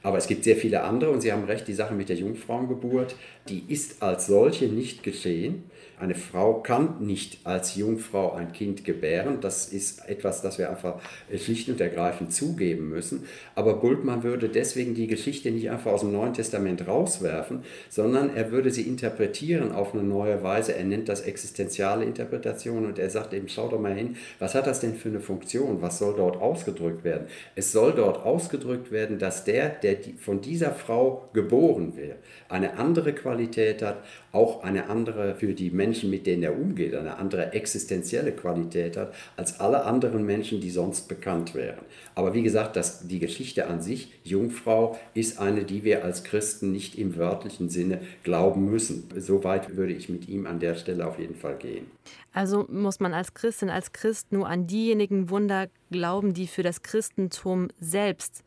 Aber 0.05 0.19
es 0.19 0.29
gibt 0.29 0.45
sehr 0.45 0.55
viele 0.55 0.85
andere 0.85 1.11
und 1.11 1.23
Sie 1.23 1.33
haben 1.33 1.43
recht, 1.43 1.67
die 1.67 1.75
Sache 1.75 1.95
mit 1.95 2.09
der 2.09 2.15
Jungfrauengeburt, 2.15 3.17
die 3.49 3.65
ist 3.67 4.01
als 4.01 4.29
solche 4.29 4.67
nicht 4.67 5.03
geschehen. 5.03 5.65
Eine 5.99 6.15
Frau 6.15 6.61
kann 6.61 6.97
nicht 7.01 7.39
als 7.45 7.75
Jungfrau 7.75 8.33
ein 8.35 8.53
Kind 8.53 8.85
gebären. 8.85 9.39
Das 9.41 9.69
ist 9.69 10.07
etwas, 10.07 10.43
das 10.43 10.59
wir 10.59 10.69
einfach 10.69 11.01
schlicht 11.35 11.71
und 11.71 11.81
ergreifend 11.81 12.35
zugeben 12.35 12.91
müssen. 12.91 13.25
Aber 13.55 13.77
Bultmann 13.77 14.23
würde 14.23 14.51
deswegen 14.51 14.95
die 14.95 15.07
Geschichte 15.07 15.51
nicht 15.51 15.71
einfach 15.71 15.93
aus 15.93 16.01
dem 16.01 16.13
Neuen 16.13 16.35
Testament 16.35 16.87
rauswerfen, 16.87 17.61
sondern 17.89 18.37
er 18.37 18.51
würde 18.53 18.71
sie 18.71 18.83
interpretieren 18.83 19.73
auf 19.73 19.95
eine 19.95 20.03
neue 20.03 20.43
Weise. 20.43 20.77
Er 20.77 20.85
nennt 20.85 21.09
das 21.09 21.23
existenziale 21.23 22.05
Interpretation 22.05 22.85
und 22.85 22.99
er 22.99 23.09
sagt 23.09 23.33
eben, 23.33 23.49
schau 23.49 23.69
doch 23.69 23.81
mal 23.81 23.95
hin, 23.95 24.17
was 24.39 24.55
hat 24.55 24.67
das 24.67 24.81
denn 24.81 24.97
für 24.97 25.09
eine 25.09 25.21
Funktion? 25.21 25.81
Was 25.81 25.99
soll 25.99 26.15
dort 26.15 26.37
ausgedrückt 26.37 27.05
werden? 27.05 27.27
Es 27.55 27.73
soll 27.73 27.95
dort 27.95 28.23
ausgedrückt 28.27 28.93
werden, 28.93 29.19
dass 29.19 29.45
der, 29.45 29.71
der 29.71 29.97
von 30.19 30.43
dieser 30.43 30.73
Frau 30.73 31.31
geboren 31.33 31.97
wird, 31.97 32.17
eine 32.51 32.77
andere 32.77 33.15
Qualität 33.15 33.81
hat, 33.81 34.05
auch 34.33 34.63
eine 34.63 34.91
andere 34.91 35.35
für 35.37 35.55
die 35.55 35.71
Menschen, 35.71 35.86
mit 36.11 36.27
denen 36.27 36.43
er 36.43 36.59
umgeht, 36.59 36.95
eine 36.95 37.19
andere 37.19 37.53
existenzielle 37.53 38.33
Qualität 38.33 38.97
hat 38.97 39.15
als 39.37 39.61
alle 39.61 39.85
anderen 39.85 40.25
Menschen, 40.25 40.61
die 40.61 40.71
sonst 40.71 41.09
bekannt 41.09 41.55
wären. 41.55 41.85
Aber 42.15 42.35
wie 42.35 42.43
gesagt, 42.43 42.77
das, 42.77 43.07
die 43.07 43.19
Geschichte 43.19 43.67
an 43.67 43.81
sich, 43.81 44.13
Jungfrau, 44.25 44.99
ist 45.15 45.39
eine, 45.39 45.65
die 45.65 45.85
wir 45.85 46.05
als 46.05 46.25
Christen 46.25 46.73
nicht 46.73 46.99
im 46.99 47.17
wörtlichen 47.17 47.69
Sinne 47.69 48.01
glauben 48.23 48.71
müssen. 48.71 49.09
Soweit 49.17 49.77
würde 49.77 49.93
ich 49.93 50.09
mit 50.09 50.29
ihm 50.29 50.47
an 50.47 50.61
der 50.61 50.75
Stelle 50.75 51.07
auf 51.07 51.19
jeden 51.19 51.35
Fall 51.37 51.57
gehen. 51.57 51.87
Also 52.33 52.67
muss 52.69 53.01
man 53.01 53.15
als 53.15 53.35
Christin, 53.35 53.71
als 53.71 53.93
Christ 53.93 54.33
nur 54.33 54.49
an 54.49 54.67
diejenigen 54.67 55.31
Wunder 55.31 55.69
glauben, 55.91 56.35
die 56.35 56.47
für 56.47 56.63
das 56.63 56.83
Christentum 56.83 57.69
selbst 57.81 58.43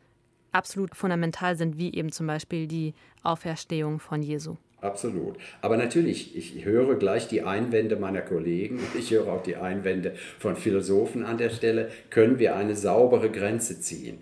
absolut 0.52 0.96
fundamental 0.96 1.56
sind, 1.56 1.78
wie 1.78 1.94
eben 1.94 2.12
zum 2.12 2.26
Beispiel 2.26 2.66
die 2.66 2.94
Auferstehung 3.22 4.00
von 4.00 4.22
Jesu. 4.22 4.56
Absolut. 4.80 5.36
Aber 5.60 5.76
natürlich, 5.76 6.36
ich 6.36 6.64
höre 6.64 6.94
gleich 6.94 7.28
die 7.28 7.42
Einwände 7.42 7.96
meiner 7.96 8.22
Kollegen 8.22 8.80
ich 8.98 9.10
höre 9.10 9.32
auch 9.32 9.42
die 9.42 9.56
Einwände 9.56 10.14
von 10.38 10.56
Philosophen 10.56 11.24
an 11.24 11.38
der 11.38 11.50
Stelle. 11.50 11.90
Können 12.10 12.38
wir 12.38 12.56
eine 12.56 12.76
saubere 12.76 13.30
Grenze 13.30 13.80
ziehen? 13.80 14.18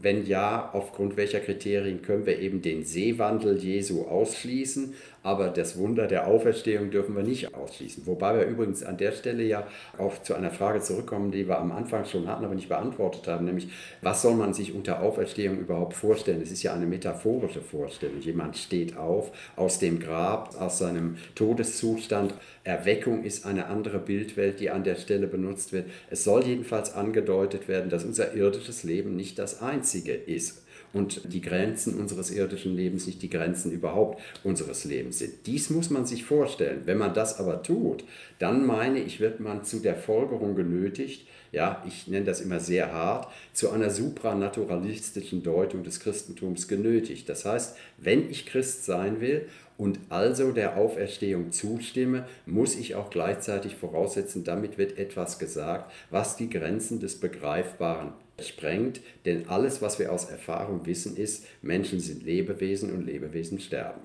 Wenn 0.00 0.26
ja, 0.26 0.70
aufgrund 0.72 1.16
welcher 1.16 1.40
Kriterien 1.40 2.02
können 2.02 2.26
wir 2.26 2.38
eben 2.38 2.62
den 2.62 2.84
Seewandel 2.84 3.56
Jesu 3.58 4.02
ausschließen? 4.02 4.94
Aber 5.22 5.48
das 5.48 5.78
Wunder 5.78 6.06
der 6.06 6.26
Auferstehung 6.26 6.90
dürfen 6.90 7.14
wir 7.14 7.22
nicht 7.22 7.54
ausschließen. 7.54 8.06
Wobei 8.06 8.36
wir 8.36 8.44
übrigens 8.44 8.82
an 8.82 8.96
der 8.96 9.12
Stelle 9.12 9.42
ja 9.42 9.66
auch 9.98 10.20
zu 10.22 10.34
einer 10.34 10.50
Frage 10.50 10.80
zurückkommen, 10.80 11.30
die 11.30 11.48
wir 11.48 11.58
am 11.58 11.72
Anfang 11.72 12.04
schon 12.04 12.26
hatten, 12.28 12.44
aber 12.44 12.54
nicht 12.54 12.68
beantwortet 12.68 13.28
haben, 13.28 13.44
nämlich 13.44 13.68
was 14.00 14.22
soll 14.22 14.34
man 14.34 14.54
sich 14.54 14.74
unter 14.74 15.00
Auferstehung 15.00 15.58
überhaupt 15.58 15.94
vorstellen? 15.94 16.42
Es 16.42 16.50
ist 16.50 16.62
ja 16.62 16.74
eine 16.74 16.86
metaphorische 16.86 17.60
Vorstellung. 17.60 18.20
Jemand 18.20 18.56
steht 18.56 18.96
auf 18.96 19.32
aus 19.56 19.78
dem 19.78 20.00
Grab, 20.00 20.60
aus 20.60 20.78
seinem 20.78 21.16
Todeszustand. 21.34 22.34
Erweckung 22.64 23.24
ist 23.24 23.44
eine 23.44 23.66
andere 23.66 23.98
Bildwelt, 23.98 24.60
die 24.60 24.70
an 24.70 24.84
der 24.84 24.96
Stelle 24.96 25.26
benutzt 25.26 25.72
wird. 25.72 25.90
Es 26.10 26.24
soll 26.24 26.46
jedenfalls 26.46 26.94
angedeutet 26.94 27.66
werden, 27.66 27.90
dass 27.90 28.04
unser 28.04 28.34
irdisches 28.34 28.84
Leben 28.84 29.16
nicht 29.16 29.38
das 29.38 29.60
einzige 29.62 30.12
ist 30.12 30.62
und 30.92 31.32
die 31.32 31.40
Grenzen 31.40 31.98
unseres 31.98 32.30
irdischen 32.30 32.74
Lebens 32.74 33.06
nicht 33.06 33.22
die 33.22 33.30
Grenzen 33.30 33.72
überhaupt 33.72 34.20
unseres 34.44 34.84
Lebens 34.84 35.18
sind. 35.18 35.46
Dies 35.46 35.70
muss 35.70 35.90
man 35.90 36.06
sich 36.06 36.24
vorstellen. 36.24 36.82
Wenn 36.84 36.98
man 36.98 37.14
das 37.14 37.38
aber 37.38 37.62
tut, 37.62 38.04
dann 38.38 38.66
meine 38.66 39.00
ich, 39.00 39.20
wird 39.20 39.40
man 39.40 39.64
zu 39.64 39.80
der 39.80 39.96
Folgerung 39.96 40.54
genötigt, 40.54 41.26
ja, 41.50 41.84
ich 41.86 42.06
nenne 42.08 42.24
das 42.24 42.40
immer 42.40 42.60
sehr 42.60 42.92
hart, 42.92 43.28
zu 43.52 43.70
einer 43.70 43.90
supranaturalistischen 43.90 45.42
Deutung 45.42 45.82
des 45.82 46.00
Christentums 46.00 46.66
genötigt. 46.66 47.28
Das 47.28 47.44
heißt, 47.44 47.76
wenn 47.98 48.30
ich 48.30 48.46
Christ 48.46 48.86
sein 48.86 49.20
will 49.20 49.46
und 49.82 49.98
also 50.10 50.52
der 50.52 50.76
Auferstehung 50.76 51.50
zustimme, 51.50 52.24
muss 52.46 52.76
ich 52.76 52.94
auch 52.94 53.10
gleichzeitig 53.10 53.74
voraussetzen, 53.74 54.44
damit 54.44 54.78
wird 54.78 54.96
etwas 54.96 55.40
gesagt, 55.40 55.90
was 56.08 56.36
die 56.36 56.48
Grenzen 56.48 57.00
des 57.00 57.18
Begreifbaren 57.18 58.12
sprengt. 58.40 59.00
Denn 59.24 59.48
alles, 59.48 59.82
was 59.82 59.98
wir 59.98 60.12
aus 60.12 60.26
Erfahrung 60.26 60.86
wissen, 60.86 61.16
ist, 61.16 61.46
Menschen 61.62 61.98
sind 61.98 62.22
Lebewesen 62.22 62.92
und 62.92 63.04
Lebewesen 63.04 63.58
sterben. 63.58 64.02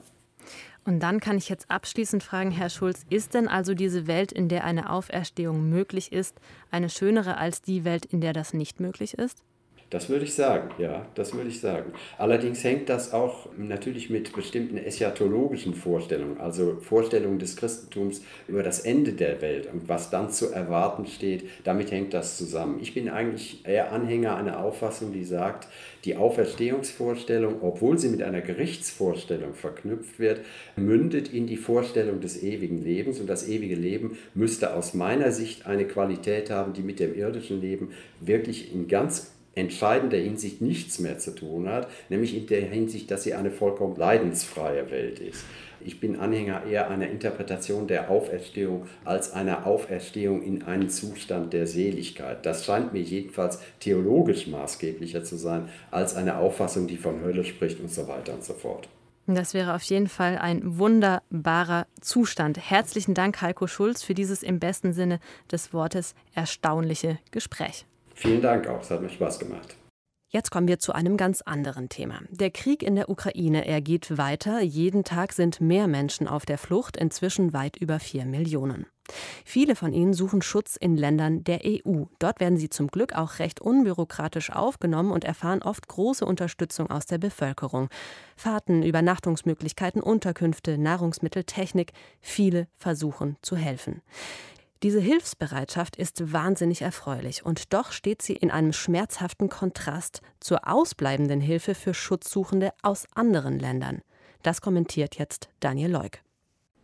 Und 0.84 1.01
dann 1.01 1.19
kann 1.19 1.38
ich 1.38 1.47
jetzt 1.47 1.69
abschließend 1.69 2.23
fragen, 2.23 2.49
Herr 2.49 2.71
Schulz, 2.71 3.05
ist 3.11 3.36
denn 3.36 3.47
also 3.47 3.75
diese 3.75 4.07
Welt, 4.07 4.32
in 4.32 4.49
der 4.49 4.63
eine 4.63 4.89
Auferstehung 4.89 5.69
möglich 5.69 6.11
ist, 6.11 6.39
eine 6.71 6.89
schönere 6.89 7.38
als 7.38 7.61
die 7.61 7.86
Welt, 7.86 8.05
in 8.05 8.19
der 8.19 8.34
das 8.34 8.51
nicht 8.55 8.80
möglich 8.80 9.13
ist? 9.13 9.43
Das 9.89 10.09
würde 10.09 10.25
ich 10.25 10.33
sagen, 10.33 10.71
ja, 10.79 11.05
das 11.15 11.33
würde 11.33 11.47
ich 11.47 11.61
sagen. 11.61 11.93
Allerdings 12.17 12.61
hängt 12.61 12.89
das 12.89 13.13
auch 13.13 13.47
natürlich 13.57 14.09
mit 14.09 14.33
bestimmten 14.33 14.75
eschatologischen 14.75 15.73
Vorstellungen, 15.75 16.39
also 16.39 16.77
Vorstellungen 16.81 17.39
des 17.39 17.55
Christentums 17.55 18.21
über 18.49 18.63
das 18.63 18.81
Ende 18.81 19.13
der 19.13 19.41
Welt 19.41 19.69
und 19.71 19.88
was 19.88 20.09
dann 20.09 20.29
zu 20.29 20.51
erwarten 20.51 21.05
steht. 21.07 21.45
Damit 21.63 21.91
hängt 21.91 22.13
das 22.13 22.38
zusammen. 22.38 22.79
Ich 22.81 22.93
bin 22.93 23.07
eigentlich 23.07 23.65
eher 23.65 23.93
Anhänger 23.93 24.35
einer 24.35 24.59
Auffassung, 24.59 25.13
die 25.13 25.23
sagt, 25.23 25.69
die 26.03 26.17
Auferstehungsvorstellung, 26.17 27.61
obwohl 27.61 27.97
sie 27.97 28.09
mit 28.09 28.21
einer 28.23 28.41
Gerichtsvorstellung 28.41 29.53
verknüpft 29.53 30.19
wird, 30.19 30.41
mündet 30.75 31.33
in 31.33 31.47
die 31.47 31.55
Vorstellung 31.55 32.19
des 32.19 32.43
ewigen 32.43 32.83
Lebens 32.83 33.21
und 33.21 33.27
das 33.27 33.47
ewige 33.47 33.75
Leben 33.75 34.17
müsste 34.33 34.73
aus 34.73 34.93
meiner 34.93 35.31
Sicht 35.31 35.65
eine 35.65 35.85
Qualität 35.85 36.49
haben, 36.49 36.73
die 36.73 36.83
mit 36.83 36.99
dem 36.99 37.15
irdischen 37.15 37.61
Leben 37.61 37.91
wirklich 38.19 38.73
in 38.73 38.89
ganz 38.89 39.31
entscheidender 39.57 40.17
Hinsicht 40.17 40.61
nichts 40.61 40.99
mehr 40.99 41.17
zu 41.19 41.35
tun 41.35 41.67
hat, 41.67 41.89
nämlich 42.09 42.35
in 42.35 42.47
der 42.47 42.61
Hinsicht, 42.61 43.09
dass 43.11 43.23
sie 43.23 43.33
eine 43.33 43.51
vollkommen 43.51 43.95
leidensfreie 43.95 44.89
Welt 44.91 45.19
ist. 45.19 45.43
Ich 45.79 45.99
bin 45.99 46.19
Anhänger 46.19 46.63
eher 46.65 46.89
einer 46.89 47.07
Interpretation 47.07 47.87
der 47.87 48.09
Auferstehung 48.09 48.87
als 49.05 49.31
einer 49.33 49.65
Auferstehung 49.65 50.41
in 50.41 50.63
einen 50.63 50.89
Zustand 50.89 51.53
der 51.53 51.67
Seligkeit. 51.67 52.45
Das 52.45 52.65
scheint 52.65 52.93
mir 52.93 53.01
jedenfalls 53.01 53.59
theologisch 53.79 54.47
maßgeblicher 54.47 55.23
zu 55.23 55.37
sein 55.37 55.69
als 55.91 56.15
eine 56.15 56.37
Auffassung, 56.37 56.87
die 56.87 56.97
von 56.97 57.21
Hölle 57.21 57.43
spricht 57.43 57.79
und 57.79 57.91
so 57.91 58.07
weiter 58.07 58.33
und 58.33 58.43
so 58.43 58.53
fort. 58.53 58.89
Das 59.27 59.53
wäre 59.53 59.75
auf 59.75 59.83
jeden 59.83 60.07
Fall 60.07 60.37
ein 60.37 60.77
wunderbarer 60.77 61.85
Zustand. 61.99 62.57
Herzlichen 62.69 63.13
Dank, 63.13 63.41
Heiko 63.41 63.67
Schulz, 63.67 64.01
für 64.01 64.13
dieses 64.13 64.41
im 64.41 64.59
besten 64.59 64.93
Sinne 64.93 65.19
des 65.51 65.73
Wortes 65.73 66.15
erstaunliche 66.33 67.19
Gespräch. 67.31 67.85
Vielen 68.18 68.41
Dank 68.41 68.68
auch, 68.68 68.82
es 68.82 68.89
hat 68.89 69.01
mir 69.01 69.09
Spaß 69.09 69.38
gemacht. 69.38 69.76
Jetzt 70.30 70.49
kommen 70.49 70.68
wir 70.68 70.80
zu 70.80 70.91
einem 70.91 71.18
ganz 71.18 71.41
anderen 71.41 71.88
Thema. 71.88 72.20
Der 72.32 72.49
Krieg 72.49 72.82
in 72.82 72.95
der 72.95 73.09
Ukraine, 73.09 73.65
er 73.68 73.80
geht 73.80 74.18
weiter. 74.18 74.59
Jeden 74.59 75.03
Tag 75.03 75.34
sind 75.34 75.61
mehr 75.61 75.88
Menschen 75.88 76.28
auf 76.28 76.43
der 76.43 76.57
Flucht, 76.57 76.97
inzwischen 76.97 77.53
weit 77.53 77.78
über 77.78 77.99
vier 77.99 78.26
Millionen. 78.26 78.88
Viele 79.45 79.76
von 79.76 79.93
ihnen 79.93 80.13
suchen 80.13 80.41
Schutz 80.41 80.76
in 80.76 80.97
Ländern 80.97 81.43
der 81.43 81.61
EU. 81.63 82.05
Dort 82.18 82.39
werden 82.39 82.57
sie 82.57 82.70
zum 82.70 82.88
Glück 82.88 83.13
auch 83.13 83.38
recht 83.38 83.61
unbürokratisch 83.61 84.49
aufgenommen 84.51 85.11
und 85.11 85.24
erfahren 85.24 85.61
oft 85.61 85.88
große 85.88 86.26
Unterstützung 86.26 86.89
aus 86.89 87.05
der 87.05 87.20
Bevölkerung. 87.20 87.88
Fahrten, 88.36 88.82
Übernachtungsmöglichkeiten, 88.82 90.01
Unterkünfte, 90.01 90.80
Nahrungsmittel, 90.80 91.43
Technik, 91.43 91.93
viele 92.20 92.68
versuchen 92.78 93.38
zu 93.43 93.55
helfen. 93.55 94.01
Diese 94.84 94.99
Hilfsbereitschaft 94.99 95.95
ist 95.95 96.32
wahnsinnig 96.32 96.84
erfreulich 96.84 97.43
und 97.43 97.73
doch 97.73 97.91
steht 97.91 98.21
sie 98.21 98.34
in 98.34 98.51
einem 98.51 98.73
schmerzhaften 98.73 99.49
Kontrast 99.49 100.21
zur 100.39 100.67
ausbleibenden 100.67 101.41
Hilfe 101.41 101.73
für 101.73 101.95
Schutzsuchende 101.95 102.71
aus 102.84 103.07
anderen 103.15 103.57
Ländern. 103.57 104.01
Das 104.43 104.61
kommentiert 104.61 105.17
jetzt 105.17 105.49
Daniel 105.59 105.91
Leuk. 105.91 106.19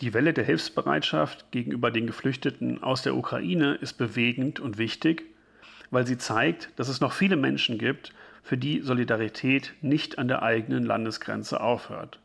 Die 0.01 0.15
Welle 0.15 0.33
der 0.33 0.43
Hilfsbereitschaft 0.43 1.51
gegenüber 1.51 1.91
den 1.91 2.07
Geflüchteten 2.07 2.81
aus 2.81 3.03
der 3.03 3.15
Ukraine 3.15 3.75
ist 3.75 3.93
bewegend 3.99 4.59
und 4.59 4.79
wichtig, 4.79 5.23
weil 5.91 6.07
sie 6.07 6.17
zeigt, 6.17 6.71
dass 6.77 6.87
es 6.87 6.99
noch 6.99 7.13
viele 7.13 7.35
Menschen 7.35 7.77
gibt, 7.77 8.11
für 8.41 8.57
die 8.57 8.81
Solidarität 8.81 9.75
nicht 9.81 10.17
an 10.17 10.27
der 10.27 10.41
eigenen 10.41 10.83
Landesgrenze 10.83 11.61
aufhört. 11.61 12.19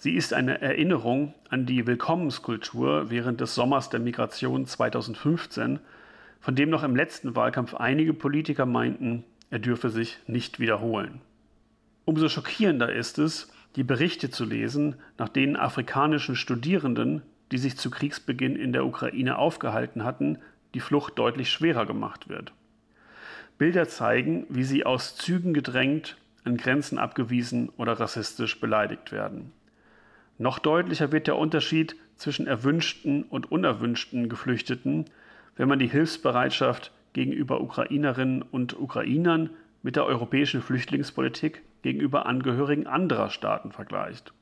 Sie 0.00 0.14
ist 0.14 0.32
eine 0.32 0.60
Erinnerung 0.60 1.34
an 1.50 1.66
die 1.66 1.84
Willkommenskultur 1.88 3.10
während 3.10 3.40
des 3.40 3.56
Sommers 3.56 3.90
der 3.90 3.98
Migration 3.98 4.64
2015, 4.64 5.80
von 6.38 6.54
dem 6.54 6.70
noch 6.70 6.84
im 6.84 6.94
letzten 6.94 7.34
Wahlkampf 7.34 7.74
einige 7.74 8.14
Politiker 8.14 8.64
meinten, 8.64 9.24
er 9.50 9.58
dürfe 9.58 9.90
sich 9.90 10.20
nicht 10.28 10.60
wiederholen. 10.60 11.20
Umso 12.04 12.28
schockierender 12.28 12.92
ist 12.92 13.18
es, 13.18 13.52
die 13.74 13.82
Berichte 13.82 14.30
zu 14.30 14.44
lesen, 14.44 14.94
nach 15.18 15.28
denen 15.28 15.56
afrikanischen 15.56 16.36
Studierenden, 16.36 17.22
die 17.50 17.58
sich 17.58 17.76
zu 17.76 17.90
Kriegsbeginn 17.90 18.54
in 18.54 18.72
der 18.72 18.86
Ukraine 18.86 19.36
aufgehalten 19.36 20.04
hatten, 20.04 20.38
die 20.74 20.80
Flucht 20.80 21.18
deutlich 21.18 21.50
schwerer 21.50 21.86
gemacht 21.86 22.28
wird. 22.28 22.52
Bilder 23.58 23.88
zeigen, 23.88 24.46
wie 24.48 24.62
sie 24.62 24.86
aus 24.86 25.16
Zügen 25.16 25.54
gedrängt, 25.54 26.16
an 26.44 26.56
Grenzen 26.56 26.98
abgewiesen 26.98 27.68
oder 27.76 27.98
rassistisch 27.98 28.60
beleidigt 28.60 29.10
werden. 29.10 29.52
Noch 30.38 30.60
deutlicher 30.60 31.10
wird 31.10 31.26
der 31.26 31.36
Unterschied 31.36 31.96
zwischen 32.14 32.46
erwünschten 32.46 33.24
und 33.24 33.50
unerwünschten 33.50 34.28
Geflüchteten, 34.28 35.06
wenn 35.56 35.68
man 35.68 35.80
die 35.80 35.88
Hilfsbereitschaft 35.88 36.92
gegenüber 37.12 37.60
Ukrainerinnen 37.60 38.42
und 38.42 38.78
Ukrainern 38.78 39.50
mit 39.82 39.96
der 39.96 40.04
europäischen 40.06 40.62
Flüchtlingspolitik 40.62 41.62
gegenüber 41.82 42.26
Angehörigen 42.26 42.86
anderer 42.86 43.30
Staaten 43.30 43.72
vergleicht. 43.72 44.32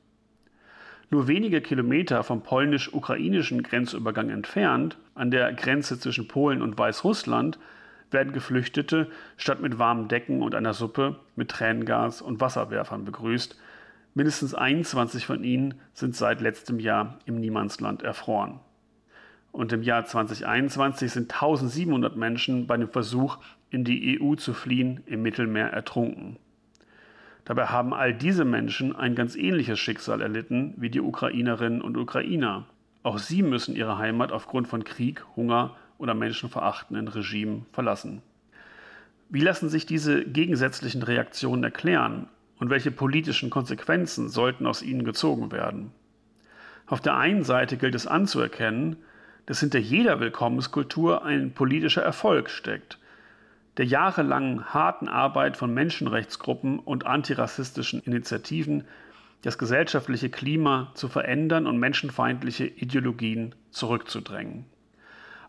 Nur 1.09 1.27
wenige 1.27 1.61
Kilometer 1.61 2.23
vom 2.23 2.43
polnisch-ukrainischen 2.43 3.63
Grenzübergang 3.63 4.29
entfernt, 4.29 4.97
an 5.15 5.31
der 5.31 5.53
Grenze 5.53 5.99
zwischen 5.99 6.27
Polen 6.27 6.61
und 6.61 6.77
Weißrussland, 6.77 7.57
werden 8.11 8.33
Geflüchtete 8.33 9.07
statt 9.37 9.61
mit 9.61 9.79
warmen 9.79 10.09
Decken 10.09 10.41
und 10.41 10.53
einer 10.53 10.73
Suppe 10.73 11.15
mit 11.35 11.49
Tränengas 11.49 12.21
und 12.21 12.39
Wasserwerfern 12.41 13.05
begrüßt, 13.05 13.57
Mindestens 14.17 14.55
21 14.55 15.27
von 15.27 15.43
ihnen 15.43 15.75
sind 15.93 16.15
seit 16.15 16.41
letztem 16.41 16.79
Jahr 16.79 17.19
im 17.25 17.35
Niemandsland 17.35 18.01
erfroren. 18.01 18.59
Und 19.51 19.71
im 19.73 19.83
Jahr 19.83 20.05
2021 20.05 21.11
sind 21.11 21.31
1700 21.31 22.17
Menschen 22.17 22.65
bei 22.65 22.77
dem 22.77 22.89
Versuch, 22.89 23.37
in 23.69 23.83
die 23.83 24.19
EU 24.19 24.33
zu 24.33 24.55
fliehen, 24.55 25.01
im 25.05 25.21
Mittelmeer 25.21 25.67
ertrunken. 25.67 26.37
Dabei 27.45 27.67
haben 27.67 27.93
all 27.93 28.11
diese 28.11 28.43
Menschen 28.43 28.95
ein 28.95 29.13
ganz 29.13 29.35
ähnliches 29.35 29.77
Schicksal 29.77 30.21
erlitten 30.21 30.73
wie 30.77 30.89
die 30.89 31.01
Ukrainerinnen 31.01 31.83
und 31.83 31.95
Ukrainer. 31.95 32.65
Auch 33.03 33.19
sie 33.19 33.43
müssen 33.43 33.75
ihre 33.75 33.99
Heimat 33.99 34.31
aufgrund 34.31 34.67
von 34.67 34.83
Krieg, 34.83 35.23
Hunger 35.35 35.75
oder 35.99 36.15
menschenverachtenden 36.15 37.07
Regimen 37.07 37.67
verlassen. 37.71 38.23
Wie 39.29 39.41
lassen 39.41 39.69
sich 39.69 39.85
diese 39.85 40.25
gegensätzlichen 40.25 41.03
Reaktionen 41.03 41.63
erklären 41.63 42.29
und 42.59 42.69
welche 42.69 42.91
politischen 42.91 43.49
Konsequenzen 43.49 44.29
sollten 44.29 44.65
aus 44.65 44.81
ihnen 44.81 45.03
gezogen 45.05 45.51
werden. 45.51 45.91
Auf 46.85 47.01
der 47.01 47.17
einen 47.17 47.43
Seite 47.43 47.77
gilt 47.77 47.95
es 47.95 48.07
anzuerkennen, 48.07 48.97
dass 49.45 49.59
hinter 49.59 49.79
jeder 49.79 50.19
Willkommenskultur 50.19 51.23
ein 51.23 51.51
politischer 51.53 52.01
Erfolg 52.01 52.49
steckt, 52.49 52.99
der 53.77 53.85
jahrelangen 53.85 54.73
harten 54.73 55.07
Arbeit 55.07 55.55
von 55.55 55.73
Menschenrechtsgruppen 55.73 56.79
und 56.79 57.05
antirassistischen 57.05 58.01
Initiativen 58.01 58.85
das 59.43 59.57
gesellschaftliche 59.57 60.29
Klima 60.29 60.91
zu 60.95 61.07
verändern 61.07 61.67
und 61.67 61.77
menschenfeindliche 61.77 62.65
Ideologien 62.65 63.53
zurückzudrängen. 63.69 64.65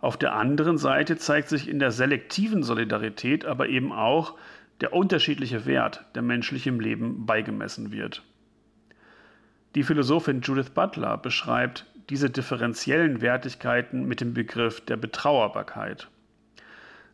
Auf 0.00 0.16
der 0.16 0.34
anderen 0.34 0.78
Seite 0.78 1.16
zeigt 1.16 1.48
sich 1.48 1.68
in 1.68 1.78
der 1.78 1.90
selektiven 1.90 2.62
Solidarität 2.62 3.44
aber 3.44 3.68
eben 3.68 3.92
auch, 3.92 4.34
der 4.80 4.92
unterschiedliche 4.92 5.66
Wert, 5.66 6.04
der 6.14 6.22
menschlichem 6.22 6.80
Leben 6.80 7.26
beigemessen 7.26 7.92
wird. 7.92 8.22
Die 9.74 9.82
Philosophin 9.82 10.40
Judith 10.40 10.70
Butler 10.70 11.18
beschreibt 11.18 11.86
diese 12.08 12.30
differenziellen 12.30 13.20
Wertigkeiten 13.20 14.06
mit 14.06 14.20
dem 14.20 14.34
Begriff 14.34 14.80
der 14.80 14.96
Betrauerbarkeit. 14.96 16.08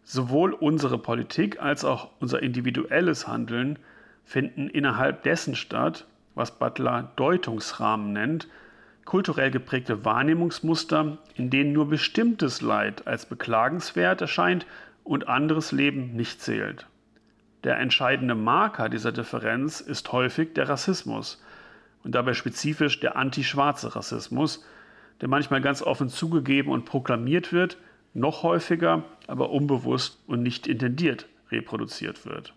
Sowohl 0.04 0.52
unsere 0.52 0.98
Politik 0.98 1.60
als 1.60 1.84
auch 1.84 2.10
unser 2.20 2.42
individuelles 2.42 3.26
Handeln 3.26 3.78
finden 4.24 4.68
innerhalb 4.68 5.22
dessen 5.22 5.56
statt, 5.56 6.06
was 6.34 6.58
Butler 6.58 7.12
Deutungsrahmen 7.16 8.12
nennt, 8.12 8.48
kulturell 9.04 9.50
geprägte 9.50 10.04
Wahrnehmungsmuster, 10.04 11.18
in 11.34 11.50
denen 11.50 11.72
nur 11.72 11.88
bestimmtes 11.88 12.60
Leid 12.60 13.06
als 13.06 13.26
beklagenswert 13.26 14.20
erscheint 14.20 14.66
und 15.02 15.28
anderes 15.28 15.72
Leben 15.72 16.14
nicht 16.14 16.40
zählt. 16.40 16.86
Der 17.64 17.78
entscheidende 17.78 18.34
Marker 18.34 18.90
dieser 18.90 19.10
Differenz 19.10 19.80
ist 19.80 20.12
häufig 20.12 20.52
der 20.52 20.68
Rassismus 20.68 21.42
und 22.04 22.14
dabei 22.14 22.34
spezifisch 22.34 23.00
der 23.00 23.16
antischwarze 23.16 23.96
Rassismus, 23.96 24.64
der 25.20 25.28
manchmal 25.28 25.62
ganz 25.62 25.82
offen 25.82 26.10
zugegeben 26.10 26.70
und 26.70 26.84
proklamiert 26.84 27.52
wird, 27.52 27.78
noch 28.12 28.42
häufiger 28.42 29.04
aber 29.26 29.50
unbewusst 29.50 30.22
und 30.26 30.42
nicht 30.42 30.66
intendiert 30.66 31.26
reproduziert 31.50 32.26
wird. 32.26 32.54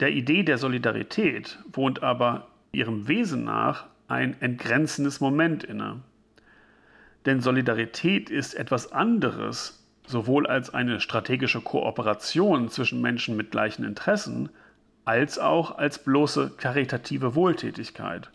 Der 0.00 0.10
Idee 0.10 0.42
der 0.42 0.58
Solidarität 0.58 1.58
wohnt 1.72 2.02
aber 2.02 2.48
ihrem 2.72 3.06
Wesen 3.06 3.44
nach 3.44 3.86
ein 4.08 4.40
entgrenzendes 4.40 5.20
Moment 5.20 5.62
inne. 5.62 6.00
Denn 7.24 7.40
Solidarität 7.40 8.28
ist 8.28 8.54
etwas 8.54 8.92
anderes 8.92 9.83
sowohl 10.06 10.46
als 10.46 10.72
eine 10.72 11.00
strategische 11.00 11.60
Kooperation 11.60 12.68
zwischen 12.68 13.00
Menschen 13.00 13.36
mit 13.36 13.50
gleichen 13.50 13.84
Interessen, 13.84 14.50
als 15.04 15.38
auch 15.38 15.78
als 15.78 15.98
bloße 15.98 16.52
karitative 16.56 17.34
Wohltätigkeit. 17.34 18.30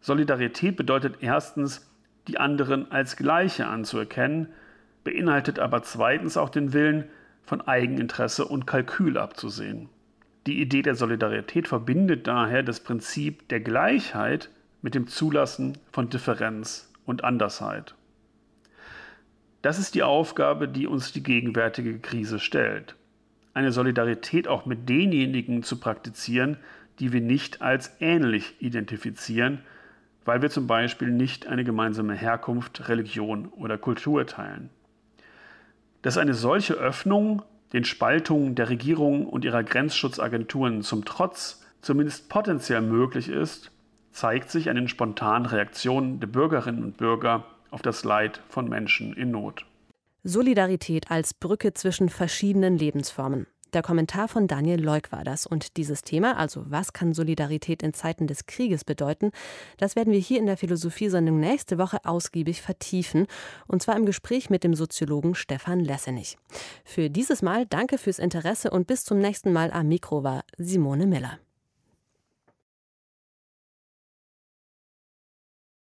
Solidarität 0.00 0.76
bedeutet 0.76 1.16
erstens, 1.20 1.86
die 2.28 2.38
anderen 2.38 2.90
als 2.90 3.16
Gleiche 3.16 3.66
anzuerkennen, 3.66 4.48
beinhaltet 5.04 5.58
aber 5.58 5.82
zweitens 5.82 6.36
auch 6.36 6.50
den 6.50 6.72
Willen, 6.72 7.04
von 7.42 7.60
Eigeninteresse 7.62 8.44
und 8.44 8.66
Kalkül 8.66 9.18
abzusehen. 9.18 9.88
Die 10.46 10.60
Idee 10.60 10.82
der 10.82 10.94
Solidarität 10.94 11.68
verbindet 11.68 12.26
daher 12.26 12.62
das 12.62 12.80
Prinzip 12.80 13.48
der 13.48 13.60
Gleichheit 13.60 14.50
mit 14.82 14.94
dem 14.94 15.08
Zulassen 15.08 15.76
von 15.90 16.08
Differenz 16.08 16.92
und 17.04 17.24
Andersheit. 17.24 17.94
Das 19.62 19.78
ist 19.78 19.94
die 19.94 20.02
Aufgabe, 20.02 20.68
die 20.68 20.86
uns 20.86 21.12
die 21.12 21.22
gegenwärtige 21.22 21.98
Krise 21.98 22.38
stellt. 22.38 22.94
Eine 23.52 23.72
Solidarität 23.72 24.48
auch 24.48 24.64
mit 24.64 24.88
denjenigen 24.88 25.62
zu 25.62 25.78
praktizieren, 25.78 26.56
die 26.98 27.12
wir 27.12 27.20
nicht 27.20 27.60
als 27.60 27.96
ähnlich 28.00 28.54
identifizieren, 28.60 29.60
weil 30.24 30.42
wir 30.42 30.50
zum 30.50 30.66
Beispiel 30.66 31.10
nicht 31.10 31.46
eine 31.46 31.64
gemeinsame 31.64 32.14
Herkunft, 32.14 32.88
Religion 32.88 33.48
oder 33.48 33.78
Kultur 33.78 34.26
teilen. 34.26 34.70
Dass 36.02 36.18
eine 36.18 36.34
solche 36.34 36.74
Öffnung 36.74 37.42
den 37.72 37.84
Spaltungen 37.84 38.54
der 38.54 38.68
Regierung 38.68 39.26
und 39.26 39.44
ihrer 39.44 39.62
Grenzschutzagenturen 39.62 40.82
zum 40.82 41.04
Trotz 41.04 41.64
zumindest 41.82 42.28
potenziell 42.28 42.80
möglich 42.80 43.28
ist, 43.28 43.70
zeigt 44.12 44.50
sich 44.50 44.68
an 44.68 44.76
den 44.76 44.88
spontanen 44.88 45.46
Reaktionen 45.46 46.20
der 46.20 46.26
Bürgerinnen 46.26 46.82
und 46.82 46.96
Bürger 46.96 47.44
auf 47.70 47.82
das 47.82 48.04
Leid 48.04 48.40
von 48.48 48.68
Menschen 48.68 49.12
in 49.12 49.30
Not. 49.30 49.66
Solidarität 50.22 51.10
als 51.10 51.32
Brücke 51.34 51.72
zwischen 51.72 52.08
verschiedenen 52.08 52.76
Lebensformen. 52.76 53.46
Der 53.72 53.82
Kommentar 53.82 54.26
von 54.26 54.48
Daniel 54.48 54.82
Leuk 54.82 55.12
war 55.12 55.22
das. 55.22 55.46
Und 55.46 55.76
dieses 55.76 56.02
Thema, 56.02 56.36
also 56.36 56.64
was 56.68 56.92
kann 56.92 57.14
Solidarität 57.14 57.82
in 57.82 57.94
Zeiten 57.94 58.26
des 58.26 58.46
Krieges 58.46 58.84
bedeuten, 58.84 59.30
das 59.78 59.94
werden 59.94 60.12
wir 60.12 60.18
hier 60.18 60.40
in 60.40 60.46
der 60.46 60.56
Philosophiesendung 60.56 61.38
nächste 61.38 61.78
Woche 61.78 62.04
ausgiebig 62.04 62.62
vertiefen. 62.62 63.26
Und 63.68 63.82
zwar 63.82 63.96
im 63.96 64.06
Gespräch 64.06 64.50
mit 64.50 64.64
dem 64.64 64.74
Soziologen 64.74 65.36
Stefan 65.36 65.80
Lessenich. 65.80 66.36
Für 66.84 67.10
dieses 67.10 67.42
Mal 67.42 67.64
danke 67.66 67.96
fürs 67.96 68.18
Interesse 68.18 68.70
und 68.70 68.88
bis 68.88 69.04
zum 69.04 69.18
nächsten 69.18 69.52
Mal 69.52 69.70
am 69.70 69.88
Mikro 69.88 70.24
war 70.24 70.42
Simone 70.58 71.06
Miller. 71.06 71.38